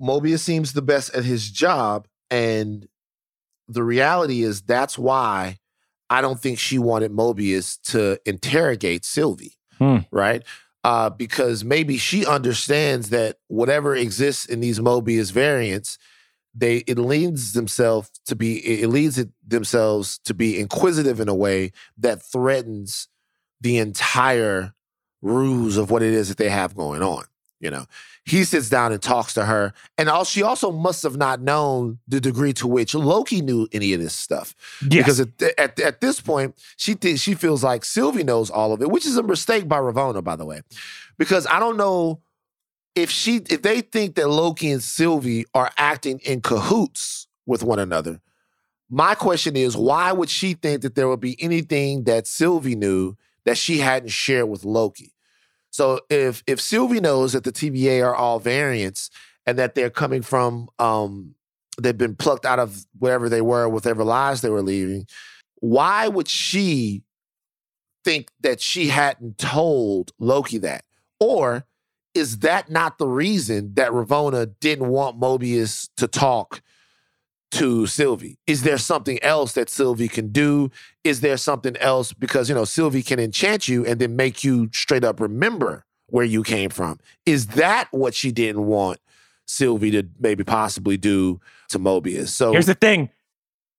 Mobius 0.00 0.40
seems 0.40 0.72
the 0.72 0.82
best 0.82 1.14
at 1.14 1.24
his 1.24 1.50
job. 1.50 2.08
And 2.30 2.88
the 3.68 3.82
reality 3.82 4.42
is 4.42 4.62
that's 4.62 4.98
why 4.98 5.58
I 6.08 6.20
don't 6.20 6.40
think 6.40 6.58
she 6.58 6.78
wanted 6.78 7.12
Mobius 7.12 7.80
to 7.92 8.18
interrogate 8.24 9.04
Sylvie, 9.04 9.54
Hmm. 9.78 9.98
right? 10.10 10.42
Uh, 10.82 11.10
because 11.10 11.62
maybe 11.64 11.98
she 11.98 12.24
understands 12.24 13.10
that 13.10 13.36
whatever 13.48 13.94
exists 13.94 14.46
in 14.46 14.60
these 14.60 14.80
Mobius 14.80 15.30
variants, 15.30 15.98
they 16.54 16.78
it 16.78 16.98
leads 16.98 17.52
themselves 17.52 18.10
to 18.26 18.34
be 18.34 18.58
it 18.58 18.88
leads 18.88 19.18
it 19.18 19.30
themselves 19.46 20.18
to 20.24 20.34
be 20.34 20.58
inquisitive 20.58 21.20
in 21.20 21.28
a 21.28 21.34
way 21.34 21.72
that 21.96 22.22
threatens 22.22 23.08
the 23.60 23.78
entire 23.78 24.74
ruse 25.22 25.76
of 25.76 25.90
what 25.90 26.02
it 26.02 26.12
is 26.12 26.28
that 26.28 26.38
they 26.38 26.48
have 26.48 26.74
going 26.74 27.02
on 27.02 27.24
You 27.60 27.70
know, 27.70 27.84
he 28.24 28.44
sits 28.44 28.70
down 28.70 28.90
and 28.90 29.02
talks 29.02 29.34
to 29.34 29.44
her, 29.44 29.74
and 29.98 30.08
all 30.08 30.24
she 30.24 30.42
also 30.42 30.72
must 30.72 31.02
have 31.02 31.18
not 31.18 31.42
known 31.42 31.98
the 32.08 32.18
degree 32.18 32.54
to 32.54 32.66
which 32.66 32.94
Loki 32.94 33.42
knew 33.42 33.68
any 33.70 33.92
of 33.92 34.00
this 34.00 34.14
stuff. 34.14 34.54
Yes. 34.80 35.04
Because 35.04 35.20
at, 35.20 35.42
at 35.58 35.78
at 35.78 36.00
this 36.00 36.22
point, 36.22 36.54
she 36.78 36.94
thinks 36.94 37.20
she 37.20 37.34
feels 37.34 37.62
like 37.62 37.84
Sylvie 37.84 38.24
knows 38.24 38.48
all 38.48 38.72
of 38.72 38.80
it, 38.80 38.90
which 38.90 39.04
is 39.04 39.18
a 39.18 39.22
mistake 39.22 39.68
by 39.68 39.78
Ravonna, 39.78 40.24
by 40.24 40.36
the 40.36 40.46
way, 40.46 40.62
because 41.18 41.46
I 41.46 41.58
don't 41.60 41.76
know 41.76 42.22
if 42.94 43.10
she 43.10 43.36
if 43.48 43.62
they 43.62 43.80
think 43.80 44.14
that 44.16 44.28
Loki 44.28 44.70
and 44.70 44.82
Sylvie 44.82 45.46
are 45.54 45.70
acting 45.76 46.20
in 46.20 46.40
cahoots 46.40 47.26
with 47.46 47.62
one 47.62 47.78
another. 47.78 48.20
My 48.92 49.14
question 49.14 49.56
is, 49.56 49.76
why 49.76 50.10
would 50.10 50.28
she 50.28 50.54
think 50.54 50.82
that 50.82 50.96
there 50.96 51.08
would 51.08 51.20
be 51.20 51.40
anything 51.40 52.04
that 52.04 52.26
Sylvie 52.26 52.74
knew 52.74 53.14
that 53.44 53.56
she 53.56 53.78
hadn't 53.78 54.08
shared 54.10 54.48
with 54.48 54.64
Loki? 54.64 55.14
So 55.70 56.00
if 56.10 56.42
if 56.46 56.60
Sylvie 56.60 57.00
knows 57.00 57.32
that 57.32 57.44
the 57.44 57.52
TVA 57.52 58.04
are 58.04 58.14
all 58.14 58.40
variants 58.40 59.10
and 59.46 59.58
that 59.58 59.74
they're 59.74 59.90
coming 59.90 60.22
from 60.22 60.68
um 60.78 61.34
they've 61.80 61.96
been 61.96 62.16
plucked 62.16 62.44
out 62.44 62.58
of 62.58 62.84
wherever 62.98 63.28
they 63.28 63.40
were, 63.40 63.68
whatever 63.68 64.04
lives 64.04 64.40
they 64.40 64.50
were 64.50 64.62
leaving, 64.62 65.06
why 65.60 66.08
would 66.08 66.28
she 66.28 67.02
think 68.04 68.30
that 68.40 68.60
she 68.60 68.88
hadn't 68.88 69.38
told 69.38 70.12
Loki 70.18 70.58
that? 70.58 70.84
Or 71.20 71.64
is 72.14 72.38
that 72.38 72.70
not 72.70 72.98
the 72.98 73.06
reason 73.06 73.74
that 73.74 73.92
Ravonna 73.92 74.52
didn't 74.60 74.88
want 74.88 75.20
Mobius 75.20 75.88
to 75.96 76.08
talk 76.08 76.62
to 77.52 77.86
Sylvie? 77.86 78.38
Is 78.46 78.62
there 78.62 78.78
something 78.78 79.22
else 79.22 79.52
that 79.52 79.68
Sylvie 79.68 80.08
can 80.08 80.28
do? 80.28 80.70
Is 81.04 81.20
there 81.20 81.36
something 81.36 81.76
else 81.78 82.12
because 82.12 82.48
you 82.48 82.54
know 82.54 82.64
Sylvie 82.64 83.02
can 83.02 83.18
enchant 83.18 83.68
you 83.68 83.84
and 83.86 84.00
then 84.00 84.16
make 84.16 84.42
you 84.44 84.70
straight 84.72 85.04
up 85.04 85.20
remember 85.20 85.84
where 86.08 86.24
you 86.24 86.42
came 86.42 86.70
from? 86.70 86.98
Is 87.26 87.48
that 87.48 87.88
what 87.90 88.14
she 88.14 88.32
didn't 88.32 88.66
want 88.66 88.98
Sylvie 89.46 89.90
to 89.92 90.06
maybe 90.18 90.44
possibly 90.44 90.96
do 90.96 91.40
to 91.70 91.78
Mobius? 91.78 92.28
So 92.28 92.52
Here's 92.52 92.66
the 92.66 92.74
thing 92.74 93.10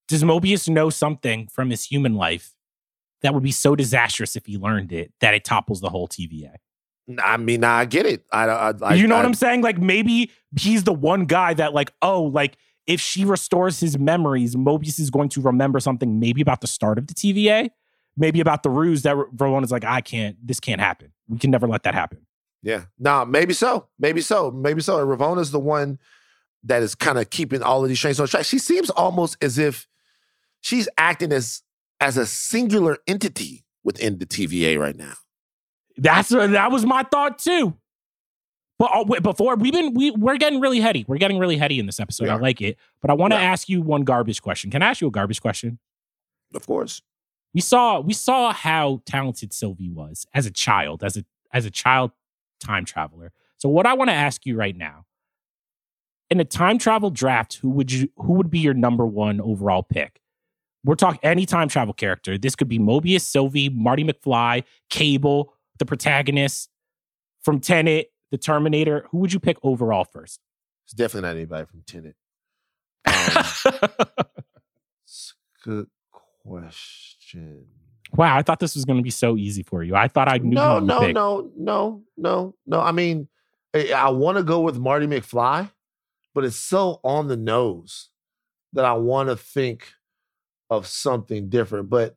Does 0.08 0.24
Mobius 0.24 0.70
know 0.70 0.90
something 0.90 1.48
from 1.48 1.70
his 1.70 1.84
human 1.84 2.16
life 2.16 2.54
that 3.22 3.34
would 3.34 3.44
be 3.44 3.52
so 3.52 3.76
disastrous 3.76 4.36
if 4.36 4.46
he 4.46 4.58
learned 4.58 4.92
it 4.92 5.12
that 5.20 5.34
it 5.34 5.44
topples 5.44 5.82
the 5.82 5.90
whole 5.90 6.08
TVA? 6.08 6.56
I 7.24 7.38
mean, 7.38 7.64
I 7.64 7.86
get 7.86 8.05
it. 8.05 8.26
I, 8.32 8.45
I, 8.45 8.74
I 8.82 8.93
you 8.95 9.07
know 9.07 9.16
I, 9.16 9.20
what 9.20 9.26
I'm 9.26 9.34
saying? 9.34 9.62
Like 9.62 9.78
maybe 9.78 10.32
he's 10.57 10.84
the 10.84 10.93
one 10.93 11.26
guy 11.26 11.53
that, 11.53 11.74
like, 11.74 11.91
oh, 12.01 12.24
like 12.24 12.57
if 12.88 12.99
she 12.99 13.26
restores 13.26 13.80
his 13.80 13.97
memories, 13.97 14.55
Mobius 14.55 14.99
is 14.99 15.09
going 15.09 15.30
to 15.30 15.41
remember 15.41 15.80
something 15.80 16.20
maybe 16.20 16.41
about 16.41 16.62
the 16.62 16.68
start 16.68 16.97
of 16.97 17.07
the 17.07 17.14
TVA, 17.14 17.70
maybe 18.18 18.39
about 18.39 18.64
the 18.64 18.70
ruse 18.70 19.03
that 19.03 19.16
Ravonna's 19.16 19.72
like, 19.72 19.86
I 19.86 20.01
can't, 20.01 20.36
this 20.45 20.59
can't 20.59 20.82
happen. 20.82 21.12
We 21.28 21.38
can 21.38 21.51
never 21.51 21.68
let 21.68 21.84
that 21.84 21.93
happen. 21.93 22.26
Yeah. 22.64 22.84
Nah, 22.99 23.26
maybe 23.26 23.53
so. 23.53 23.88
Maybe 23.97 24.22
so. 24.22 24.51
Maybe 24.51 24.82
so. 24.82 24.99
And 24.99 25.09
Ravonna's 25.09 25.51
the 25.51 25.59
one 25.59 25.99
that 26.64 26.84
is 26.84 26.95
kind 26.95 27.18
of 27.18 27.30
keeping 27.30 27.64
all 27.64 27.84
of 27.84 27.89
these 27.89 27.99
trains 27.99 28.20
on 28.20 28.28
track. 28.28 28.45
She 28.45 28.59
seems 28.59 28.89
almost 28.91 29.38
as 29.41 29.57
if 29.57 29.88
she's 30.62 30.88
acting 30.97 31.32
as 31.32 31.64
as 31.99 32.18
a 32.18 32.26
singular 32.26 32.97
entity 33.07 33.64
within 33.84 34.18
the 34.18 34.26
TVA 34.26 34.80
right 34.80 34.95
now. 34.95 35.14
That's 36.02 36.30
that 36.30 36.72
was 36.72 36.86
my 36.86 37.04
thought 37.04 37.38
too. 37.38 37.78
But 38.80 38.89
uh, 38.93 39.04
wait, 39.08 39.22
before 39.24 39.56
we've 39.56 39.72
been 39.72 39.93
we 39.93 40.12
we're 40.12 40.38
getting 40.38 40.60
really 40.60 40.80
heady. 40.82 41.06
We're 41.08 41.18
getting 41.20 41.38
really 41.38 41.58
heady 41.58 41.80
in 41.80 41.86
this 41.86 41.99
episode. 41.99 42.28
I 42.28 42.36
like 42.36 42.60
it. 42.62 42.78
But 43.02 43.12
I 43.12 43.14
want 43.14 43.32
to 43.34 43.38
Yeah. 43.39 43.43
ask 43.52 43.70
you 43.70 43.82
one 43.82 44.04
garbage 44.04 44.41
question. 44.41 44.72
Can 44.72 44.82
I 44.82 44.88
ask 44.89 44.99
you 45.02 45.08
a 45.08 45.12
garbage 45.12 45.41
question? 45.41 45.78
Of 46.56 46.66
course. 46.66 47.02
We 47.54 47.62
saw 47.62 47.99
we 47.99 48.14
saw 48.14 48.52
how 48.52 49.02
talented 49.06 49.54
Sylvie 49.54 49.89
was 49.91 50.26
as 50.34 50.45
a 50.45 50.52
child, 50.52 51.04
as 51.04 51.16
a 51.18 51.24
as 51.54 51.66
a 51.66 51.70
child 51.72 52.12
time 52.60 52.84
traveler. 52.86 53.32
So 53.58 53.70
what 53.70 53.86
I 53.86 53.93
want 53.93 54.10
to 54.10 54.16
ask 54.16 54.45
you 54.47 54.56
right 54.56 54.76
now, 54.76 55.06
in 56.32 56.39
a 56.39 56.45
time 56.45 56.80
travel 56.80 57.12
draft, 57.12 57.56
who 57.62 57.70
would 57.70 57.91
you 57.91 58.10
who 58.16 58.34
would 58.34 58.49
be 58.49 58.60
your 58.60 58.74
number 58.74 59.06
one 59.06 59.39
overall 59.39 59.84
pick? 59.84 60.20
We're 60.84 60.95
talking 60.95 61.20
any 61.22 61.45
time 61.45 61.68
travel 61.68 61.93
character. 61.93 62.39
This 62.39 62.56
could 62.56 62.68
be 62.70 62.80
Mobius, 62.80 63.22
Sylvie, 63.22 63.70
Marty 63.70 64.04
McFly, 64.04 64.64
Cable, 64.89 65.54
the 65.82 65.86
protagonist 65.86 66.70
from 67.42 67.60
Tenet, 67.60 68.12
the 68.30 68.38
Terminator. 68.38 69.08
Who 69.10 69.18
would 69.18 69.34
you 69.34 69.40
pick 69.40 69.58
overall 69.64 70.06
first? 70.06 70.40
It's 70.86 70.94
definitely 70.94 71.28
not 71.28 71.36
anybody 71.36 71.66
from 71.66 71.82
Tenet. 71.86 72.16
Um, 74.24 74.26
good 75.64 75.88
question. 76.44 77.66
wow, 78.16 78.36
I 78.38 78.42
thought 78.42 78.60
this 78.60 78.76
was 78.76 78.86
going 78.86 78.98
to 78.98 79.04
be 79.04 79.10
so 79.12 79.38
easy 79.38 79.62
for 79.64 79.84
you. 79.84 79.96
I 79.96 80.08
thought 80.08 80.28
I 80.28 80.38
knew 80.40 80.56
No, 80.56 80.80
no, 80.80 81.00
pick. 81.02 81.14
no, 81.16 81.52
no, 81.58 82.02
no, 82.18 82.56
no. 82.66 82.80
I 82.80 82.92
mean, 82.92 83.28
I 83.76 84.10
want 84.10 84.38
to 84.38 84.44
go 84.44 84.62
with 84.62 84.78
Marty 84.80 85.06
McFly, 85.08 85.70
but 86.34 86.46
it's 86.46 86.56
so 86.56 87.00
on 87.04 87.28
the 87.28 87.38
nose 87.38 88.10
that 88.74 88.86
I 88.86 88.94
want 88.94 89.30
to 89.30 89.36
think 89.36 89.94
of 90.70 90.88
something 90.88 91.50
different. 91.50 91.90
But 91.90 92.16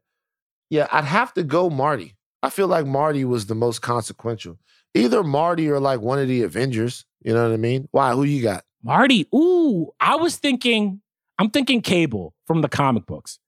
yeah, 0.70 0.86
I'd 0.90 1.04
have 1.04 1.34
to 1.34 1.42
go 1.42 1.68
Marty. 1.68 2.13
I 2.44 2.50
feel 2.50 2.68
like 2.68 2.84
Marty 2.84 3.24
was 3.24 3.46
the 3.46 3.54
most 3.54 3.80
consequential. 3.80 4.58
Either 4.92 5.22
Marty 5.24 5.70
or 5.70 5.80
like 5.80 6.00
one 6.02 6.18
of 6.18 6.28
the 6.28 6.42
Avengers. 6.42 7.06
You 7.22 7.32
know 7.32 7.48
what 7.48 7.54
I 7.54 7.56
mean? 7.56 7.88
Why? 7.90 8.12
Who 8.12 8.24
you 8.24 8.42
got? 8.42 8.64
Marty. 8.82 9.26
Ooh, 9.34 9.90
I 9.98 10.16
was 10.16 10.36
thinking. 10.36 11.00
I'm 11.38 11.48
thinking 11.48 11.80
Cable 11.80 12.34
from 12.46 12.60
the 12.60 12.68
comic 12.68 13.06
books. 13.06 13.38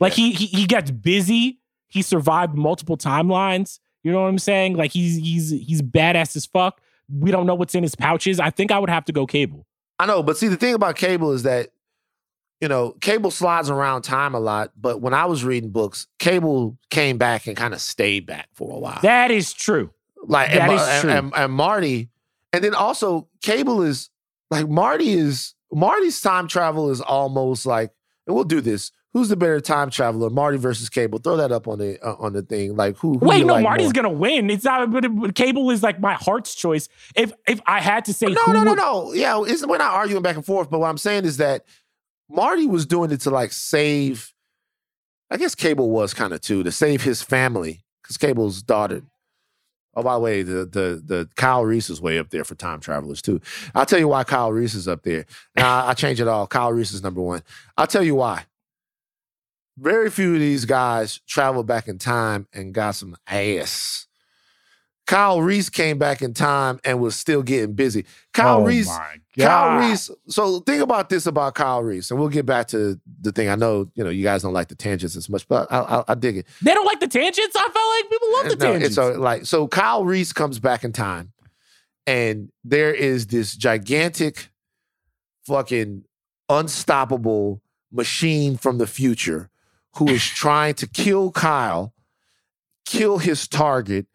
Like 0.00 0.12
he 0.12 0.32
he 0.32 0.46
he 0.46 0.66
gets 0.66 0.90
busy. 0.90 1.60
He 1.88 2.02
survived 2.02 2.54
multiple 2.54 2.98
timelines. 2.98 3.80
You 4.02 4.12
know 4.12 4.20
what 4.20 4.28
I'm 4.28 4.38
saying? 4.38 4.76
Like 4.76 4.92
he's 4.92 5.16
he's 5.16 5.48
he's 5.48 5.80
badass 5.80 6.36
as 6.36 6.44
fuck. 6.44 6.82
We 7.10 7.30
don't 7.30 7.46
know 7.46 7.54
what's 7.54 7.74
in 7.74 7.82
his 7.82 7.94
pouches. 7.94 8.38
I 8.38 8.50
think 8.50 8.70
I 8.70 8.78
would 8.78 8.90
have 8.90 9.06
to 9.06 9.12
go 9.12 9.24
Cable. 9.24 9.66
I 9.98 10.04
know, 10.04 10.22
but 10.22 10.36
see, 10.36 10.48
the 10.48 10.56
thing 10.56 10.74
about 10.74 10.96
Cable 10.96 11.32
is 11.32 11.42
that, 11.44 11.70
you 12.60 12.68
know, 12.68 12.92
Cable 13.00 13.30
slides 13.30 13.70
around 13.70 14.02
time 14.02 14.34
a 14.34 14.40
lot. 14.40 14.72
But 14.76 15.00
when 15.00 15.14
I 15.14 15.26
was 15.26 15.44
reading 15.44 15.70
books, 15.70 16.06
Cable 16.18 16.76
came 16.90 17.18
back 17.18 17.46
and 17.46 17.56
kind 17.56 17.72
of 17.74 17.80
stayed 17.80 18.26
back 18.26 18.48
for 18.54 18.74
a 18.76 18.78
while. 18.78 18.98
That 19.02 19.30
is 19.30 19.52
true. 19.52 19.90
like 20.24 20.50
that 20.52 20.62
and, 20.68 20.72
is 20.72 20.82
and- 20.88 21.00
true. 21.02 21.10
And, 21.10 21.32
and 21.36 21.52
Marty, 21.52 22.08
and 22.52 22.64
then 22.64 22.74
also 22.74 23.28
Cable 23.42 23.82
is 23.82 24.10
like 24.50 24.68
Marty 24.68 25.10
is 25.12 25.54
Marty's 25.72 26.20
time 26.20 26.48
travel 26.48 26.90
is 26.90 27.00
almost 27.00 27.66
like, 27.66 27.92
and 28.26 28.34
we'll 28.34 28.44
do 28.44 28.60
this. 28.60 28.90
Who's 29.14 29.30
the 29.30 29.36
better 29.36 29.58
time 29.60 29.88
traveler, 29.90 30.28
Marty 30.28 30.58
versus 30.58 30.88
Cable? 30.90 31.18
Throw 31.18 31.36
that 31.38 31.50
up 31.50 31.66
on 31.66 31.78
the 31.78 31.98
uh, 32.06 32.14
on 32.18 32.34
the 32.34 32.42
thing. 32.42 32.76
Like 32.76 32.96
who? 32.98 33.18
who 33.18 33.26
Wait, 33.26 33.44
no, 33.46 33.54
like 33.54 33.62
Marty's 33.64 33.86
more? 33.86 33.92
gonna 33.94 34.10
win. 34.10 34.50
It's 34.50 34.64
not. 34.64 34.90
But 34.90 35.06
but 35.16 35.34
Cable 35.34 35.70
is 35.70 35.82
like 35.82 35.98
my 35.98 36.12
heart's 36.14 36.54
choice. 36.54 36.88
If 37.16 37.32
if 37.46 37.58
I 37.66 37.80
had 37.80 38.04
to 38.04 38.12
say, 38.12 38.26
No, 38.26 38.52
no, 38.52 38.62
no, 38.64 38.70
would- 38.72 38.76
no. 38.76 39.12
Yeah, 39.14 39.38
we're 39.38 39.78
not 39.78 39.94
arguing 39.94 40.22
back 40.22 40.36
and 40.36 40.44
forth. 40.44 40.68
But 40.70 40.80
what 40.80 40.88
I'm 40.88 40.98
saying 40.98 41.24
is 41.24 41.38
that 41.38 41.64
Marty 42.28 42.66
was 42.66 42.86
doing 42.86 43.10
it 43.10 43.20
to 43.22 43.30
like 43.30 43.52
save. 43.52 44.32
I 45.30 45.36
guess 45.36 45.54
Cable 45.54 45.90
was 45.90 46.14
kind 46.14 46.32
of 46.32 46.40
too 46.40 46.62
to 46.62 46.72
save 46.72 47.02
his 47.02 47.22
family 47.22 47.80
because 48.02 48.16
Cable's 48.16 48.62
daughter. 48.62 49.02
Oh, 49.94 50.02
by 50.02 50.14
the 50.14 50.20
way, 50.20 50.42
the 50.42 50.64
the 50.64 51.02
the 51.04 51.28
Kyle 51.36 51.64
Reese 51.64 51.90
is 51.90 52.00
way 52.00 52.18
up 52.18 52.30
there 52.30 52.44
for 52.44 52.54
time 52.54 52.80
travelers 52.80 53.22
too. 53.22 53.40
I'll 53.74 53.86
tell 53.86 53.98
you 53.98 54.08
why 54.08 54.24
Kyle 54.24 54.52
Reese 54.52 54.74
is 54.74 54.88
up 54.88 55.02
there. 55.02 55.26
Now 55.56 55.86
I 55.86 55.94
change 55.94 56.20
it 56.20 56.28
all. 56.28 56.46
Kyle 56.46 56.72
Reese 56.72 56.92
is 56.92 57.02
number 57.02 57.20
one. 57.20 57.42
I'll 57.76 57.86
tell 57.86 58.02
you 58.02 58.14
why. 58.14 58.44
Very 59.76 60.10
few 60.10 60.34
of 60.34 60.40
these 60.40 60.64
guys 60.64 61.20
travel 61.28 61.62
back 61.62 61.86
in 61.86 61.98
time 61.98 62.48
and 62.52 62.74
got 62.74 62.96
some 62.96 63.16
ass. 63.28 64.07
Kyle 65.08 65.40
Reese 65.40 65.70
came 65.70 65.96
back 65.96 66.20
in 66.20 66.34
time 66.34 66.78
and 66.84 67.00
was 67.00 67.16
still 67.16 67.42
getting 67.42 67.72
busy. 67.72 68.04
Kyle 68.34 68.58
Oh 68.60 68.64
Reese, 68.64 68.88
my 68.88 69.16
Kyle 69.38 69.78
Reese. 69.78 70.10
So 70.28 70.60
think 70.60 70.82
about 70.82 71.08
this 71.08 71.24
about 71.24 71.54
Kyle 71.54 71.82
Reese, 71.82 72.10
and 72.10 72.20
we'll 72.20 72.28
get 72.28 72.44
back 72.44 72.68
to 72.68 73.00
the 73.22 73.32
thing. 73.32 73.48
I 73.48 73.54
know 73.54 73.90
you 73.94 74.04
know 74.04 74.10
you 74.10 74.22
guys 74.22 74.42
don't 74.42 74.52
like 74.52 74.68
the 74.68 74.74
tangents 74.74 75.16
as 75.16 75.30
much, 75.30 75.48
but 75.48 75.66
I, 75.72 75.78
I, 75.78 76.04
I 76.08 76.14
dig 76.14 76.36
it. 76.36 76.46
They 76.60 76.74
don't 76.74 76.84
like 76.84 77.00
the 77.00 77.08
tangents. 77.08 77.56
I 77.56 77.60
felt 77.60 77.74
like 77.74 78.10
people 78.10 78.32
love 78.32 78.44
the 78.50 78.56
No, 78.66 78.72
tangents. 78.72 78.94
so 78.96 79.12
like 79.18 79.46
so 79.46 79.66
Kyle 79.66 80.04
Reese 80.04 80.34
comes 80.34 80.58
back 80.58 80.84
in 80.84 80.92
time, 80.92 81.32
and 82.06 82.52
there 82.62 82.92
is 82.92 83.28
this 83.28 83.56
gigantic, 83.56 84.50
fucking 85.46 86.04
unstoppable 86.50 87.62
machine 87.90 88.58
from 88.58 88.76
the 88.76 88.86
future 88.86 89.48
who 89.96 90.10
is 90.10 90.22
trying 90.22 90.74
to 90.74 90.86
kill 90.86 91.30
Kyle, 91.32 91.94
kill 92.84 93.16
his 93.16 93.48
target, 93.48 94.06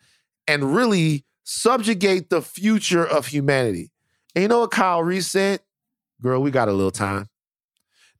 and 0.48 0.76
really 0.76 1.26
subjugate 1.44 2.30
the 2.30 2.42
future 2.42 3.06
of 3.06 3.28
humanity. 3.28 3.92
And 4.36 4.42
you 4.44 4.48
know 4.48 4.62
what 4.62 4.72
Kyle 4.72 5.04
Reese 5.04 5.28
said? 5.28 5.60
Girl, 6.22 6.42
we 6.42 6.52
got 6.52 6.70
a 6.70 6.74
little 6.74 6.92
time. 6.92 7.28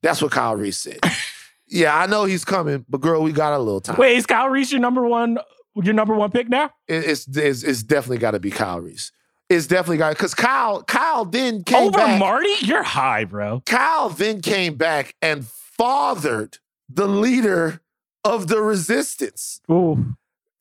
That's 0.02 0.20
what 0.20 0.32
Kyle 0.32 0.54
Reese 0.56 0.78
said. 0.78 0.98
yeah, 1.66 1.96
I 1.98 2.06
know 2.06 2.24
he's 2.24 2.44
coming, 2.44 2.84
but 2.88 3.00
girl, 3.00 3.22
we 3.22 3.32
got 3.32 3.52
a 3.54 3.58
little 3.58 3.80
time. 3.80 3.96
Wait, 3.96 4.16
is 4.16 4.26
Kyle 4.26 4.48
Reese 4.48 4.70
your 4.72 4.80
number 4.80 5.02
one? 5.06 5.38
Your 5.82 5.94
number 5.94 6.14
one 6.14 6.30
pick 6.30 6.48
now? 6.48 6.70
It- 6.86 7.04
it's 7.04 7.26
it's, 7.36 7.62
it's 7.64 7.82
definitely 7.82 8.18
got 8.18 8.32
to 8.32 8.40
be 8.40 8.50
Kyle 8.50 8.80
Reese. 8.80 9.10
It's 9.50 9.66
definitely 9.66 9.98
got 9.98 10.10
because 10.16 10.34
Kyle 10.34 10.82
Kyle 10.82 11.24
then 11.24 11.64
came 11.64 11.88
Over 11.88 11.98
back. 11.98 12.18
Marty? 12.18 12.54
You're 12.60 12.82
high, 12.82 13.24
bro. 13.24 13.62
Kyle 13.66 14.08
then 14.08 14.40
came 14.40 14.74
back 14.76 15.14
and 15.20 15.46
fathered 15.46 16.58
the 16.88 17.06
leader 17.06 17.80
of 18.24 18.46
the 18.48 18.60
resistance. 18.62 19.60
Ooh. 19.70 20.16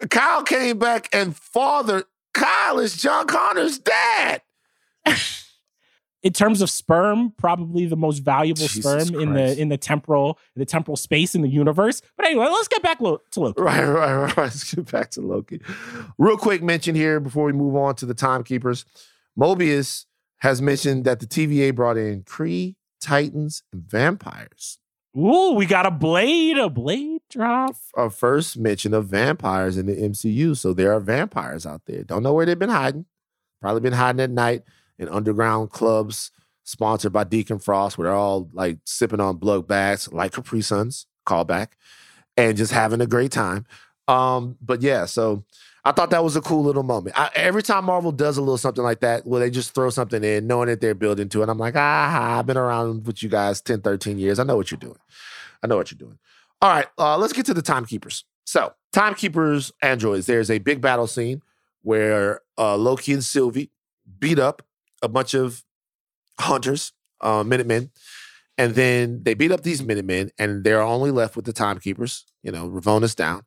Kyle 0.09 0.43
came 0.43 0.79
back 0.79 1.09
and 1.13 1.35
fathered 1.35 2.05
Kyle 2.33 2.79
is 2.79 2.97
John 2.97 3.27
Connor's 3.27 3.77
dad. 3.79 4.41
in 6.23 6.31
terms 6.31 6.61
of 6.61 6.69
sperm, 6.69 7.33
probably 7.37 7.85
the 7.85 7.97
most 7.97 8.19
valuable 8.19 8.65
Jesus 8.67 9.07
sperm 9.07 9.21
in 9.21 9.33
the 9.33 9.59
in 9.59 9.69
the 9.69 9.77
temporal 9.77 10.39
the 10.55 10.65
temporal 10.65 10.95
space 10.95 11.35
in 11.35 11.41
the 11.41 11.49
universe. 11.49 12.01
But 12.17 12.25
anyway, 12.25 12.45
let's 12.45 12.69
get 12.69 12.81
back 12.81 13.01
lo- 13.01 13.21
to 13.31 13.39
Loki. 13.39 13.61
Right, 13.61 13.83
right, 13.83 14.15
right. 14.15 14.37
Let's 14.37 14.73
get 14.73 14.89
back 14.89 15.11
to 15.11 15.21
Loki. 15.21 15.61
Real 16.17 16.37
quick 16.37 16.63
mention 16.63 16.95
here 16.95 17.19
before 17.19 17.45
we 17.45 17.51
move 17.51 17.75
on 17.75 17.95
to 17.95 18.05
the 18.05 18.13
timekeepers. 18.13 18.85
Mobius 19.37 20.05
has 20.39 20.61
mentioned 20.61 21.05
that 21.05 21.19
the 21.19 21.25
TVA 21.25 21.75
brought 21.75 21.97
in 21.97 22.23
Kree, 22.23 22.75
Titans, 23.01 23.63
and 23.71 23.83
vampires. 23.83 24.79
Ooh, 25.17 25.53
we 25.53 25.65
got 25.65 25.85
a 25.85 25.91
blade, 25.91 26.57
a 26.57 26.69
blade 26.69 27.12
drop. 27.29 27.75
a 27.95 28.09
first 28.09 28.57
mention 28.57 28.93
of 28.93 29.07
vampires 29.07 29.77
in 29.77 29.85
the 29.85 29.95
MCU. 29.95 30.55
So 30.55 30.73
there 30.73 30.93
are 30.93 30.99
vampires 30.99 31.65
out 31.65 31.81
there. 31.85 32.03
Don't 32.03 32.23
know 32.23 32.33
where 32.33 32.45
they've 32.45 32.57
been 32.57 32.69
hiding. 32.69 33.05
Probably 33.61 33.81
been 33.81 33.93
hiding 33.93 34.21
at 34.21 34.29
night 34.29 34.63
in 34.99 35.09
underground 35.09 35.71
clubs 35.71 36.31
sponsored 36.63 37.13
by 37.13 37.23
Deacon 37.23 37.59
Frost, 37.59 37.97
where 37.97 38.07
they're 38.07 38.15
all 38.15 38.49
like 38.53 38.79
sipping 38.85 39.19
on 39.19 39.37
blood 39.37 39.67
bags 39.67 40.11
like 40.11 40.31
Capri 40.33 40.61
Suns, 40.61 41.07
callback, 41.25 41.69
and 42.37 42.57
just 42.57 42.71
having 42.71 43.01
a 43.01 43.07
great 43.07 43.31
time. 43.31 43.65
Um, 44.07 44.57
but 44.61 44.81
yeah, 44.81 45.05
so 45.05 45.43
I 45.85 45.91
thought 45.91 46.09
that 46.11 46.23
was 46.23 46.35
a 46.35 46.41
cool 46.41 46.63
little 46.63 46.83
moment. 46.83 47.19
I, 47.19 47.29
every 47.35 47.63
time 47.63 47.85
Marvel 47.85 48.11
does 48.11 48.37
a 48.37 48.41
little 48.41 48.57
something 48.57 48.83
like 48.83 49.01
that, 49.01 49.25
where 49.25 49.39
they 49.39 49.49
just 49.49 49.73
throw 49.73 49.89
something 49.89 50.23
in, 50.23 50.47
knowing 50.47 50.67
that 50.67 50.81
they're 50.81 50.95
building 50.95 51.29
to 51.29 51.43
it, 51.43 51.49
I'm 51.49 51.57
like, 51.57 51.75
ah, 51.75 52.39
I've 52.39 52.45
been 52.45 52.57
around 52.57 53.05
with 53.05 53.21
you 53.21 53.29
guys 53.29 53.61
10, 53.61 53.81
13 53.81 54.17
years. 54.19 54.39
I 54.39 54.43
know 54.43 54.55
what 54.55 54.71
you're 54.71 54.77
doing. 54.77 54.99
I 55.61 55.67
know 55.67 55.77
what 55.77 55.91
you're 55.91 55.97
doing. 55.97 56.19
All 56.63 56.69
right, 56.69 56.87
uh, 56.97 57.17
let's 57.17 57.33
get 57.33 57.45
to 57.47 57.53
the 57.53 57.61
timekeepers. 57.61 58.23
So, 58.45 58.71
timekeepers, 58.93 59.73
androids. 59.81 60.27
There's 60.27 60.49
a 60.49 60.59
big 60.59 60.79
battle 60.79 61.07
scene 61.07 61.41
where 61.81 62.39
uh, 62.57 62.77
Loki 62.77 63.11
and 63.11 63.21
Sylvie 63.21 63.69
beat 64.17 64.39
up 64.39 64.61
a 65.01 65.09
bunch 65.09 65.33
of 65.33 65.61
hunters, 66.39 66.93
uh, 67.19 67.43
Minutemen, 67.43 67.91
and 68.57 68.75
then 68.75 69.23
they 69.23 69.33
beat 69.33 69.51
up 69.51 69.63
these 69.63 69.83
Minutemen, 69.83 70.31
and 70.39 70.63
they're 70.63 70.81
only 70.81 71.11
left 71.11 71.35
with 71.35 71.43
the 71.43 71.51
timekeepers. 71.51 72.23
You 72.43 72.53
know, 72.53 72.69
Ravonna's 72.69 73.13
down. 73.13 73.41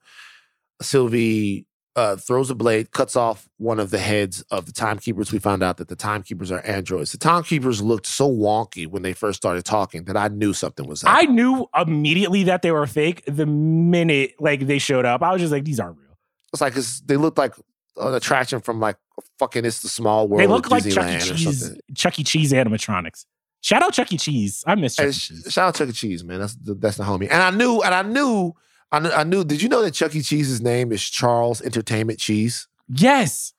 Sylvie 0.82 1.66
uh, 1.96 2.14
throws 2.16 2.50
a 2.50 2.54
blade, 2.54 2.90
cuts 2.92 3.16
off 3.16 3.48
one 3.56 3.80
of 3.80 3.90
the 3.90 3.98
heads 3.98 4.42
of 4.50 4.66
the 4.66 4.72
timekeepers. 4.72 5.32
We 5.32 5.38
found 5.38 5.62
out 5.62 5.78
that 5.78 5.88
the 5.88 5.96
timekeepers 5.96 6.52
are 6.52 6.60
androids. 6.66 7.10
The 7.12 7.18
timekeepers 7.18 7.80
looked 7.82 8.06
so 8.06 8.30
wonky 8.30 8.86
when 8.86 9.02
they 9.02 9.14
first 9.14 9.38
started 9.38 9.64
talking 9.64 10.04
that 10.04 10.16
I 10.16 10.28
knew 10.28 10.52
something 10.52 10.86
was 10.86 11.02
up. 11.02 11.10
I 11.12 11.22
knew 11.22 11.66
immediately 11.74 12.44
that 12.44 12.60
they 12.62 12.70
were 12.70 12.86
fake 12.86 13.22
the 13.26 13.46
minute 13.46 14.34
like 14.38 14.66
they 14.66 14.78
showed 14.78 15.06
up. 15.06 15.22
I 15.22 15.32
was 15.32 15.40
just 15.40 15.52
like, 15.52 15.64
these 15.64 15.80
aren't 15.80 15.96
real. 15.98 16.16
It's 16.52 16.60
like 16.60 16.74
'cause 16.74 17.02
they 17.06 17.16
looked 17.16 17.38
like 17.38 17.54
an 17.96 18.12
attraction 18.14 18.60
from 18.60 18.78
like 18.78 18.96
fucking 19.38 19.64
It's 19.64 19.80
the 19.80 19.88
Small 19.88 20.28
World. 20.28 20.42
they 20.42 20.46
look 20.46 20.70
like 20.70 20.84
Chuck 20.88 21.08
E. 21.10 21.18
Cheese. 21.18 21.72
Chuck 21.94 22.18
E. 22.18 22.24
Cheese 22.24 22.52
animatronics. 22.52 23.24
Shout 23.62 23.82
out 23.82 23.94
Chuck 23.94 24.12
E. 24.12 24.18
Cheese. 24.18 24.62
I 24.66 24.74
miss 24.74 24.96
Chuck 24.96 25.04
Hey, 25.04 25.10
E. 25.10 25.12
Cheese. 25.14 25.46
shout 25.50 25.68
out 25.68 25.74
Chuck 25.76 25.88
E. 25.88 25.92
Cheese, 25.92 26.22
man. 26.24 26.40
That's 26.40 26.54
the, 26.56 26.74
that's 26.74 26.98
the 26.98 27.04
homie. 27.04 27.28
And 27.30 27.42
I 27.42 27.50
knew, 27.50 27.80
and 27.82 27.94
I 27.94 28.02
knew, 28.02 28.52
I 28.96 28.98
knew, 29.00 29.10
I 29.10 29.24
knew. 29.24 29.44
Did 29.44 29.60
you 29.62 29.68
know 29.68 29.82
that 29.82 29.92
Chuck 29.92 30.14
E. 30.14 30.22
Cheese's 30.22 30.60
name 30.60 30.90
is 30.92 31.02
Charles 31.02 31.60
Entertainment 31.60 32.18
Cheese? 32.18 32.66
Yes. 32.88 33.52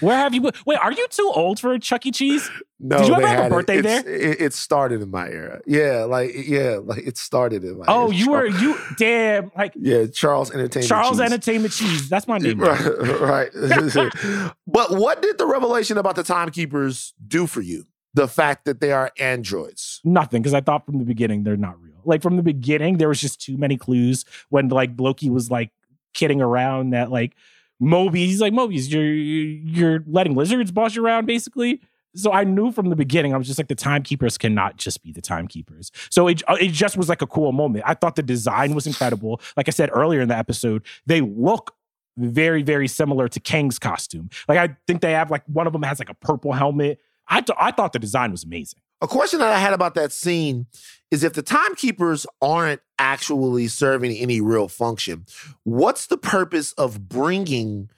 Where 0.00 0.16
have 0.16 0.32
you 0.34 0.40
been? 0.40 0.52
Wait, 0.64 0.78
are 0.78 0.92
you 0.92 1.06
too 1.10 1.30
old 1.34 1.60
for 1.60 1.78
Chuck 1.78 2.06
E. 2.06 2.10
Cheese? 2.10 2.48
No, 2.78 2.96
Did 2.98 3.08
you 3.08 3.14
ever 3.16 3.26
have 3.26 3.38
a 3.38 3.42
had 3.42 3.46
it. 3.52 3.54
birthday 3.54 3.80
there? 3.82 4.08
It, 4.08 4.40
it 4.40 4.54
started 4.54 5.02
in 5.02 5.10
my 5.10 5.28
era. 5.28 5.60
Yeah, 5.66 6.04
like 6.04 6.30
yeah, 6.34 6.78
like 6.82 7.06
it 7.06 7.18
started 7.18 7.62
in 7.64 7.78
my. 7.78 7.84
Oh, 7.86 8.04
era. 8.06 8.14
you 8.14 8.30
were 8.30 8.46
you 8.46 8.78
damn 8.96 9.50
like 9.54 9.74
Yeah, 9.76 10.06
Charles 10.06 10.50
Entertainment. 10.50 10.88
Charles 10.88 11.18
Cheese. 11.18 11.20
Entertainment 11.20 11.74
Cheese. 11.74 12.08
That's 12.08 12.26
my 12.26 12.38
name. 12.38 12.58
Right, 12.58 12.80
right. 13.20 13.50
but 14.66 14.92
what 14.92 15.20
did 15.20 15.36
the 15.36 15.46
revelation 15.46 15.98
about 15.98 16.16
the 16.16 16.22
timekeepers 16.22 17.12
do 17.28 17.46
for 17.46 17.60
you? 17.60 17.84
The 18.14 18.26
fact 18.26 18.64
that 18.64 18.80
they 18.80 18.92
are 18.92 19.12
androids. 19.20 20.00
Nothing, 20.02 20.40
because 20.40 20.54
I 20.54 20.62
thought 20.62 20.86
from 20.86 20.98
the 20.98 21.04
beginning 21.04 21.42
they're 21.42 21.56
not 21.58 21.78
real. 21.80 21.89
Like 22.04 22.22
from 22.22 22.36
the 22.36 22.42
beginning, 22.42 22.98
there 22.98 23.08
was 23.08 23.20
just 23.20 23.40
too 23.40 23.56
many 23.56 23.76
clues 23.76 24.24
when 24.48 24.68
like 24.68 24.90
Loki 24.98 25.30
was 25.30 25.50
like 25.50 25.70
kidding 26.14 26.40
around 26.40 26.90
that 26.90 27.10
like 27.10 27.34
Mobius, 27.80 28.16
he's 28.16 28.40
like 28.40 28.52
Mobius, 28.52 28.90
you're 28.90 29.04
you're 29.04 30.04
letting 30.06 30.34
lizards 30.34 30.70
boss 30.70 30.94
you 30.94 31.04
around 31.04 31.26
basically. 31.26 31.80
So 32.16 32.32
I 32.32 32.42
knew 32.44 32.72
from 32.72 32.90
the 32.90 32.96
beginning, 32.96 33.32
I 33.32 33.36
was 33.36 33.46
just 33.46 33.58
like 33.58 33.68
the 33.68 33.74
timekeepers 33.74 34.36
cannot 34.36 34.76
just 34.76 35.02
be 35.02 35.12
the 35.12 35.20
timekeepers. 35.20 35.92
So 36.10 36.26
it 36.28 36.42
uh, 36.48 36.56
it 36.60 36.72
just 36.72 36.96
was 36.96 37.08
like 37.08 37.22
a 37.22 37.26
cool 37.26 37.52
moment. 37.52 37.84
I 37.86 37.94
thought 37.94 38.16
the 38.16 38.22
design 38.22 38.74
was 38.74 38.86
incredible. 38.86 39.40
Like 39.56 39.68
I 39.68 39.70
said 39.70 39.90
earlier 39.92 40.20
in 40.20 40.28
the 40.28 40.36
episode, 40.36 40.84
they 41.06 41.20
look 41.20 41.74
very 42.16 42.62
very 42.62 42.88
similar 42.88 43.28
to 43.28 43.40
Kang's 43.40 43.78
costume. 43.78 44.28
Like 44.48 44.58
I 44.58 44.76
think 44.86 45.00
they 45.00 45.12
have 45.12 45.30
like 45.30 45.44
one 45.46 45.66
of 45.66 45.72
them 45.72 45.82
has 45.82 45.98
like 45.98 46.10
a 46.10 46.14
purple 46.14 46.52
helmet. 46.52 46.98
I 47.28 47.40
th- 47.40 47.56
I 47.60 47.70
thought 47.70 47.92
the 47.92 47.98
design 48.00 48.32
was 48.32 48.44
amazing. 48.44 48.80
A 49.00 49.08
question 49.08 49.40
that 49.40 49.52
I 49.52 49.58
had 49.58 49.72
about 49.72 49.94
that 49.94 50.12
scene 50.12 50.66
is 51.10 51.24
if 51.24 51.32
the 51.32 51.42
timekeepers 51.42 52.26
aren't 52.42 52.80
actually 52.98 53.66
serving 53.68 54.16
any 54.16 54.40
real 54.40 54.68
function, 54.68 55.24
what's 55.64 56.06
the 56.06 56.18
purpose 56.18 56.72
of 56.72 57.08
bringing 57.08 57.90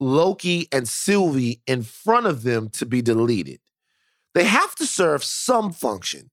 Loki 0.00 0.68
and 0.70 0.88
Sylvie 0.88 1.60
in 1.66 1.82
front 1.82 2.26
of 2.26 2.42
them 2.42 2.68
to 2.70 2.86
be 2.86 3.02
deleted? 3.02 3.60
They 4.34 4.44
have 4.44 4.74
to 4.76 4.86
serve 4.86 5.24
some 5.24 5.72
function. 5.72 6.30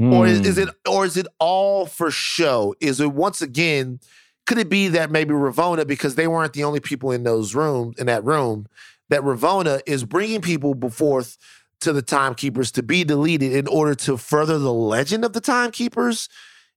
Or 0.00 0.28
is, 0.28 0.40
is 0.46 0.58
it 0.58 0.68
or 0.88 1.04
is 1.04 1.16
it 1.16 1.26
all 1.40 1.84
for 1.84 2.12
show? 2.12 2.72
Is 2.80 3.00
it 3.00 3.12
once 3.12 3.42
again 3.42 3.98
could 4.46 4.58
it 4.58 4.68
be 4.68 4.88
that 4.88 5.10
maybe 5.10 5.34
Ravonna 5.34 5.86
because 5.86 6.14
they 6.14 6.28
weren't 6.28 6.52
the 6.52 6.62
only 6.62 6.78
people 6.78 7.10
in 7.10 7.24
those 7.24 7.54
rooms 7.54 7.96
in 7.98 8.06
that 8.06 8.24
room 8.24 8.66
that 9.10 9.22
Ravonna 9.22 9.82
is 9.86 10.04
bringing 10.04 10.40
people 10.40 10.74
before 10.74 11.24
to 11.80 11.92
the 11.92 12.02
timekeepers 12.02 12.72
to 12.72 12.82
be 12.82 13.04
deleted 13.04 13.52
in 13.52 13.66
order 13.68 13.94
to 13.94 14.16
further 14.16 14.58
the 14.58 14.72
legend 14.72 15.24
of 15.24 15.32
the 15.32 15.40
timekeepers 15.40 16.28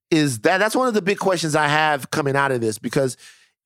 is 0.10 0.40
that 0.40 0.58
that's 0.58 0.76
one 0.76 0.88
of 0.88 0.94
the 0.94 1.02
big 1.02 1.18
questions 1.18 1.56
I 1.56 1.68
have 1.68 2.12
coming 2.12 2.36
out 2.36 2.52
of 2.52 2.62
this 2.62 2.78
because 2.78 3.18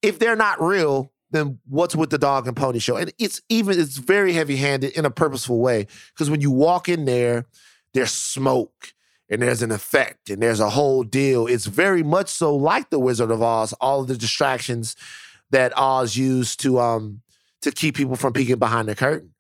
if 0.02 0.20
they're 0.20 0.36
not 0.36 0.62
real 0.62 1.12
then 1.32 1.60
what's 1.68 1.96
with 1.96 2.12
the 2.12 2.18
dog 2.18 2.48
and 2.48 2.56
pony 2.56 2.80
show? 2.80 2.96
And 2.96 3.12
it's 3.20 3.42
even 3.50 3.80
it's 3.80 3.98
very 3.98 4.34
heavy-handed 4.34 4.94
in 4.94 5.06
a 5.06 5.12
purposeful 5.12 5.60
way 5.60 5.88
because 6.14 6.30
when 6.30 6.42
you 6.42 6.52
walk 6.52 6.88
in 6.88 7.06
there 7.06 7.46
there's 7.94 8.12
smoke 8.12 8.94
and 9.30 9.42
there's 9.42 9.62
an 9.62 9.72
effect 9.72 10.30
and 10.30 10.42
there's 10.42 10.60
a 10.60 10.70
whole 10.70 11.04
deal. 11.04 11.48
It's 11.48 11.66
very 11.66 12.04
much 12.04 12.30
so 12.30 12.56
like 12.56 12.90
the 12.90 13.00
wizard 13.00 13.32
of 13.32 13.42
oz 13.42 13.74
all 13.74 14.02
of 14.02 14.08
the 14.08 14.18
distractions 14.18 14.96
that 15.52 15.74
oz 15.78 16.16
used 16.16 16.60
to 16.62 16.80
um 16.80 17.22
to 17.62 17.72
keep 17.72 17.96
people 17.96 18.16
from 18.16 18.34
peeking 18.34 18.60
behind 18.60 18.88
the 18.88 18.96
curtain. 18.96 19.34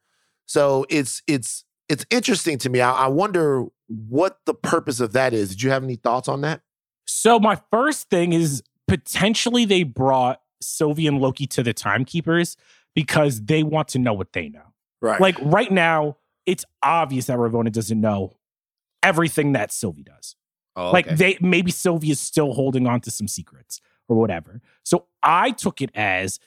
So 0.45 0.85
it's 0.89 1.21
it's 1.27 1.63
it's 1.89 2.05
interesting 2.09 2.57
to 2.59 2.69
me. 2.69 2.81
I, 2.81 2.91
I 2.91 3.07
wonder 3.07 3.65
what 3.87 4.39
the 4.45 4.53
purpose 4.53 4.99
of 4.99 5.13
that 5.13 5.33
is. 5.33 5.49
Did 5.49 5.61
you 5.61 5.69
have 5.71 5.83
any 5.83 5.95
thoughts 5.95 6.27
on 6.27 6.41
that? 6.41 6.61
So 7.05 7.39
my 7.39 7.59
first 7.71 8.09
thing 8.09 8.33
is 8.33 8.63
potentially 8.87 9.65
they 9.65 9.83
brought 9.83 10.41
Sylvie 10.61 11.07
and 11.07 11.19
Loki 11.19 11.45
to 11.47 11.63
the 11.63 11.73
timekeepers 11.73 12.57
because 12.95 13.43
they 13.45 13.63
want 13.63 13.89
to 13.89 13.99
know 13.99 14.13
what 14.13 14.33
they 14.33 14.49
know. 14.49 14.73
Right. 15.01 15.21
Like 15.21 15.37
right 15.41 15.71
now, 15.71 16.17
it's 16.45 16.65
obvious 16.81 17.25
that 17.27 17.37
Ravonna 17.37 17.71
doesn't 17.71 17.99
know 17.99 18.37
everything 19.03 19.53
that 19.53 19.71
Sylvie 19.71 20.03
does. 20.03 20.35
oh, 20.75 20.91
Like 20.91 21.07
they 21.07 21.37
maybe 21.41 21.71
Sylvie 21.71 22.11
is 22.11 22.19
still 22.19 22.53
holding 22.53 22.87
on 22.87 23.01
to 23.01 23.11
some 23.11 23.27
secrets 23.27 23.81
or 24.07 24.17
whatever. 24.17 24.61
So 24.83 25.05
I 25.21 25.51
took 25.51 25.81
it 25.81 25.91
as 25.93 26.39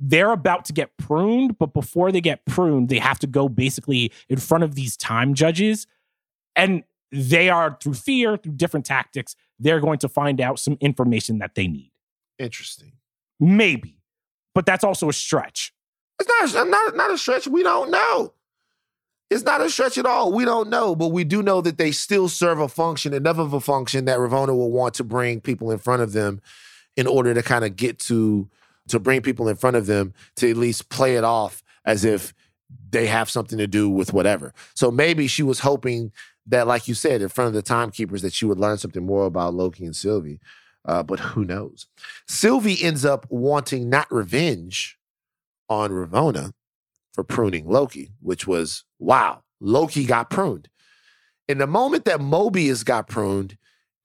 they're 0.00 0.32
about 0.32 0.64
to 0.64 0.72
get 0.72 0.96
pruned, 0.96 1.58
but 1.58 1.74
before 1.74 2.10
they 2.10 2.22
get 2.22 2.44
pruned, 2.46 2.88
they 2.88 2.98
have 2.98 3.18
to 3.18 3.26
go 3.26 3.48
basically 3.48 4.10
in 4.28 4.38
front 4.38 4.64
of 4.64 4.74
these 4.74 4.96
time 4.96 5.34
judges. 5.34 5.86
And 6.56 6.82
they 7.12 7.50
are 7.50 7.76
through 7.82 7.94
fear, 7.94 8.36
through 8.36 8.52
different 8.52 8.86
tactics, 8.86 9.36
they're 9.58 9.80
going 9.80 9.98
to 9.98 10.08
find 10.08 10.40
out 10.40 10.58
some 10.58 10.78
information 10.80 11.38
that 11.38 11.54
they 11.54 11.68
need. 11.68 11.92
interesting. 12.38 12.92
Maybe. 13.38 13.98
But 14.54 14.66
that's 14.66 14.84
also 14.84 15.08
a 15.08 15.12
stretch. 15.12 15.72
It's 16.18 16.54
not 16.54 16.68
not 16.68 16.96
not 16.96 17.10
a 17.10 17.18
stretch. 17.18 17.46
We 17.46 17.62
don't 17.62 17.90
know. 17.90 18.34
It's 19.30 19.44
not 19.44 19.60
a 19.60 19.70
stretch 19.70 19.96
at 19.96 20.06
all. 20.06 20.32
We 20.32 20.44
don't 20.44 20.68
know, 20.68 20.96
but 20.96 21.08
we 21.08 21.24
do 21.24 21.42
know 21.42 21.60
that 21.60 21.78
they 21.78 21.92
still 21.92 22.28
serve 22.28 22.58
a 22.58 22.68
function, 22.68 23.14
enough 23.14 23.38
of 23.38 23.52
a 23.52 23.60
function 23.60 24.06
that 24.06 24.18
Ravonna 24.18 24.48
will 24.56 24.72
want 24.72 24.94
to 24.94 25.04
bring 25.04 25.40
people 25.40 25.70
in 25.70 25.78
front 25.78 26.02
of 26.02 26.12
them 26.12 26.40
in 26.96 27.06
order 27.06 27.32
to 27.32 27.42
kind 27.42 27.64
of 27.64 27.76
get 27.76 27.98
to 28.00 28.48
to 28.90 29.00
bring 29.00 29.22
people 29.22 29.48
in 29.48 29.56
front 29.56 29.76
of 29.76 29.86
them 29.86 30.12
to 30.36 30.50
at 30.50 30.56
least 30.56 30.88
play 30.88 31.16
it 31.16 31.24
off 31.24 31.62
as 31.84 32.04
if 32.04 32.34
they 32.90 33.06
have 33.06 33.30
something 33.30 33.58
to 33.58 33.66
do 33.66 33.88
with 33.88 34.12
whatever. 34.12 34.52
So 34.74 34.90
maybe 34.90 35.26
she 35.26 35.42
was 35.42 35.60
hoping 35.60 36.12
that, 36.46 36.66
like 36.66 36.88
you 36.88 36.94
said, 36.94 37.22
in 37.22 37.28
front 37.28 37.48
of 37.48 37.54
the 37.54 37.62
timekeepers, 37.62 38.22
that 38.22 38.32
she 38.32 38.44
would 38.44 38.58
learn 38.58 38.78
something 38.78 39.04
more 39.04 39.26
about 39.26 39.54
Loki 39.54 39.84
and 39.84 39.94
Sylvie. 39.94 40.40
Uh, 40.84 41.02
but 41.02 41.20
who 41.20 41.44
knows? 41.44 41.86
Sylvie 42.26 42.82
ends 42.82 43.04
up 43.04 43.26
wanting 43.28 43.90
not 43.90 44.10
revenge 44.10 44.98
on 45.68 45.90
Ravonna 45.90 46.52
for 47.12 47.22
pruning 47.22 47.68
Loki, 47.68 48.10
which 48.20 48.46
was 48.46 48.84
wow, 48.98 49.42
Loki 49.60 50.04
got 50.04 50.30
pruned. 50.30 50.68
In 51.48 51.58
the 51.58 51.66
moment 51.66 52.04
that 52.06 52.20
Mobius 52.20 52.84
got 52.84 53.08
pruned, 53.08 53.56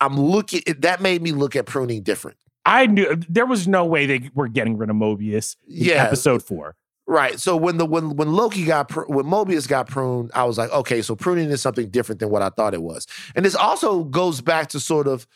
I'm 0.02 0.20
looking, 0.20 0.62
that 0.80 1.02
made 1.02 1.22
me 1.22 1.32
look 1.32 1.56
at 1.56 1.66
pruning 1.66 2.02
different. 2.04 2.38
I 2.66 2.88
knew 2.88 3.16
there 3.30 3.46
was 3.46 3.68
no 3.68 3.86
way 3.86 4.06
they 4.06 4.30
were 4.34 4.48
getting 4.48 4.78
rid 4.78 4.90
of 4.90 4.96
Mobius 4.96 5.56
in 5.68 5.86
Yeah. 5.86 6.04
episode 6.06 6.44
four. 6.44 6.76
Right. 7.08 7.40
So 7.40 7.56
when 7.56 7.78
the 7.78 7.86
when 7.86 8.16
when 8.16 8.34
Loki 8.34 8.66
got 8.66 8.90
pr- 8.90 9.04
when 9.06 9.26
Mobius 9.26 9.68
got 9.68 9.88
pruned, 9.88 10.32
I 10.34 10.44
was 10.46 10.58
like, 10.58 10.72
okay, 10.72 11.04
so 11.04 11.16
pruning 11.16 11.52
is 11.52 11.62
something 11.62 11.90
different 11.90 12.20
than 12.20 12.30
what 12.32 12.42
I 12.42 12.50
thought 12.50 12.74
it 12.74 12.82
was. 12.82 13.06
And 13.36 13.46
this 13.46 13.54
also 13.56 14.04
goes 14.06 14.42
back 14.42 14.70
to 14.70 14.80
sort 14.80 15.08
of 15.08 15.28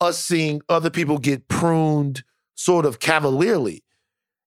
us 0.00 0.18
seeing 0.24 0.60
other 0.68 0.90
people 0.90 1.18
get 1.18 1.48
pruned 1.48 2.22
sort 2.54 2.86
of 2.86 3.00
cavalierly. 3.00 3.82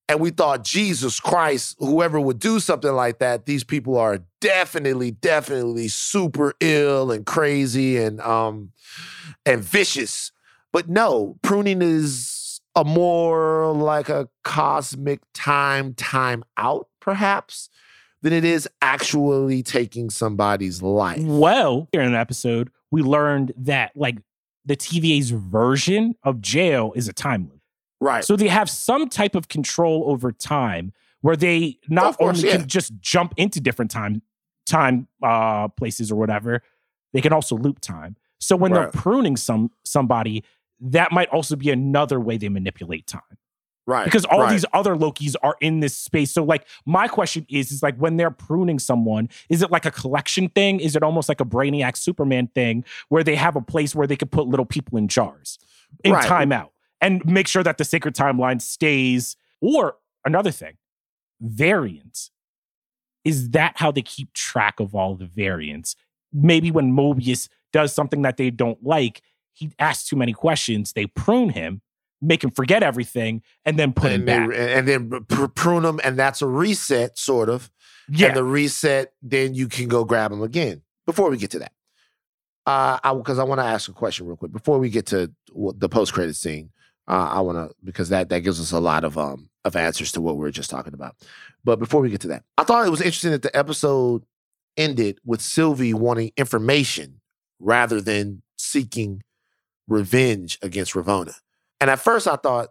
And 0.07 0.20
we 0.22 0.30
thought, 0.30 0.63
Jesus 0.63 1.20
Christ, 1.20 1.76
whoever 1.80 2.20
would 2.22 2.39
do 2.39 2.59
something 2.59 2.91
like 2.93 3.20
that, 3.20 3.47
these 3.47 3.63
people 3.63 3.97
are 3.97 4.20
definitely, 4.39 5.11
definitely 5.11 5.88
super 5.88 6.53
ill 6.61 7.11
and 7.11 7.26
crazy 7.26 7.97
and 7.97 8.22
um 8.22 8.72
and 9.45 9.61
vicious. 9.61 10.32
But 10.76 10.89
no, 10.89 11.38
pruning 11.41 11.82
is 11.82 12.59
a 12.76 12.84
more 12.84 13.71
like 13.71 14.09
a 14.09 14.28
cosmic 14.43 15.21
time 15.34 15.93
time 15.93 16.43
out, 16.57 16.89
perhaps, 16.99 17.69
than 18.21 18.34
it 18.34 18.43
is 18.43 18.67
actually 18.82 19.63
taking 19.63 20.09
somebody's 20.09 20.82
life. 20.82 21.21
Well, 21.23 21.88
here 21.93 22.01
in 22.01 22.11
the 22.11 22.17
episode, 22.17 22.71
we 22.91 23.01
learned 23.03 23.53
that 23.55 23.93
like 23.95 24.17
the 24.65 24.76
TVA's 24.76 25.30
version 25.30 26.15
of 26.23 26.41
jail 26.41 26.91
is 26.93 27.07
a 27.07 27.13
time 27.13 27.43
loop. 27.49 27.61
Right. 28.01 28.26
So 28.26 28.36
they 28.36 28.49
have 28.49 28.69
some 28.69 29.07
type 29.07 29.34
of 29.36 29.47
control 29.47 30.03
over 30.07 30.34
time 30.34 30.91
where 31.21 31.38
they 31.38 31.78
not 31.88 32.07
Of 32.07 32.17
course, 32.17 32.39
only 32.39 32.49
yeah. 32.49 32.57
can 32.57 32.67
just 32.67 32.91
jump 32.99 33.34
into 33.38 33.61
different 33.61 33.91
time 33.91 34.21
time 34.65 35.07
uh 35.23 35.69
places 35.69 36.11
or 36.11 36.17
whatever, 36.17 36.61
they 37.13 37.21
can 37.21 37.32
also 37.32 37.55
loop 37.55 37.80
time. 37.80 38.17
So 38.41 38.57
when 38.57 38.73
Right. 38.73 38.91
they're 38.91 39.01
pruning 39.01 39.38
some 39.38 39.71
somebody, 39.86 40.43
that 40.91 41.11
might 41.11 41.29
also 41.29 41.55
be 41.55 41.69
another 41.71 42.19
way 42.19 42.38
they 42.38 42.49
manipulate 42.49 43.07
time. 43.07 43.21
right. 43.88 44.05
Because 44.05 44.25
all 44.25 44.41
right. 44.41 44.51
these 44.51 44.65
other 44.73 44.95
Lokis 44.95 45.36
are 45.43 45.55
in 45.61 45.79
this 45.79 45.95
space. 45.95 46.31
So 46.31 46.43
like 46.43 46.67
my 46.86 47.07
question 47.07 47.45
is 47.49 47.71
is 47.71 47.81
like 47.83 47.97
when 47.97 48.17
they're 48.17 48.31
pruning 48.31 48.79
someone, 48.79 49.29
is 49.49 49.61
it 49.61 49.71
like 49.71 49.86
a 49.86 49.91
collection 49.91 50.49
thing? 50.49 50.79
Is 50.79 50.95
it 50.95 51.03
almost 51.03 51.29
like 51.29 51.41
a 51.41 51.45
Brainiac 51.45 51.97
Superman 51.97 52.47
thing 52.55 52.83
where 53.09 53.23
they 53.23 53.36
have 53.36 53.55
a 53.55 53.61
place 53.61 53.93
where 53.95 54.07
they 54.07 54.15
could 54.15 54.31
put 54.31 54.47
little 54.47 54.65
people 54.65 54.97
in 54.97 55.07
jars 55.07 55.57
in 56.03 56.13
Right. 56.13 56.25
timeout 56.25 56.69
and 57.01 57.23
make 57.25 57.47
sure 57.47 57.63
that 57.63 57.77
the 57.77 57.86
sacred 57.86 58.15
timeline 58.15 58.61
stays 58.61 59.38
or 59.61 59.95
another 60.25 60.51
thing, 60.51 60.77
variants. 61.41 62.31
Is 63.23 63.51
that 63.51 63.73
how 63.77 63.91
they 63.91 64.01
keep 64.03 64.33
track 64.33 64.79
of 64.79 64.93
all 64.93 65.15
the 65.15 65.25
variants? 65.25 65.95
Maybe 66.31 66.69
when 66.69 66.91
Mobius 66.91 67.47
does 67.73 67.93
something 67.93 68.21
that 68.21 68.38
they 68.38 68.51
don't 68.51 68.83
like, 68.83 69.21
he 69.56 69.72
asks 69.80 70.08
too 70.08 70.16
many 70.16 70.34
questions, 70.34 70.93
they 70.93 71.08
prune 71.08 71.49
him, 71.49 71.82
make 72.22 72.43
him 72.43 72.51
forget 72.51 72.84
everything, 72.84 73.41
and 73.66 73.80
then 73.80 73.93
put 73.93 74.12
him 74.12 74.28
and, 74.28 74.51
they, 74.51 74.56
back. 74.56 74.78
and 74.78 74.88
then 74.88 75.26
pr- 75.26 75.47
prune 75.47 75.84
them, 75.84 75.99
and 76.03 76.20
that's 76.20 76.41
a 76.41 76.47
reset, 76.47 77.18
sort 77.18 77.49
of. 77.49 77.72
Yeah. 78.08 78.28
And 78.28 78.38
the 78.38 78.43
reset, 78.43 79.14
then 79.22 79.56
you 79.56 79.68
can 79.68 79.88
go 79.88 80.03
grab 80.03 80.32
them 80.32 80.43
again. 80.43 80.84
Before 81.08 81.30
we 81.30 81.38
get 81.38 81.51
to 81.51 81.60
that, 81.60 81.72
uh, 82.66 82.99
I 83.03 83.14
because 83.14 83.39
I 83.39 83.43
want 83.43 83.60
to 83.62 83.66
ask 83.66 83.89
a 83.89 83.93
question 83.93 84.28
real 84.28 84.36
quick 84.36 84.51
before 84.51 84.80
we 84.80 84.89
get 84.89 85.08
to 85.08 85.32
the 85.56 85.89
post 85.89 86.14
credit 86.14 86.36
scene. 86.36 86.72
Uh, 87.08 87.30
I 87.34 87.41
want 87.41 87.58
to 87.58 87.76
because 87.84 88.10
that 88.10 88.30
that 88.30 88.39
gives 88.39 88.60
us 88.60 88.72
a 88.72 88.80
lot 88.80 89.03
of 89.03 89.18
um 89.18 89.49
of 89.64 89.76
answers 89.76 90.12
to 90.14 90.22
what 90.22 90.36
we 90.36 90.41
were 90.41 90.51
just 90.51 90.70
talking 90.70 90.93
about. 90.93 91.16
But 91.64 91.80
before 91.80 92.01
we 92.01 92.10
get 92.10 92.22
to 92.22 92.28
that, 92.30 92.43
I 92.58 92.64
thought 92.64 92.86
it 92.86 92.91
was 92.91 93.01
interesting 93.01 93.32
that 93.32 93.43
the 93.43 93.56
episode 93.56 94.24
ended 94.78 95.20
with 95.24 95.41
Sylvie 95.41 95.93
wanting 95.93 96.32
information 96.38 97.22
rather 97.60 98.01
than 98.01 98.41
seeking 98.58 99.22
revenge 99.88 100.57
against 100.61 100.93
Ravonna. 100.93 101.36
And 101.79 101.89
at 101.89 101.99
first, 101.99 102.27
I 102.27 102.36
thought, 102.36 102.69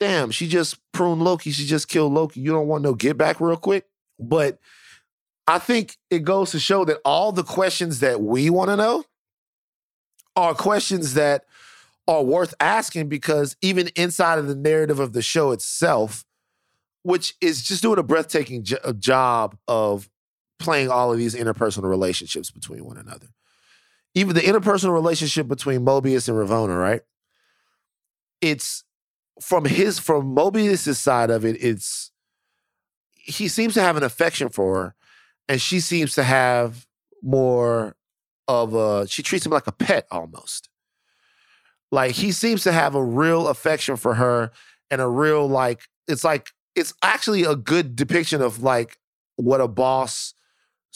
damn, 0.00 0.30
she 0.30 0.48
just 0.48 0.78
pruned 0.92 1.22
Loki. 1.22 1.50
She 1.50 1.66
just 1.66 1.88
killed 1.88 2.12
Loki. 2.12 2.40
You 2.40 2.52
don't 2.52 2.68
want 2.68 2.82
no 2.82 2.94
get 2.94 3.16
back 3.16 3.40
real 3.40 3.56
quick. 3.56 3.86
But 4.18 4.58
I 5.46 5.58
think 5.58 5.96
it 6.10 6.24
goes 6.24 6.50
to 6.52 6.60
show 6.60 6.84
that 6.84 7.00
all 7.04 7.32
the 7.32 7.44
questions 7.44 8.00
that 8.00 8.20
we 8.20 8.50
want 8.50 8.70
to 8.70 8.76
know 8.76 9.04
are 10.36 10.54
questions 10.54 11.14
that 11.14 11.44
are 12.06 12.22
worth 12.22 12.54
asking 12.60 13.08
because 13.08 13.56
even 13.60 13.88
inside 13.96 14.38
of 14.38 14.46
the 14.46 14.54
narrative 14.54 15.00
of 15.00 15.12
the 15.12 15.22
show 15.22 15.52
itself, 15.52 16.24
which 17.02 17.34
is 17.40 17.62
just 17.62 17.82
doing 17.82 17.98
a 17.98 18.02
breathtaking 18.02 18.64
jo- 18.64 18.92
job 18.98 19.56
of 19.66 20.08
playing 20.58 20.90
all 20.90 21.12
of 21.12 21.18
these 21.18 21.34
interpersonal 21.34 21.88
relationships 21.88 22.50
between 22.50 22.84
one 22.84 22.96
another. 22.96 23.28
Even 24.14 24.34
the 24.34 24.40
interpersonal 24.40 24.92
relationship 24.92 25.48
between 25.48 25.84
Mobius 25.84 26.28
and 26.28 26.36
Ravonna, 26.36 26.78
right? 26.78 27.02
It's 28.40 28.84
from 29.40 29.64
his 29.64 29.98
from 29.98 30.34
Mobius's 30.34 30.98
side 30.98 31.30
of 31.30 31.44
it, 31.44 31.56
it's 31.62 32.10
he 33.12 33.48
seems 33.48 33.74
to 33.74 33.82
have 33.82 33.96
an 33.96 34.02
affection 34.02 34.48
for 34.48 34.82
her, 34.82 34.94
and 35.48 35.60
she 35.60 35.80
seems 35.80 36.14
to 36.14 36.22
have 36.22 36.86
more 37.22 37.96
of 38.46 38.74
a 38.74 39.06
she 39.06 39.22
treats 39.22 39.44
him 39.44 39.52
like 39.52 39.66
a 39.66 39.72
pet 39.72 40.06
almost. 40.10 40.68
Like 41.90 42.12
he 42.12 42.32
seems 42.32 42.62
to 42.64 42.72
have 42.72 42.94
a 42.94 43.04
real 43.04 43.48
affection 43.48 43.96
for 43.96 44.14
her 44.14 44.50
and 44.90 45.00
a 45.00 45.08
real 45.08 45.46
like 45.46 45.82
it's 46.06 46.24
like 46.24 46.50
it's 46.74 46.94
actually 47.02 47.44
a 47.44 47.56
good 47.56 47.96
depiction 47.96 48.40
of 48.40 48.62
like 48.62 48.98
what 49.36 49.60
a 49.60 49.68
boss 49.68 50.34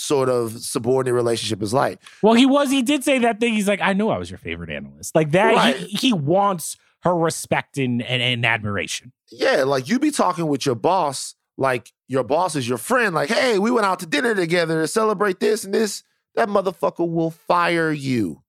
sort 0.02 0.28
of 0.28 0.58
subordinate 0.58 1.14
relationship 1.14 1.62
is 1.62 1.72
like. 1.72 2.00
Well, 2.22 2.34
he 2.34 2.46
was. 2.46 2.70
He 2.70 2.82
did 2.82 3.04
say 3.04 3.18
that 3.20 3.40
thing. 3.40 3.54
He's 3.54 3.68
like, 3.68 3.80
I 3.80 3.92
knew 3.92 4.08
I 4.08 4.18
was 4.18 4.30
your 4.30 4.38
favorite 4.38 4.70
analyst. 4.70 5.14
Like 5.14 5.30
that. 5.32 5.54
Right. 5.54 5.76
He, 5.76 6.08
he 6.08 6.12
wants 6.12 6.76
her 7.02 7.16
respect 7.16 7.78
and, 7.78 8.02
and, 8.02 8.22
and 8.22 8.44
admiration. 8.44 9.12
Yeah, 9.30 9.64
like 9.64 9.88
you 9.88 9.98
be 9.98 10.10
talking 10.10 10.46
with 10.46 10.66
your 10.66 10.74
boss, 10.74 11.34
like 11.56 11.92
your 12.08 12.24
boss 12.24 12.54
is 12.54 12.68
your 12.68 12.78
friend, 12.78 13.14
like, 13.14 13.28
hey, 13.30 13.58
we 13.58 13.70
went 13.70 13.86
out 13.86 14.00
to 14.00 14.06
dinner 14.06 14.34
together 14.34 14.80
to 14.80 14.88
celebrate 14.88 15.40
this 15.40 15.64
and 15.64 15.72
this. 15.74 16.02
That 16.34 16.48
motherfucker 16.48 17.08
will 17.08 17.30
fire 17.30 17.92
you. 17.92 18.42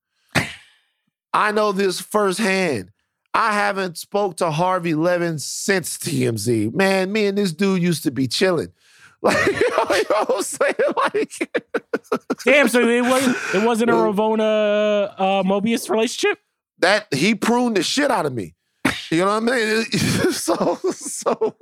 I 1.32 1.52
know 1.52 1.72
this 1.72 2.00
firsthand. 2.00 2.90
I 3.34 3.52
haven't 3.52 3.98
spoke 3.98 4.36
to 4.36 4.52
Harvey 4.52 4.94
Levin 4.94 5.40
since 5.40 5.98
TMZ. 5.98 6.72
Man, 6.72 7.10
me 7.10 7.26
and 7.26 7.36
this 7.36 7.52
dude 7.52 7.82
used 7.82 8.04
to 8.04 8.12
be 8.12 8.28
chilling. 8.28 8.72
Like, 9.24 9.46
you 9.46 9.52
know 9.52 9.84
what 9.86 10.30
I'm 10.36 10.42
saying? 10.42 10.74
Like, 10.96 11.32
Damn. 12.44 12.68
So 12.68 12.80
it 12.80 13.02
wasn't. 13.02 13.36
It 13.54 13.66
wasn't 13.66 13.90
a 13.90 13.94
Ravonna 13.94 15.14
uh, 15.16 15.42
Mobius 15.42 15.88
relationship. 15.88 16.38
that 16.80 17.12
he 17.12 17.34
pruned 17.34 17.78
the 17.78 17.82
shit 17.82 18.10
out 18.10 18.26
of 18.26 18.34
me. 18.34 18.54
You 19.10 19.20
know 19.20 19.40
what 19.40 19.52
I 19.52 19.56
mean? 19.56 19.84
so 20.32 20.78
so 20.92 21.56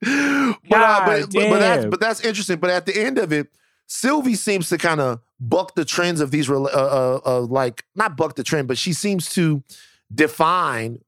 but, 0.00 0.10
uh, 0.10 0.54
God 0.70 1.06
but, 1.06 1.32
but, 1.32 1.50
but 1.50 1.58
that's 1.58 1.84
but 1.86 2.00
that's 2.00 2.20
interesting. 2.20 2.58
But 2.58 2.70
at 2.70 2.86
the 2.86 2.96
end 2.96 3.18
of 3.18 3.32
it, 3.32 3.48
Sylvie 3.86 4.34
seems 4.34 4.68
to 4.68 4.78
kind 4.78 5.00
of 5.00 5.20
buck 5.40 5.74
the 5.74 5.84
trends 5.84 6.20
of 6.20 6.30
these, 6.30 6.48
uh, 6.50 6.62
uh, 6.62 7.20
uh, 7.24 7.40
like 7.40 7.84
not 7.94 8.16
buck 8.16 8.36
the 8.36 8.44
trend, 8.44 8.68
but 8.68 8.78
she 8.78 8.92
seems 8.92 9.30
to 9.30 9.62
define 10.14 11.00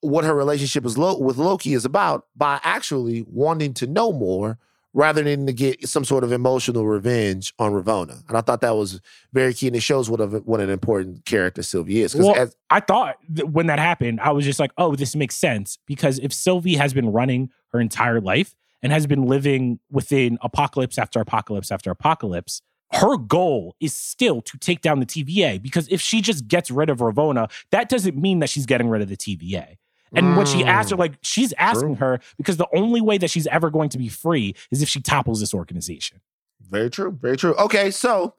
what 0.00 0.24
her 0.24 0.34
relationship 0.34 0.84
is 0.84 0.98
lo- 0.98 1.18
with 1.18 1.38
Loki 1.38 1.74
is 1.74 1.84
about 1.84 2.26
by 2.36 2.60
actually 2.62 3.24
wanting 3.28 3.72
to 3.74 3.86
know 3.86 4.12
more 4.12 4.58
rather 4.94 5.24
than 5.24 5.44
to 5.44 5.52
get 5.52 5.86
some 5.86 6.04
sort 6.04 6.24
of 6.24 6.32
emotional 6.32 6.86
revenge 6.86 7.52
on 7.58 7.72
Ravonna. 7.72 8.26
And 8.28 8.38
I 8.38 8.40
thought 8.40 8.60
that 8.62 8.76
was 8.76 9.00
very 9.32 9.52
key, 9.52 9.66
and 9.66 9.76
it 9.76 9.82
shows 9.82 10.08
what 10.08 10.20
a, 10.20 10.26
what 10.26 10.60
an 10.60 10.70
important 10.70 11.26
character 11.26 11.62
Sylvie 11.62 12.00
is. 12.00 12.12
Because 12.12 12.26
Well, 12.26 12.36
as 12.36 12.56
I 12.70 12.80
thought 12.80 13.16
that 13.30 13.50
when 13.50 13.66
that 13.66 13.80
happened, 13.80 14.20
I 14.20 14.30
was 14.30 14.44
just 14.44 14.60
like, 14.60 14.70
oh, 14.78 14.94
this 14.94 15.14
makes 15.16 15.34
sense 15.34 15.78
because 15.86 16.18
if 16.20 16.32
Sylvie 16.32 16.76
has 16.76 16.94
been 16.94 17.12
running 17.12 17.50
her 17.72 17.80
entire 17.80 18.20
life 18.20 18.54
and 18.82 18.92
has 18.92 19.06
been 19.06 19.24
living 19.24 19.80
within 19.90 20.38
apocalypse 20.40 20.96
after 20.96 21.20
apocalypse 21.20 21.72
after 21.72 21.90
apocalypse, 21.90 22.62
her 22.92 23.16
goal 23.16 23.74
is 23.80 23.92
still 23.92 24.40
to 24.42 24.56
take 24.58 24.80
down 24.80 25.00
the 25.00 25.06
TVA 25.06 25.60
because 25.60 25.88
if 25.88 26.00
she 26.00 26.20
just 26.20 26.46
gets 26.46 26.70
rid 26.70 26.88
of 26.88 26.98
Ravonna, 26.98 27.50
that 27.72 27.88
doesn't 27.88 28.16
mean 28.16 28.38
that 28.38 28.48
she's 28.48 28.66
getting 28.66 28.88
rid 28.88 29.02
of 29.02 29.08
the 29.08 29.16
TVA. 29.16 29.76
And 30.16 30.36
when 30.36 30.46
she 30.46 30.64
asked 30.64 30.90
her, 30.90 30.96
like, 30.96 31.14
she's 31.22 31.52
asking 31.54 31.96
her 31.96 32.20
because 32.36 32.56
the 32.56 32.68
only 32.74 33.00
way 33.00 33.18
that 33.18 33.30
she's 33.30 33.46
ever 33.48 33.70
going 33.70 33.88
to 33.90 33.98
be 33.98 34.08
free 34.08 34.54
is 34.70 34.82
if 34.82 34.88
she 34.88 35.00
topples 35.00 35.40
this 35.40 35.54
organization. 35.54 36.20
Very 36.60 36.90
true. 36.90 37.12
Very 37.20 37.36
true. 37.36 37.54
Okay, 37.54 37.90
so 37.90 38.34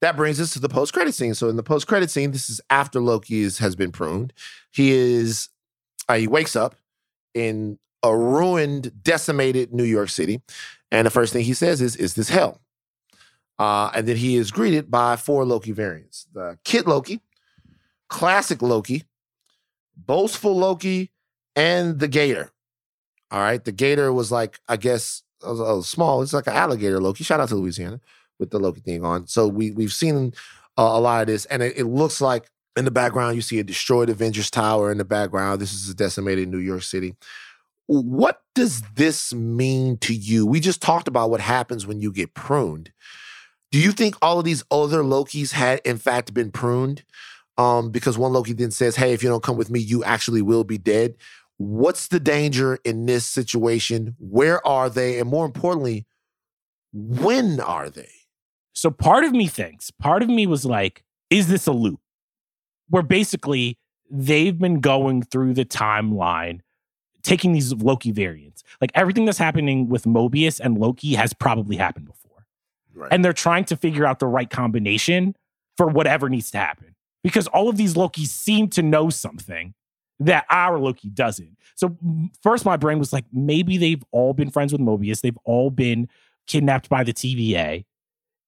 that 0.00 0.16
brings 0.16 0.40
us 0.40 0.52
to 0.52 0.58
the 0.58 0.68
post 0.68 0.92
credit 0.92 1.14
scene. 1.14 1.34
So 1.34 1.48
in 1.48 1.56
the 1.56 1.62
post 1.62 1.86
credit 1.86 2.10
scene, 2.10 2.32
this 2.32 2.50
is 2.50 2.60
after 2.70 3.00
Loki 3.00 3.40
is, 3.40 3.58
has 3.58 3.76
been 3.76 3.92
pruned. 3.92 4.32
He 4.72 4.90
is 4.90 5.48
uh, 6.08 6.14
he 6.14 6.26
wakes 6.26 6.56
up 6.56 6.74
in 7.34 7.78
a 8.02 8.16
ruined, 8.16 9.02
decimated 9.02 9.72
New 9.72 9.84
York 9.84 10.08
City, 10.08 10.42
and 10.90 11.06
the 11.06 11.10
first 11.10 11.32
thing 11.32 11.44
he 11.44 11.54
says 11.54 11.80
is, 11.80 11.94
"Is 11.96 12.14
this 12.14 12.28
hell?" 12.28 12.60
Uh, 13.58 13.90
and 13.94 14.08
then 14.08 14.16
he 14.16 14.36
is 14.36 14.50
greeted 14.50 14.90
by 14.90 15.16
four 15.16 15.44
Loki 15.44 15.70
variants: 15.70 16.26
the 16.32 16.58
Kid 16.64 16.86
Loki, 16.86 17.20
Classic 18.08 18.60
Loki, 18.60 19.04
Boastful 19.96 20.56
Loki, 20.56 21.10
and 21.56 21.98
the 21.98 22.08
Gator. 22.08 22.50
All 23.30 23.40
right, 23.40 23.64
the 23.64 23.72
Gator 23.72 24.12
was 24.12 24.30
like, 24.30 24.60
I 24.68 24.76
guess, 24.76 25.22
a, 25.42 25.52
a 25.52 25.82
small. 25.82 26.22
It's 26.22 26.32
like 26.32 26.46
an 26.46 26.54
alligator 26.54 27.00
Loki. 27.00 27.24
Shout 27.24 27.40
out 27.40 27.48
to 27.48 27.56
Louisiana 27.56 28.00
with 28.38 28.50
the 28.50 28.58
Loki 28.58 28.80
thing 28.80 29.04
on. 29.04 29.26
So 29.26 29.48
we 29.48 29.70
we've 29.70 29.92
seen 29.92 30.34
uh, 30.78 30.82
a 30.82 31.00
lot 31.00 31.22
of 31.22 31.26
this, 31.28 31.44
and 31.46 31.62
it, 31.62 31.78
it 31.78 31.84
looks 31.84 32.20
like 32.20 32.50
in 32.76 32.84
the 32.84 32.90
background 32.90 33.36
you 33.36 33.42
see 33.42 33.58
a 33.58 33.64
destroyed 33.64 34.08
Avengers 34.08 34.50
Tower 34.50 34.90
in 34.90 34.98
the 34.98 35.04
background. 35.04 35.60
This 35.60 35.72
is 35.72 35.88
a 35.88 35.94
decimated 35.94 36.48
New 36.48 36.58
York 36.58 36.82
City. 36.82 37.16
What 37.86 38.42
does 38.54 38.82
this 38.94 39.34
mean 39.34 39.98
to 39.98 40.14
you? 40.14 40.46
We 40.46 40.60
just 40.60 40.80
talked 40.80 41.08
about 41.08 41.30
what 41.30 41.40
happens 41.40 41.86
when 41.86 42.00
you 42.00 42.12
get 42.12 42.32
pruned. 42.34 42.92
Do 43.70 43.78
you 43.78 43.92
think 43.92 44.16
all 44.22 44.38
of 44.38 44.44
these 44.44 44.62
other 44.70 45.02
Lokis 45.02 45.52
had, 45.52 45.80
in 45.84 45.98
fact, 45.98 46.32
been 46.32 46.50
pruned? 46.50 47.04
Um, 47.62 47.90
because 47.90 48.18
one 48.18 48.32
Loki 48.32 48.52
then 48.52 48.70
says, 48.70 48.96
Hey, 48.96 49.12
if 49.12 49.22
you 49.22 49.28
don't 49.28 49.42
come 49.42 49.56
with 49.56 49.70
me, 49.70 49.78
you 49.78 50.02
actually 50.02 50.42
will 50.42 50.64
be 50.64 50.78
dead. 50.78 51.14
What's 51.58 52.08
the 52.08 52.18
danger 52.18 52.78
in 52.84 53.06
this 53.06 53.24
situation? 53.24 54.16
Where 54.18 54.66
are 54.66 54.90
they? 54.90 55.20
And 55.20 55.28
more 55.28 55.46
importantly, 55.46 56.06
when 56.92 57.60
are 57.60 57.88
they? 57.88 58.10
So 58.72 58.90
part 58.90 59.22
of 59.24 59.32
me 59.32 59.46
thinks, 59.46 59.90
part 59.90 60.22
of 60.22 60.28
me 60.28 60.46
was 60.46 60.64
like, 60.64 61.04
is 61.30 61.48
this 61.48 61.66
a 61.66 61.72
loop? 61.72 62.00
Where 62.88 63.02
basically 63.02 63.78
they've 64.10 64.58
been 64.58 64.80
going 64.80 65.22
through 65.22 65.54
the 65.54 65.64
timeline, 65.64 66.60
taking 67.22 67.52
these 67.52 67.72
Loki 67.72 68.10
variants. 68.10 68.64
Like 68.80 68.90
everything 68.94 69.24
that's 69.24 69.38
happening 69.38 69.88
with 69.88 70.04
Mobius 70.04 70.58
and 70.58 70.78
Loki 70.78 71.14
has 71.14 71.32
probably 71.32 71.76
happened 71.76 72.06
before. 72.06 72.46
Right. 72.94 73.12
And 73.12 73.24
they're 73.24 73.32
trying 73.32 73.64
to 73.66 73.76
figure 73.76 74.04
out 74.04 74.18
the 74.18 74.26
right 74.26 74.50
combination 74.50 75.36
for 75.76 75.86
whatever 75.86 76.28
needs 76.28 76.50
to 76.50 76.58
happen. 76.58 76.91
Because 77.22 77.46
all 77.48 77.68
of 77.68 77.76
these 77.76 77.94
Lokis 77.94 78.28
seem 78.28 78.68
to 78.70 78.82
know 78.82 79.10
something 79.10 79.74
that 80.20 80.44
our 80.50 80.78
Loki 80.78 81.08
doesn't. 81.08 81.56
So 81.76 81.96
first 82.42 82.64
my 82.64 82.76
brain 82.76 82.98
was 82.98 83.12
like, 83.12 83.24
maybe 83.32 83.76
they've 83.76 84.02
all 84.10 84.34
been 84.34 84.50
friends 84.50 84.72
with 84.72 84.80
Mobius. 84.80 85.20
They've 85.20 85.38
all 85.44 85.70
been 85.70 86.08
kidnapped 86.46 86.88
by 86.88 87.04
the 87.04 87.12
TVA. 87.12 87.84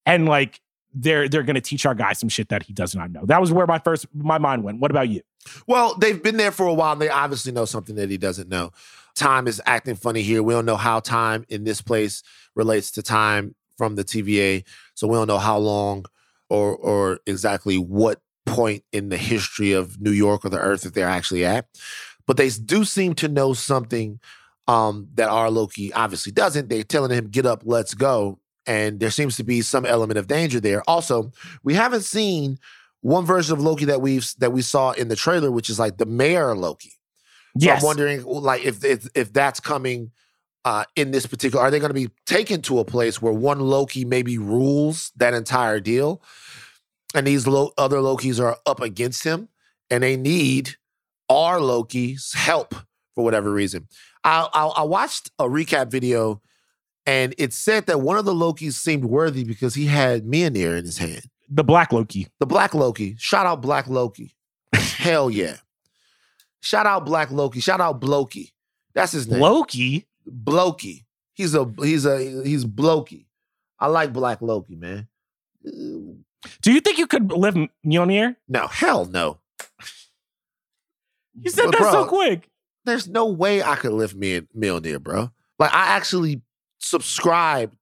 And 0.05 0.27
like 0.27 0.61
they're 0.93 1.27
they're 1.27 1.43
gonna 1.43 1.61
teach 1.61 1.85
our 1.85 1.95
guy 1.95 2.13
some 2.13 2.29
shit 2.29 2.49
that 2.49 2.63
he 2.63 2.73
does 2.73 2.95
not 2.95 3.11
know. 3.11 3.25
That 3.25 3.41
was 3.41 3.51
where 3.51 3.67
my 3.67 3.79
first 3.79 4.05
my 4.13 4.37
mind 4.37 4.63
went. 4.63 4.79
What 4.79 4.91
about 4.91 5.09
you? 5.09 5.21
Well, 5.67 5.95
they've 5.95 6.21
been 6.21 6.37
there 6.37 6.51
for 6.51 6.65
a 6.65 6.73
while 6.73 6.93
and 6.93 7.01
they 7.01 7.09
obviously 7.09 7.51
know 7.51 7.65
something 7.65 7.95
that 7.95 8.09
he 8.09 8.17
doesn't 8.17 8.49
know. 8.49 8.71
Time 9.15 9.47
is 9.47 9.61
acting 9.65 9.95
funny 9.95 10.21
here. 10.21 10.41
We 10.41 10.53
don't 10.53 10.65
know 10.65 10.77
how 10.77 10.99
time 10.99 11.45
in 11.49 11.63
this 11.63 11.81
place 11.81 12.23
relates 12.55 12.91
to 12.91 13.03
time 13.03 13.55
from 13.77 13.95
the 13.95 14.03
TVA. 14.03 14.63
So 14.93 15.07
we 15.07 15.15
don't 15.15 15.27
know 15.27 15.37
how 15.37 15.57
long 15.57 16.05
or 16.49 16.75
or 16.75 17.19
exactly 17.25 17.77
what 17.77 18.19
point 18.45 18.83
in 18.91 19.09
the 19.09 19.17
history 19.17 19.73
of 19.73 19.99
New 19.99 20.11
York 20.11 20.45
or 20.45 20.49
the 20.49 20.59
earth 20.59 20.81
that 20.81 20.93
they're 20.93 21.07
actually 21.07 21.45
at. 21.45 21.67
But 22.27 22.37
they 22.37 22.49
do 22.49 22.85
seem 22.85 23.13
to 23.15 23.27
know 23.27 23.53
something 23.53 24.19
um, 24.67 25.07
that 25.15 25.29
our 25.29 25.49
Loki 25.49 25.93
obviously 25.93 26.31
doesn't. 26.31 26.69
They're 26.69 26.83
telling 26.83 27.11
him, 27.11 27.29
get 27.29 27.45
up, 27.45 27.61
let's 27.65 27.93
go. 27.93 28.39
And 28.65 28.99
there 28.99 29.11
seems 29.11 29.37
to 29.37 29.43
be 29.43 29.61
some 29.61 29.85
element 29.85 30.17
of 30.17 30.27
danger 30.27 30.59
there. 30.59 30.81
Also, 30.87 31.31
we 31.63 31.75
haven't 31.75 32.01
seen 32.01 32.57
one 33.01 33.25
version 33.25 33.53
of 33.53 33.61
Loki 33.61 33.85
that 33.85 34.01
we've 34.01 34.27
that 34.39 34.51
we 34.51 34.63
saw 34.63 34.91
in 34.91 35.07
the 35.07 35.15
trailer, 35.15 35.51
which 35.51 35.69
is 35.69 35.77
like 35.77 35.97
the 35.97 36.07
mayor 36.07 36.55
Loki. 36.55 36.89
So 37.59 37.67
Yes. 37.67 37.81
I'm 37.81 37.85
wondering, 37.85 38.23
like, 38.23 38.65
if 38.65 38.83
if, 38.83 39.07
if 39.13 39.31
that's 39.31 39.59
coming 39.59 40.11
uh, 40.65 40.85
in 40.95 41.11
this 41.11 41.27
particular, 41.27 41.63
are 41.63 41.69
they 41.69 41.79
going 41.79 41.91
to 41.91 41.93
be 41.93 42.09
taken 42.25 42.63
to 42.63 42.79
a 42.79 42.85
place 42.85 43.21
where 43.21 43.31
one 43.31 43.59
Loki 43.59 44.03
maybe 44.03 44.39
rules 44.39 45.11
that 45.17 45.35
entire 45.35 45.79
deal, 45.79 46.23
and 47.15 47.25
these 47.25 47.47
lo- 47.47 47.71
other 47.77 47.97
Lokis 47.97 48.39
are 48.43 48.57
up 48.65 48.81
against 48.81 49.23
him, 49.23 49.49
and 49.89 50.03
they 50.03 50.17
need 50.17 50.75
our 51.29 51.59
Loki's 51.59 52.33
help 52.33 52.75
for 53.15 53.23
whatever 53.23 53.51
reason. 53.51 53.87
I, 54.23 54.47
I, 54.53 54.65
I 54.65 54.81
watched 54.83 55.31
a 55.39 55.45
recap 55.45 55.89
video, 55.89 56.41
and 57.05 57.33
it 57.37 57.53
said 57.53 57.85
that 57.87 58.01
one 58.01 58.17
of 58.17 58.25
the 58.25 58.33
Lokis 58.33 58.73
seemed 58.73 59.05
worthy 59.05 59.43
because 59.43 59.75
he 59.75 59.85
had 59.85 60.25
Mjolnir 60.25 60.77
in 60.77 60.85
his 60.85 60.97
hand. 60.97 61.23
the 61.49 61.63
Black 61.63 61.91
Loki. 61.93 62.27
The 62.39 62.45
Black 62.45 62.73
Loki. 62.73 63.15
Shout 63.17 63.45
out 63.45 63.61
Black 63.61 63.87
Loki. 63.87 64.35
Hell 64.73 65.29
yeah. 65.29 65.57
Shout 66.61 66.85
out 66.87 67.05
Black 67.05 67.29
Loki. 67.31 67.59
Shout 67.59 67.79
out 67.79 68.01
Blokey. 68.01 68.51
That's 68.95 69.11
his 69.11 69.27
name. 69.27 69.39
Loki. 69.39 70.07
Blokey. 70.27 71.03
He's 71.33 71.53
a 71.53 71.71
he's 71.79 72.05
a 72.05 72.17
he's 72.43 72.65
Blokey. 72.65 73.25
I 73.79 73.87
like 73.87 74.11
Black 74.13 74.41
Loki, 74.41 74.75
man. 74.75 75.07
Do 76.61 76.71
you 76.71 76.79
think 76.81 76.97
you 76.97 77.07
could 77.07 77.31
live 77.31 77.55
Mjolnir? 77.85 78.35
No, 78.47 78.67
hell 78.67 79.05
no. 79.05 79.39
You 81.39 81.49
said 81.49 81.65
But 81.65 81.79
that 81.79 81.91
so 81.91 82.05
quick. 82.05 82.49
There's 82.85 83.07
no 83.07 83.25
way 83.27 83.63
I 83.63 83.75
could 83.75 83.93
lift 83.93 84.15
me 84.15 84.41
Mjolnir, 84.55 85.01
bro. 85.01 85.31
Like 85.59 85.73
I 85.73 85.87
actually 85.95 86.41
subscribe 86.79 87.73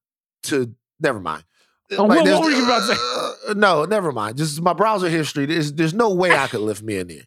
to. 0.44 0.74
Never 1.00 1.20
mind. 1.20 1.44
Oh, 1.92 2.06
Like, 2.06 2.22
what- 2.22 2.28
what 2.30 2.44
were 2.46 2.52
you 2.52 2.64
about 2.66 2.88
to 2.88 2.96
say? 2.96 3.50
uh, 3.50 3.54
no, 3.58 3.86
never 3.86 4.12
mind. 4.12 4.38
Just 4.38 4.62
my 4.62 4.74
browser 4.74 5.10
history. 5.10 5.46
There's 5.46 5.74
there's 5.74 5.94
no 5.94 6.14
way 6.14 6.32
I 6.36 6.48
could 6.48 6.62
lift 6.62 6.86
Mjolnir. 6.86 7.26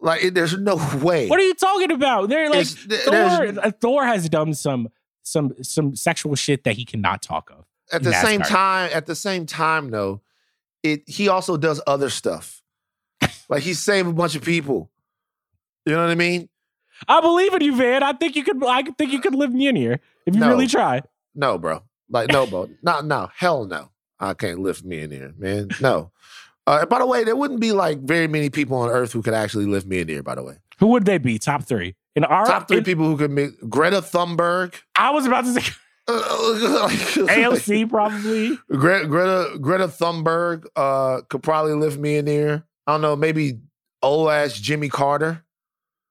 Like 0.00 0.22
it, 0.24 0.34
there's 0.34 0.56
no 0.58 0.76
way. 1.02 1.28
What 1.28 1.40
are 1.40 1.44
you 1.46 1.54
talking 1.54 1.90
about? 1.90 2.28
They're 2.28 2.50
like 2.50 2.66
Thor. 2.66 3.14
uh, 3.14 3.70
Thor 3.80 4.04
has 4.04 4.28
done 4.28 4.54
some 4.54 4.88
some 5.22 5.54
some 5.62 5.96
sexual 5.96 6.34
shit 6.36 6.64
that 6.64 6.76
he 6.76 6.84
cannot 6.84 7.22
talk 7.22 7.50
of. 7.50 7.64
at 7.90 8.02
the 8.02 8.10
in 8.10 8.16
same 8.24 8.40
time, 8.42 8.90
at 8.92 9.06
the 9.06 9.14
same 9.14 9.46
time, 9.46 9.90
though, 9.90 10.20
it 10.84 11.02
he 11.08 11.28
also 11.28 11.56
does 11.56 11.80
other 11.86 12.10
stuff. 12.10 12.62
like 13.48 13.62
he 13.62 13.74
saved 13.74 14.08
a 14.08 14.12
bunch 14.12 14.36
of 14.36 14.42
people. 14.42 14.90
You 15.86 15.94
know 15.94 16.02
what 16.02 16.10
I 16.10 16.14
mean? 16.14 16.48
I 17.08 17.20
believe 17.20 17.52
in 17.54 17.62
you, 17.62 17.74
Van. 17.76 18.02
I 18.02 18.12
think 18.12 18.36
you 18.36 18.44
could. 18.44 18.62
I 18.64 18.82
think 18.82 19.12
you 19.12 19.20
could 19.20 19.34
live 19.34 19.52
here 19.52 20.00
if 20.26 20.34
you 20.34 20.40
No. 20.40 20.48
really 20.48 20.66
try. 20.68 21.02
No, 21.34 21.58
bro. 21.58 21.82
Like 22.08 22.30
no, 22.30 22.46
bro. 22.46 22.68
no, 22.82 23.00
no. 23.00 23.30
Hell 23.34 23.64
no. 23.66 23.90
I 24.20 24.34
can't 24.34 24.60
lift 24.60 24.86
Mjolnir, 24.86 25.36
man. 25.36 25.68
No. 25.80 26.12
Uh, 26.66 26.86
by 26.86 26.98
the 27.00 27.06
way, 27.06 27.24
there 27.24 27.36
wouldn't 27.36 27.60
be 27.60 27.72
like 27.72 27.98
very 28.00 28.28
many 28.28 28.48
people 28.48 28.76
on 28.78 28.88
Earth 28.88 29.12
who 29.12 29.20
could 29.22 29.34
actually 29.34 29.66
lift 29.66 29.88
Mjolnir. 29.88 30.22
By 30.22 30.36
the 30.36 30.42
way, 30.44 30.58
Who 30.78 30.86
would 30.88 31.04
they 31.04 31.18
be? 31.18 31.38
Top 31.38 31.64
three 31.64 31.94
in 32.16 32.24
our 32.24 32.46
top 32.46 32.68
three 32.68 32.78
in- 32.78 32.84
people 32.84 33.04
who 33.06 33.16
could 33.16 33.30
make 33.32 33.50
Greta 33.68 34.00
Thunberg, 34.00 34.74
I 34.96 35.10
was 35.10 35.26
about 35.26 35.44
to 35.44 35.52
say 35.52 35.62
AOC 36.08 37.88
probably. 37.88 38.58
Greta, 38.70 39.06
Greta 39.08 39.58
Greta 39.60 39.88
Thunberg 39.88 40.64
uh, 40.76 41.22
could 41.28 41.42
probably 41.42 41.74
lift 41.74 42.00
Mjolnir. 42.00 42.62
I 42.86 42.92
don't 42.92 43.00
know, 43.00 43.16
maybe 43.16 43.60
old 44.02 44.28
ass 44.30 44.54
Jimmy 44.58 44.88
Carter. 44.88 45.44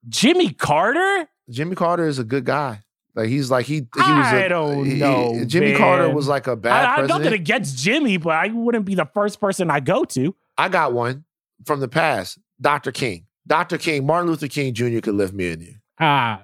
Jimmy 0.10 0.52
Carter. 0.52 1.28
Jimmy 1.50 1.76
Carter 1.76 2.08
is 2.08 2.20
a 2.20 2.24
good 2.24 2.46
guy. 2.46 2.82
Like 3.16 3.28
he's 3.30 3.52
like 3.52 3.66
he 3.68 3.76
he 3.76 3.82
was. 3.96 4.08
I 4.26 4.38
a- 4.38 4.50
don't 4.50 4.86
he- 4.86 4.96
know, 4.96 5.44
Jimmy 5.46 5.76
Carter 5.76 6.10
was 6.10 6.28
like 6.28 6.48
a 6.48 6.56
bad 6.56 6.72
I, 6.86 6.92
I 6.94 6.96
president. 6.96 7.24
nothing 7.24 7.34
against 7.40 7.78
Jimmy, 7.78 8.18
but 8.18 8.32
I 8.36 8.48
wouldn't 8.48 8.86
be 8.86 8.96
the 8.96 9.06
first 9.14 9.40
person 9.40 9.70
I 9.70 9.80
go 9.80 10.04
to. 10.06 10.36
I 10.58 10.70
got 10.70 10.94
one 10.94 11.26
from 11.66 11.80
the 11.80 11.88
past. 11.88 12.40
Dr. 12.60 12.92
King. 12.92 13.28
Dr. 13.46 13.78
King. 13.78 14.06
Martin 14.06 14.30
Luther 14.30 14.48
King 14.48 14.74
Jr. 14.74 15.00
could 15.00 15.16
lift 15.16 15.36
Mjolnir. 15.36 15.76
Ah, 16.00 16.44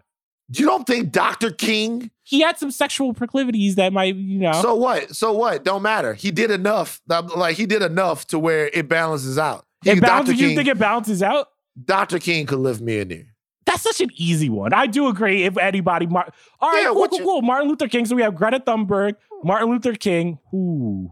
You 0.49 0.65
don't 0.65 0.85
think 0.85 1.11
Dr. 1.11 1.49
King? 1.51 2.11
He 2.29 2.41
had 2.41 2.59
some 2.59 2.69
sexual 2.69 3.15
proclivities 3.15 3.73
that 3.75 3.91
might, 3.91 4.15
you 4.15 4.37
know. 4.37 4.51
So 4.61 4.75
what? 4.75 5.15
So 5.15 5.33
what? 5.33 5.63
Don't 5.63 5.81
matter. 5.81 6.13
He 6.13 6.29
did 6.29 6.51
enough. 6.51 7.01
Like 7.07 7.57
he 7.57 7.65
did 7.65 7.81
enough 7.81 8.27
to 8.27 8.37
where 8.37 8.69
it 8.71 8.87
balances 8.87 9.39
out. 9.39 9.65
He, 9.83 9.89
it 9.89 10.01
balances, 10.01 10.35
Dr. 10.35 10.47
you 10.47 10.55
think 10.55 10.67
it 10.67 10.77
balances 10.77 11.23
out? 11.23 11.47
Dr. 11.83 12.19
King 12.19 12.45
could 12.45 12.59
lift 12.59 12.85
Mjolnir. 12.85 13.25
That's 13.65 13.81
such 13.81 13.99
an 13.99 14.09
easy 14.15 14.47
one. 14.47 14.73
I 14.73 14.85
do 14.85 15.07
agree. 15.07 15.43
If 15.43 15.57
anybody, 15.57 16.05
Mar- 16.05 16.31
all 16.59 16.71
right, 16.71 16.83
Yeah, 16.83 16.89
cool, 16.89 17.07
cool, 17.07 17.17
you- 17.17 17.23
cool. 17.25 17.41
Martin 17.41 17.67
Luther 17.67 17.87
King. 17.87 18.05
So 18.05 18.15
we 18.15 18.21
have 18.21 18.35
Greta 18.35 18.59
Thunberg, 18.59 19.13
hmm. 19.31 19.47
Martin 19.47 19.69
Luther 19.71 19.93
King, 19.95 20.37
ooh, 20.53 21.09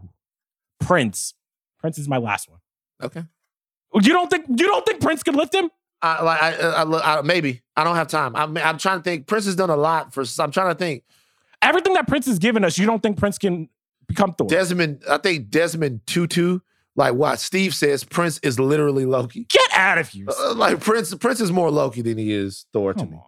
Prince. 0.78 1.34
Prince 1.80 1.98
is 1.98 2.06
my 2.08 2.18
last 2.18 2.48
one. 2.48 2.60
Okay. 3.02 3.24
You 3.94 4.12
don't 4.12 4.30
think 4.30 4.44
you 4.48 4.66
don't 4.68 4.86
think 4.86 5.00
Prince 5.00 5.24
could 5.24 5.34
lift 5.34 5.52
him? 5.52 5.68
I, 6.00 6.22
like 6.22 6.42
I, 6.42 6.52
I, 6.52 7.18
I, 7.18 7.22
maybe 7.22 7.62
I 7.76 7.84
don't 7.84 7.96
have 7.96 8.08
time. 8.08 8.36
I'm, 8.36 8.56
I'm 8.56 8.78
trying 8.78 8.98
to 8.98 9.02
think. 9.02 9.26
Prince 9.26 9.46
has 9.46 9.56
done 9.56 9.70
a 9.70 9.76
lot 9.76 10.14
for. 10.14 10.24
I'm 10.38 10.50
trying 10.50 10.72
to 10.72 10.78
think. 10.78 11.04
Everything 11.60 11.94
that 11.94 12.06
Prince 12.06 12.26
has 12.26 12.38
given 12.38 12.64
us, 12.64 12.78
you 12.78 12.86
don't 12.86 13.02
think 13.02 13.18
Prince 13.18 13.36
can 13.36 13.68
become 14.06 14.34
Thor? 14.34 14.48
Desmond. 14.48 15.02
I 15.08 15.18
think 15.18 15.50
Desmond 15.50 16.00
Tutu. 16.06 16.60
Like 16.94 17.14
what 17.14 17.38
Steve 17.38 17.74
says, 17.74 18.02
Prince 18.02 18.38
is 18.42 18.58
literally 18.58 19.06
Loki. 19.06 19.46
Get 19.48 19.70
out 19.72 19.98
of 19.98 20.08
here! 20.08 20.26
Uh, 20.28 20.54
like 20.54 20.80
Prince, 20.80 21.14
Prince 21.14 21.40
is 21.40 21.52
more 21.52 21.70
Loki 21.70 22.02
than 22.02 22.18
he 22.18 22.32
is 22.32 22.66
Thor 22.72 22.92
to 22.92 23.06
me. 23.06 23.14
on. 23.14 23.22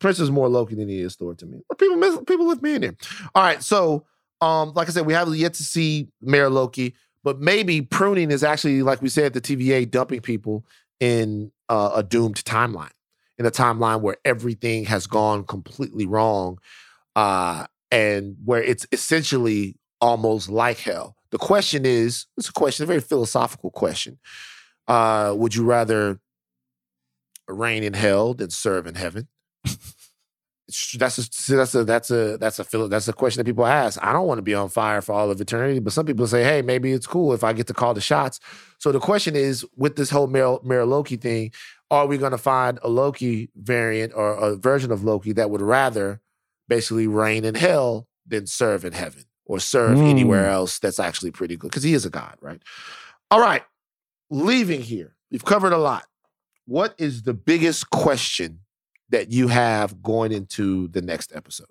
Prince 0.00 0.18
is 0.18 0.30
more 0.30 0.48
Loki 0.48 0.74
than 0.74 0.88
he 0.88 1.00
is 1.00 1.14
Thor 1.14 1.34
to 1.34 1.46
me. 1.46 1.60
But 1.68 1.78
people 1.78 1.96
miss, 1.96 2.18
people 2.26 2.48
lift 2.48 2.62
Mjolnir. 2.62 2.96
All 3.34 3.42
right, 3.42 3.62
so 3.62 4.04
um, 4.40 4.72
like 4.74 4.88
I 4.88 4.90
said, 4.90 5.06
we 5.06 5.12
have 5.12 5.34
yet 5.34 5.54
to 5.54 5.62
see 5.62 6.08
Mayor 6.20 6.50
Loki, 6.50 6.94
but 7.22 7.40
maybe 7.40 7.80
pruning 7.80 8.30
is 8.30 8.44
actually, 8.44 8.82
like 8.82 9.00
we 9.00 9.08
said, 9.08 9.32
the 9.32 9.40
TVA 9.40 9.90
dumping 9.90 10.20
people 10.20 10.66
in 11.00 11.52
uh, 11.68 11.92
a 11.94 12.02
doomed 12.02 12.44
timeline, 12.44 12.90
in 13.38 13.46
a 13.46 13.50
timeline 13.50 14.00
where 14.00 14.16
everything 14.24 14.84
has 14.84 15.06
gone 15.06 15.44
completely 15.44 16.06
wrong, 16.06 16.58
uh, 17.16 17.66
and 17.90 18.36
where 18.44 18.62
it's 18.62 18.86
essentially 18.92 19.76
almost 20.00 20.48
like 20.48 20.78
hell. 20.78 21.16
The 21.30 21.38
question 21.38 21.84
is, 21.84 22.26
it's 22.36 22.48
a 22.48 22.52
question, 22.52 22.84
a 22.84 22.86
very 22.86 23.00
philosophical 23.00 23.70
question. 23.70 24.18
Uh, 24.86 25.34
would 25.36 25.54
you 25.54 25.64
rather 25.64 26.20
reign 27.48 27.82
in 27.82 27.94
hell 27.94 28.34
than 28.34 28.50
serve 28.50 28.86
in 28.86 28.94
heaven? 28.94 29.28
That's 30.96 31.18
a, 31.18 31.54
that's 31.56 31.74
a 31.74 31.84
that's 31.84 32.10
a 32.10 32.38
that's 32.38 32.58
a 32.58 32.88
that's 32.88 33.08
a 33.08 33.12
question 33.12 33.40
that 33.40 33.44
people 33.44 33.66
ask. 33.66 34.02
I 34.02 34.14
don't 34.14 34.26
want 34.26 34.38
to 34.38 34.42
be 34.42 34.54
on 34.54 34.70
fire 34.70 35.02
for 35.02 35.12
all 35.12 35.30
of 35.30 35.38
eternity, 35.38 35.78
but 35.78 35.92
some 35.92 36.06
people 36.06 36.26
say, 36.26 36.42
hey, 36.42 36.62
maybe 36.62 36.92
it's 36.92 37.06
cool 37.06 37.34
if 37.34 37.44
I 37.44 37.52
get 37.52 37.66
to 37.66 37.74
call 37.74 37.92
the 37.92 38.00
shots. 38.00 38.40
So 38.78 38.90
the 38.90 38.98
question 38.98 39.36
is, 39.36 39.66
with 39.76 39.96
this 39.96 40.08
whole 40.08 40.26
Mayor, 40.26 40.56
Mayor 40.62 40.86
Loki 40.86 41.16
thing, 41.16 41.52
are 41.90 42.06
we 42.06 42.16
going 42.16 42.32
to 42.32 42.38
find 42.38 42.78
a 42.82 42.88
Loki 42.88 43.50
variant 43.54 44.14
or 44.14 44.32
a 44.32 44.56
version 44.56 44.90
of 44.90 45.04
Loki 45.04 45.32
that 45.32 45.50
would 45.50 45.60
rather 45.60 46.22
basically 46.66 47.06
reign 47.06 47.44
in 47.44 47.54
hell 47.56 48.08
than 48.26 48.46
serve 48.46 48.86
in 48.86 48.94
heaven 48.94 49.24
or 49.44 49.60
serve 49.60 49.98
Mm. 49.98 50.08
anywhere 50.08 50.48
else 50.48 50.78
that's 50.78 50.98
actually 50.98 51.30
pretty 51.30 51.58
good? 51.58 51.70
Because 51.70 51.82
he 51.82 51.92
is 51.92 52.06
a 52.06 52.10
god, 52.10 52.38
right? 52.40 52.62
All 53.30 53.40
right, 53.40 53.62
leaving 54.30 54.80
here, 54.80 55.14
we've 55.30 55.44
covered 55.44 55.74
a 55.74 55.78
lot. 55.78 56.04
What 56.66 56.94
is 56.96 57.24
the 57.24 57.34
biggest 57.34 57.90
question 57.90 58.60
that 59.10 59.30
you 59.30 59.48
have 59.48 60.02
going 60.02 60.32
into 60.32 60.88
the 60.88 61.02
next 61.02 61.34
episode? 61.34 61.66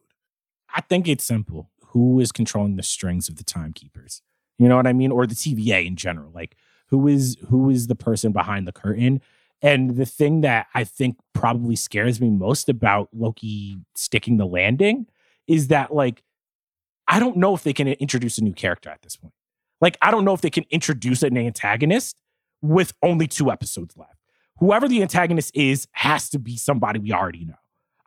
I 0.74 0.82
think 0.82 1.08
it's 1.08 1.24
simple. 1.24 1.70
Who 1.88 2.20
is 2.20 2.32
controlling 2.32 2.76
the 2.76 2.84
strings 2.84 3.30
of 3.30 3.36
the 3.36 3.44
timekeepers? 3.44 4.22
You 4.58 4.68
know 4.68 4.76
what 4.76 4.88
I 4.88 4.94
mean? 4.94 5.12
Or 5.12 5.28
the 5.28 5.36
TVA 5.36 5.86
in 5.86 5.96
general. 5.96 6.32
Like 6.34 6.56
who 6.88 7.08
is 7.08 7.38
who 7.50 7.70
is 7.70 7.88
the 7.88 7.96
person 7.96 8.32
behind 8.32 8.68
the 8.68 8.72
curtain? 8.72 9.22
And 9.62 9.96
the 9.96 10.06
thing 10.06 10.42
that 10.42 10.68
I 10.74 10.84
think 10.84 11.18
probably 11.34 11.76
scares 11.76 12.20
me 12.20 12.30
most 12.30 12.70
about 12.70 13.10
Loki 13.14 13.78
sticking 13.96 14.38
the 14.38 14.46
landing 14.46 15.08
is 15.48 15.70
that 15.70 15.94
like 15.94 16.24
I 17.08 17.20
don't 17.20 17.38
know 17.38 17.54
if 17.56 17.64
they 17.64 17.74
can 17.74 17.88
introduce 17.88 18.38
a 18.38 18.44
new 18.44 18.54
character 18.54 18.90
at 18.90 19.02
this 19.02 19.16
point. 19.16 19.34
Like 19.82 19.98
I 20.02 20.12
don't 20.12 20.26
know 20.26 20.34
if 20.34 20.42
they 20.42 20.50
can 20.50 20.66
introduce 20.70 21.24
an 21.24 21.38
antagonist 21.38 22.20
with 22.62 22.94
only 23.02 23.28
two 23.28 23.52
episodes 23.52 23.98
left. 23.98 24.23
Whoever 24.58 24.88
the 24.88 25.02
antagonist 25.02 25.56
is 25.56 25.88
has 25.92 26.30
to 26.30 26.40
be 26.40 26.58
somebody 26.58 27.00
we 27.00 27.12
already 27.12 27.46
know. 27.46 27.56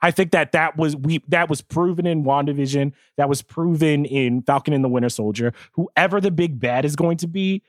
I 0.02 0.10
think 0.10 0.30
that 0.32 0.52
that 0.52 0.76
was 0.76 0.94
we 0.94 1.22
that 1.28 1.48
was 1.48 1.62
proven 1.62 2.06
in 2.06 2.24
WandaVision, 2.24 2.92
that 3.16 3.28
was 3.28 3.42
proven 3.42 4.04
in 4.04 4.42
Falcon 4.42 4.74
and 4.74 4.84
the 4.84 4.88
Winter 4.88 5.08
Soldier. 5.08 5.52
Whoever 5.72 6.20
the 6.20 6.30
big 6.30 6.60
bad 6.60 6.84
is 6.84 6.96
going 6.96 7.16
to 7.18 7.26
be, 7.26 7.62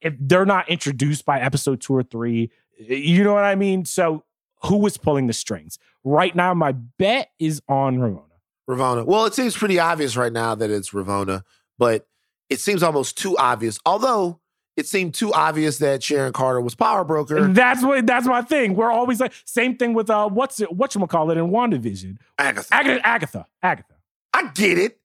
if 0.00 0.14
they're 0.18 0.46
not 0.46 0.68
introduced 0.68 1.24
by 1.24 1.40
episode 1.40 1.80
two 1.80 1.94
or 1.94 2.02
three, 2.02 2.50
you 2.78 3.24
know 3.24 3.34
what 3.34 3.44
I 3.44 3.56
mean? 3.56 3.84
So 3.84 4.24
who 4.64 4.78
was 4.78 4.96
pulling 4.96 5.26
the 5.26 5.32
strings? 5.32 5.78
Right 6.04 6.34
now, 6.34 6.54
my 6.54 6.72
bet 6.72 7.30
is 7.38 7.60
on 7.68 7.98
Ramona. 7.98 8.22
Ravonna. 8.68 9.04
Well, 9.04 9.26
it 9.26 9.34
seems 9.34 9.56
pretty 9.56 9.78
obvious 9.78 10.16
right 10.16 10.32
now 10.32 10.54
that 10.54 10.70
it's 10.70 10.90
Ravonna, 10.90 11.42
but 11.78 12.06
it 12.48 12.60
seems 12.60 12.82
almost 12.82 13.18
too 13.18 13.36
obvious. 13.36 13.78
Although 13.84 14.40
it 14.76 14.86
seemed 14.86 15.14
too 15.14 15.32
obvious 15.32 15.78
that 15.78 16.02
Sharon 16.02 16.32
Carter 16.32 16.60
was 16.60 16.74
power 16.74 17.04
broker. 17.04 17.48
That's 17.48 17.82
what 17.82 18.06
that's 18.06 18.26
my 18.26 18.42
thing. 18.42 18.74
We're 18.74 18.92
always 18.92 19.20
like 19.20 19.32
same 19.44 19.76
thing 19.76 19.94
with 19.94 20.10
uh 20.10 20.28
what's 20.28 20.60
it 20.60 20.72
what 20.72 20.94
you 20.94 21.06
call 21.06 21.30
it 21.30 21.38
in 21.38 21.50
WandaVision. 21.50 22.18
Agatha. 22.38 22.74
Agatha 22.74 23.06
Agatha. 23.06 23.46
Agatha. 23.62 23.94
I 24.34 24.50
get 24.54 24.78
it. 24.78 25.00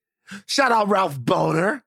Shout 0.45 0.71
out 0.71 0.89
Ralph 0.89 1.19
Bohner, 1.19 1.81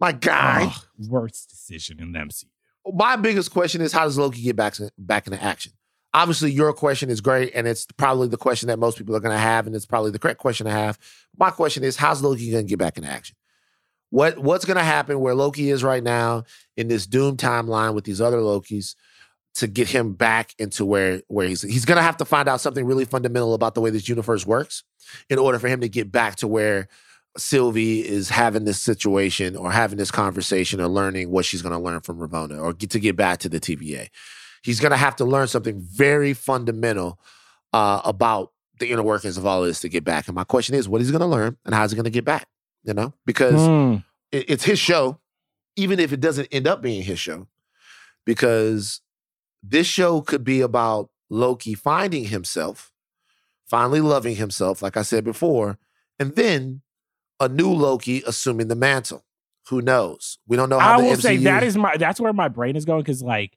my 0.00 0.12
guy. 0.12 0.64
Ugh, 0.66 1.08
worst 1.08 1.50
decision 1.50 2.00
in 2.00 2.12
the 2.12 2.18
MCU. 2.20 2.44
My 2.92 3.16
biggest 3.16 3.50
question 3.50 3.80
is 3.80 3.92
how 3.92 4.04
does 4.04 4.18
Loki 4.18 4.42
get 4.42 4.56
back 4.56 4.74
back 4.98 5.26
into 5.26 5.42
action? 5.42 5.72
Obviously, 6.12 6.52
your 6.52 6.72
question 6.72 7.10
is 7.10 7.20
great, 7.20 7.50
and 7.54 7.66
it's 7.66 7.86
probably 7.96 8.28
the 8.28 8.36
question 8.36 8.68
that 8.68 8.78
most 8.78 8.96
people 8.98 9.16
are 9.16 9.20
going 9.20 9.34
to 9.34 9.40
have, 9.40 9.66
and 9.66 9.74
it's 9.74 9.86
probably 9.86 10.12
the 10.12 10.18
correct 10.20 10.38
question 10.38 10.64
to 10.66 10.70
have. 10.70 10.96
My 11.36 11.50
question 11.50 11.82
is, 11.82 11.96
how's 11.96 12.22
Loki 12.22 12.52
going 12.52 12.66
to 12.66 12.70
get 12.70 12.78
back 12.78 12.96
into 12.96 13.08
action? 13.08 13.34
What 14.14 14.38
what's 14.38 14.64
going 14.64 14.76
to 14.76 14.84
happen 14.84 15.18
where 15.18 15.34
Loki 15.34 15.70
is 15.70 15.82
right 15.82 16.02
now 16.02 16.44
in 16.76 16.86
this 16.86 17.04
doom 17.04 17.36
timeline 17.36 17.96
with 17.96 18.04
these 18.04 18.20
other 18.20 18.36
Lokis 18.36 18.94
to 19.56 19.66
get 19.66 19.88
him 19.88 20.12
back 20.12 20.54
into 20.56 20.84
where 20.84 21.22
where 21.26 21.48
he's 21.48 21.62
he's 21.62 21.84
going 21.84 21.96
to 21.96 22.02
have 22.02 22.18
to 22.18 22.24
find 22.24 22.48
out 22.48 22.60
something 22.60 22.86
really 22.86 23.06
fundamental 23.06 23.54
about 23.54 23.74
the 23.74 23.80
way 23.80 23.90
this 23.90 24.08
universe 24.08 24.46
works 24.46 24.84
in 25.28 25.36
order 25.36 25.58
for 25.58 25.66
him 25.66 25.80
to 25.80 25.88
get 25.88 26.12
back 26.12 26.36
to 26.36 26.46
where 26.46 26.86
Sylvie 27.36 28.06
is 28.06 28.28
having 28.28 28.64
this 28.64 28.80
situation 28.80 29.56
or 29.56 29.72
having 29.72 29.98
this 29.98 30.12
conversation 30.12 30.80
or 30.80 30.86
learning 30.86 31.32
what 31.32 31.44
she's 31.44 31.60
going 31.60 31.74
to 31.74 31.78
learn 31.80 31.98
from 31.98 32.20
Ravonna 32.20 32.62
or 32.62 32.72
get 32.72 32.90
to 32.90 33.00
get 33.00 33.16
back 33.16 33.40
to 33.40 33.48
the 33.48 33.58
TVA. 33.58 34.10
He's 34.62 34.78
going 34.78 34.92
to 34.92 34.96
have 34.96 35.16
to 35.16 35.24
learn 35.24 35.48
something 35.48 35.80
very 35.80 36.34
fundamental 36.34 37.18
uh, 37.72 38.00
about 38.04 38.52
the 38.78 38.92
inner 38.92 39.02
workings 39.02 39.36
of 39.36 39.44
all 39.44 39.62
this 39.62 39.80
to 39.80 39.88
get 39.88 40.04
back. 40.04 40.28
And 40.28 40.36
my 40.36 40.44
question 40.44 40.76
is, 40.76 40.88
what 40.88 41.00
is 41.00 41.08
he 41.08 41.12
going 41.12 41.18
to 41.18 41.26
learn 41.26 41.56
and 41.64 41.74
how's 41.74 41.90
he 41.90 41.96
going 41.96 42.04
to 42.04 42.10
get 42.10 42.24
back? 42.24 42.46
You 42.84 42.94
know, 42.94 43.14
because 43.26 43.66
Hmm. 43.66 43.96
it- 44.30 44.44
it's 44.50 44.64
his 44.64 44.78
show, 44.78 45.18
even 45.76 45.98
if 45.98 46.12
it 46.12 46.20
doesn't 46.20 46.48
end 46.52 46.66
up 46.66 46.82
being 46.82 47.02
his 47.02 47.18
show, 47.18 47.48
because 48.24 49.00
this 49.62 49.86
show 49.86 50.20
could 50.20 50.44
be 50.44 50.60
about 50.60 51.10
Loki 51.30 51.74
finding 51.74 52.24
himself, 52.26 52.92
finally 53.66 54.00
loving 54.00 54.36
himself, 54.36 54.82
like 54.82 54.96
I 54.96 55.02
said 55.02 55.24
before, 55.24 55.78
and 56.18 56.36
then 56.36 56.82
a 57.40 57.48
new 57.48 57.72
Loki 57.72 58.22
assuming 58.26 58.68
the 58.68 58.76
mantle. 58.76 59.24
Who 59.70 59.80
knows? 59.80 60.38
We 60.46 60.56
don't 60.58 60.68
know 60.68 60.78
how 60.78 60.92
I 60.92 60.96
the 60.98 61.04
will 61.04 61.12
MCU 61.16 61.20
say 61.22 61.36
that 61.38 61.62
is 61.62 61.76
my 61.76 61.96
that's 61.96 62.20
where 62.20 62.34
my 62.34 62.48
brain 62.48 62.76
is 62.76 62.84
going 62.84 63.00
because 63.00 63.22
like 63.22 63.56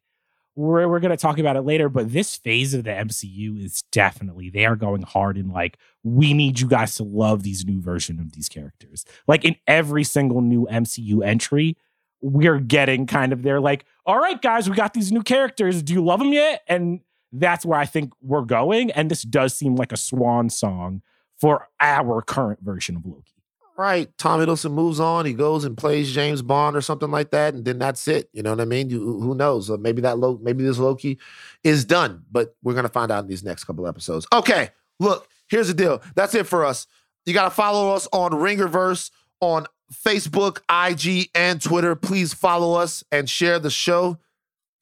we're 0.58 0.88
we're 0.88 0.99
gonna 0.99 1.16
talk 1.16 1.38
about 1.38 1.55
it 1.55 1.62
later, 1.62 1.88
but 1.88 2.12
this 2.12 2.36
phase 2.36 2.74
of 2.74 2.84
the 2.84 2.89
MCU 2.89 3.64
is 3.64 3.84
definitely 3.91 4.49
they 4.49 4.66
are 4.66 4.76
going 4.76 5.03
hard 5.03 5.38
in 5.38 5.49
like 5.51 5.78
we 6.03 6.34
need 6.34 6.60
you 6.60 6.68
guys 6.68 6.95
to 6.95 7.03
love 7.03 7.43
these 7.43 7.64
new 7.64 7.80
version 7.80 8.20
of 8.20 8.34
these 8.34 8.49
characters. 8.49 9.05
Like 9.28 9.45
in 9.45 9.55
every 9.68 10.03
single 10.03 10.41
new 10.41 10.68
MCU 10.70 11.24
entry, 11.24 11.78
we're 12.22 12.60
getting 12.60 13.05
kind 13.05 13.32
of 13.34 13.43
they're 13.43 13.62
like, 13.62 13.86
all 14.03 14.18
right, 14.18 14.41
guys, 14.41 14.68
we 14.68 14.76
got 14.76 14.95
these 14.95 15.12
new 15.12 15.22
characters. 15.22 15.84
Do 15.84 15.93
you 15.93 16.03
love 16.03 16.20
them 16.20 16.34
yet? 16.34 16.64
And 16.68 17.01
that's 17.32 17.64
where 17.64 17.80
I 17.80 17.86
think 17.86 18.12
we're 18.22 18.41
going. 18.41 18.89
And 18.91 19.12
this 19.12 19.22
does 19.22 19.53
seem 19.53 19.76
like 19.76 19.91
a 19.91 19.97
swan 19.97 20.49
song 20.49 21.03
for 21.39 21.68
our 21.80 22.24
current 22.24 22.62
version 22.62 22.95
of 22.95 23.05
Loki. 23.05 23.37
Right. 23.78 24.09
Tom 24.17 24.39
Hiddleston 24.41 24.71
moves 24.71 24.99
on. 24.99 25.28
He 25.28 25.34
goes 25.34 25.63
and 25.63 25.78
plays 25.78 26.11
James 26.11 26.41
Bond 26.41 26.75
or 26.75 26.82
something 26.82 27.11
like 27.11 27.30
that, 27.30 27.53
and 27.53 27.63
then 27.63 27.78
that's 27.78 28.07
it. 28.07 28.28
You 28.34 28.41
know 28.41 28.49
what 28.49 28.59
I 28.59 28.65
mean? 28.65 28.89
You, 28.89 28.99
who 28.99 29.36
knows? 29.36 29.69
Maybe 29.69 30.01
that 30.01 30.17
Lo- 30.17 30.39
maybe 30.41 30.63
this 30.63 30.80
Loki 30.80 31.19
is 31.63 31.86
done, 31.86 32.23
but 32.32 32.55
we're 32.63 32.73
gonna 32.73 32.89
find 32.89 33.11
out 33.11 33.23
in 33.23 33.30
these 33.30 33.43
next 33.43 33.65
couple 33.65 33.88
episodes. 33.88 34.25
Okay. 34.34 34.71
Look, 34.99 35.28
here's 35.47 35.67
the 35.67 35.75
deal. 35.75 36.01
That's 36.15 36.34
it 36.34 36.47
for 36.47 36.65
us. 36.65 36.88
You 37.28 37.36
gotta 37.36 37.51
follow 37.51 37.93
us 37.93 38.07
on 38.11 38.32
Ringerverse 38.32 39.11
on 39.41 39.67
Facebook, 39.93 40.61
IG, 40.69 41.30
and 41.36 41.61
Twitter. 41.61 41.95
Please 41.95 42.34
follow 42.34 42.73
us 42.73 43.03
and 43.11 43.30
share 43.30 43.59
the 43.59 43.69
show. 43.69 44.17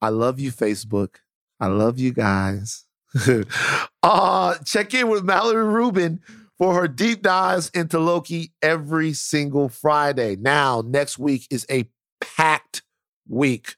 I 0.02 0.08
love 0.08 0.40
you, 0.40 0.54
Facebook. 0.54 1.16
I 1.60 1.68
love 1.68 2.00
you 2.00 2.14
guys. 2.14 2.86
uh, 4.04 4.56
check 4.64 4.94
in 4.94 5.10
with 5.10 5.26
Mallory 5.26 5.66
Rubin 5.66 6.22
for 6.58 6.74
her 6.74 6.88
deep 6.88 7.22
dives 7.22 7.70
into 7.70 8.00
Loki 8.00 8.52
every 8.62 9.14
single 9.14 9.70
Friday. 9.70 10.36
Now, 10.36 10.82
next 10.86 11.20
week 11.20 11.48
is 11.50 11.66
a 11.70 11.90
packed 12.22 12.82
week 13.28 13.76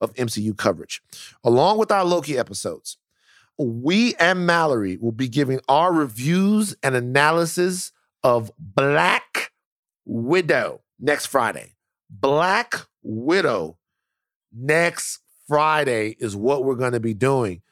of 0.00 0.14
MCU 0.14 0.56
coverage. 0.56 1.02
Along 1.44 1.78
with 1.78 1.90
our 1.90 2.04
Loki 2.04 2.38
episodes, 2.38 2.98
we 3.58 4.14
and 4.16 4.46
Mallory 4.46 4.96
will 4.96 5.12
be 5.12 5.28
giving 5.28 5.60
our 5.68 5.92
reviews 5.92 6.74
and 6.82 6.94
analysis 6.94 7.92
of 8.22 8.50
Black 8.58 9.52
Widow 10.04 10.80
next 10.98 11.26
Friday. 11.26 11.74
Black 12.08 12.74
Widow 13.02 13.78
next 14.52 15.20
Friday 15.46 16.16
is 16.18 16.36
what 16.36 16.64
we're 16.64 16.74
going 16.74 16.92
to 16.92 17.00
be 17.00 17.14
doing. 17.14 17.62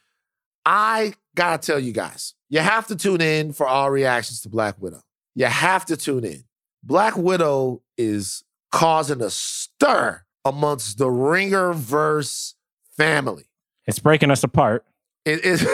I 0.65 1.15
gotta 1.35 1.65
tell 1.65 1.79
you 1.79 1.93
guys, 1.93 2.35
you 2.49 2.61
have 2.61 2.87
to 2.89 2.97
tune 2.97 3.21
in 3.21 3.53
for 3.53 3.67
our 3.69 3.91
reactions 3.93 4.41
to 4.43 4.49
Black 4.49 4.81
Widow. 4.81 5.03
You 5.35 5.47
have 5.47 5.85
to 5.87 5.97
tune 5.97 6.25
in. 6.25 6.45
Black 6.83 7.17
Widow 7.17 7.83
is 7.97 8.45
causing 8.73 9.21
a 9.23 9.31
stir 9.31 10.23
amongst 10.45 10.99
the 10.99 11.07
Ringerverse 11.07 12.55
family. 12.97 13.45
It's 13.87 13.99
breaking 13.99 14.31
us 14.31 14.43
apart. 14.45 14.85
It 15.25 15.45
is. 15.45 15.67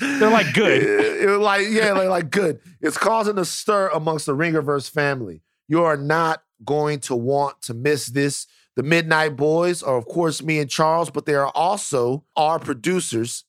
They're 0.00 0.30
like 0.30 0.52
good. 0.54 0.82
It- 1.14 1.14
it 1.30 1.38
like 1.38 1.66
yeah, 1.70 1.92
like, 1.92 2.08
like 2.08 2.30
good. 2.30 2.60
It's 2.82 2.98
causing 2.98 3.38
a 3.38 3.44
stir 3.46 3.88
amongst 3.88 4.26
the 4.26 4.36
Ringerverse 4.36 4.90
family. 4.90 5.40
You 5.68 5.82
are 5.84 5.96
not 5.96 6.42
going 6.64 7.00
to 7.00 7.16
want 7.16 7.62
to 7.62 7.72
miss 7.74 8.06
this. 8.08 8.46
The 8.76 8.82
Midnight 8.82 9.36
Boys 9.36 9.82
are, 9.82 9.96
of 9.96 10.04
course, 10.06 10.42
me 10.42 10.58
and 10.58 10.68
Charles, 10.68 11.08
but 11.08 11.24
they 11.24 11.34
are 11.34 11.48
also 11.54 12.24
our 12.36 12.58
producers 12.58 13.44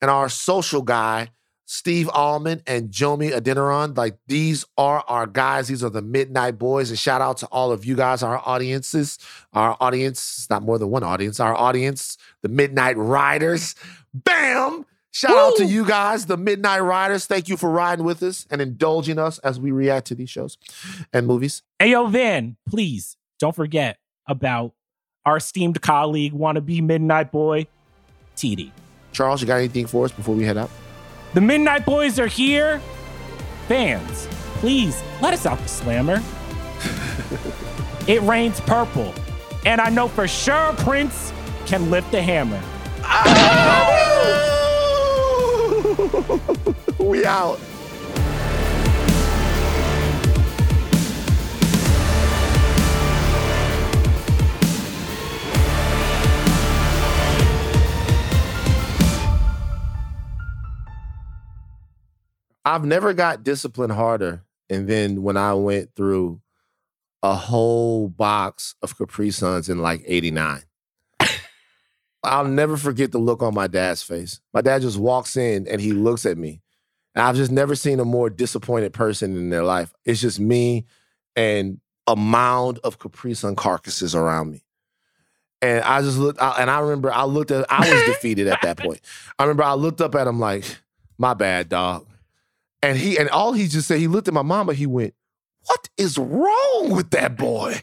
and 0.00 0.10
our 0.10 0.28
social 0.28 0.82
guy, 0.82 1.30
Steve 1.66 2.06
Ahlman 2.08 2.62
and 2.66 2.90
Jomi 2.90 3.32
Adeniran. 3.32 3.96
Like 3.96 4.18
these 4.28 4.64
are 4.78 5.02
our 5.08 5.26
guys. 5.26 5.68
These 5.68 5.82
are 5.84 5.90
the 5.90 6.02
Midnight 6.02 6.58
Boys. 6.58 6.90
And 6.90 6.98
shout 6.98 7.20
out 7.20 7.38
to 7.38 7.46
all 7.46 7.72
of 7.72 7.84
you 7.84 7.96
guys, 7.96 8.22
our 8.22 8.40
audiences, 8.46 9.18
our 9.52 9.76
audience, 9.80 10.46
not 10.48 10.62
more 10.62 10.78
than 10.78 10.90
one 10.90 11.02
audience, 11.02 11.40
our 11.40 11.54
audience, 11.54 12.16
the 12.42 12.48
Midnight 12.48 12.96
Riders. 12.96 13.74
Bam! 14.14 14.86
Shout 15.10 15.34
out 15.34 15.56
to 15.56 15.64
you 15.64 15.86
guys, 15.86 16.26
the 16.26 16.36
Midnight 16.36 16.80
Riders. 16.80 17.24
Thank 17.24 17.48
you 17.48 17.56
for 17.56 17.70
riding 17.70 18.04
with 18.04 18.22
us 18.22 18.46
and 18.50 18.60
indulging 18.60 19.18
us 19.18 19.38
as 19.38 19.58
we 19.58 19.70
react 19.70 20.08
to 20.08 20.14
these 20.14 20.28
shows 20.28 20.58
and 21.10 21.26
movies. 21.26 21.62
Ayo, 21.80 22.10
Van, 22.10 22.56
please 22.68 23.16
don't 23.38 23.56
forget 23.56 23.98
about 24.28 24.74
our 25.24 25.38
esteemed 25.38 25.80
colleague, 25.80 26.34
wannabe 26.34 26.82
Midnight 26.82 27.32
Boy, 27.32 27.66
TD. 28.36 28.70
Charles, 29.16 29.40
you 29.40 29.46
got 29.46 29.56
anything 29.56 29.86
for 29.86 30.04
us 30.04 30.12
before 30.12 30.34
we 30.34 30.44
head 30.44 30.58
out? 30.58 30.70
The 31.32 31.40
Midnight 31.40 31.86
Boys 31.86 32.18
are 32.18 32.26
here. 32.26 32.82
Fans, 33.66 34.28
please 34.56 35.02
let 35.22 35.32
us 35.32 35.46
out 35.46 35.58
the 35.58 35.68
slammer. 35.68 36.22
it 38.06 38.20
rains 38.22 38.60
purple, 38.60 39.14
and 39.64 39.80
I 39.80 39.88
know 39.88 40.06
for 40.06 40.28
sure 40.28 40.74
Prince 40.74 41.32
can 41.64 41.90
lift 41.90 42.12
the 42.12 42.20
hammer. 42.20 42.60
we 46.98 47.24
out. 47.24 47.58
I've 62.66 62.84
never 62.84 63.14
got 63.14 63.44
disciplined 63.44 63.92
harder. 63.92 64.42
And 64.68 64.88
then 64.88 65.22
when 65.22 65.36
I 65.36 65.54
went 65.54 65.94
through 65.94 66.40
a 67.22 67.34
whole 67.34 68.08
box 68.08 68.74
of 68.82 68.96
Capri 68.96 69.30
Suns 69.30 69.68
in 69.68 69.78
like 69.78 70.02
89. 70.06 70.62
I'll 72.22 72.44
never 72.44 72.76
forget 72.76 73.12
the 73.12 73.18
look 73.18 73.42
on 73.42 73.54
my 73.54 73.66
dad's 73.66 74.02
face. 74.02 74.40
My 74.52 74.60
dad 74.60 74.82
just 74.82 74.98
walks 74.98 75.36
in 75.36 75.66
and 75.68 75.80
he 75.80 75.92
looks 75.92 76.26
at 76.26 76.36
me. 76.36 76.62
And 77.14 77.22
I've 77.24 77.36
just 77.36 77.50
never 77.50 77.74
seen 77.74 78.00
a 78.00 78.04
more 78.04 78.28
disappointed 78.28 78.92
person 78.92 79.36
in 79.36 79.50
their 79.50 79.62
life. 79.62 79.94
It's 80.04 80.20
just 80.20 80.38
me 80.38 80.86
and 81.34 81.80
a 82.06 82.16
mound 82.16 82.78
of 82.84 82.98
Capri 82.98 83.34
Sun 83.34 83.56
carcasses 83.56 84.14
around 84.14 84.50
me. 84.50 84.64
And 85.62 85.82
I 85.82 86.02
just 86.02 86.18
looked, 86.18 86.40
I, 86.40 86.60
and 86.60 86.70
I 86.70 86.80
remember 86.80 87.12
I 87.12 87.24
looked 87.24 87.50
at, 87.50 87.64
I 87.70 87.92
was 87.92 88.04
defeated 88.04 88.48
at 88.48 88.60
that 88.62 88.78
point. 88.78 89.00
I 89.38 89.44
remember 89.44 89.62
I 89.62 89.72
looked 89.74 90.00
up 90.00 90.14
at 90.14 90.26
him 90.26 90.38
like, 90.38 90.64
my 91.16 91.32
bad, 91.32 91.70
dog. 91.70 92.06
And 92.82 92.98
he, 92.98 93.18
and 93.18 93.28
all 93.30 93.52
he 93.52 93.66
just 93.68 93.88
said, 93.88 93.98
he 93.98 94.08
looked 94.08 94.28
at 94.28 94.34
my 94.34 94.42
mama, 94.42 94.74
he 94.74 94.86
went, 94.86 95.14
what 95.66 95.88
is 95.96 96.18
wrong 96.18 96.90
with 96.90 97.10
that 97.10 97.36
boy? 97.36 97.80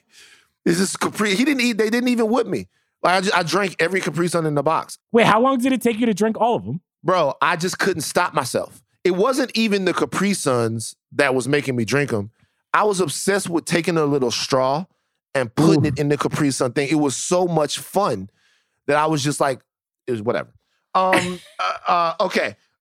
Is 0.65 0.79
this 0.79 0.95
Capri? 0.95 1.35
He 1.35 1.43
didn't 1.43 1.61
eat, 1.61 1.77
they 1.77 1.89
didn't 1.89 2.09
even 2.09 2.29
whip 2.29 2.47
me. 2.47 2.67
Like 3.01 3.15
I, 3.15 3.21
just, 3.21 3.37
I 3.37 3.43
drank 3.43 3.75
every 3.79 3.99
Capri 3.99 4.27
Sun 4.29 4.45
in 4.45 4.55
the 4.55 4.63
box. 4.63 4.97
Wait, 5.11 5.25
how 5.25 5.41
long 5.41 5.57
did 5.57 5.73
it 5.73 5.81
take 5.81 5.99
you 5.99 6.05
to 6.05 6.13
drink 6.13 6.39
all 6.39 6.55
of 6.55 6.65
them? 6.65 6.81
Bro, 7.03 7.35
I 7.41 7.57
just 7.57 7.79
couldn't 7.79 8.03
stop 8.03 8.33
myself. 8.33 8.81
It 9.03 9.11
wasn't 9.11 9.51
even 9.55 9.83
the 9.83 9.93
Capri 9.93 10.33
Suns 10.33 10.95
that 11.11 11.35
was 11.35 11.47
making 11.47 11.75
me 11.75 11.83
drink 11.83 12.11
them. 12.11 12.31
I 12.73 12.83
was 12.83 13.01
obsessed 13.01 13.49
with 13.49 13.65
taking 13.65 13.97
a 13.97 14.05
little 14.05 14.31
straw 14.31 14.85
and 15.35 15.53
putting 15.53 15.85
Ooh. 15.85 15.89
it 15.89 15.99
in 15.99 16.07
the 16.07 16.17
Capri 16.17 16.51
Sun 16.51 16.73
thing. 16.73 16.87
It 16.89 16.95
was 16.95 17.15
so 17.15 17.45
much 17.45 17.79
fun 17.79 18.29
that 18.87 18.95
I 18.95 19.07
was 19.07 19.21
just 19.21 19.41
like, 19.41 19.59
it 20.07 20.11
was 20.11 20.21
whatever. 20.21 20.53
Um, 20.95 21.39
uh, 21.59 21.77
uh, 21.87 22.13
okay. 22.21 22.55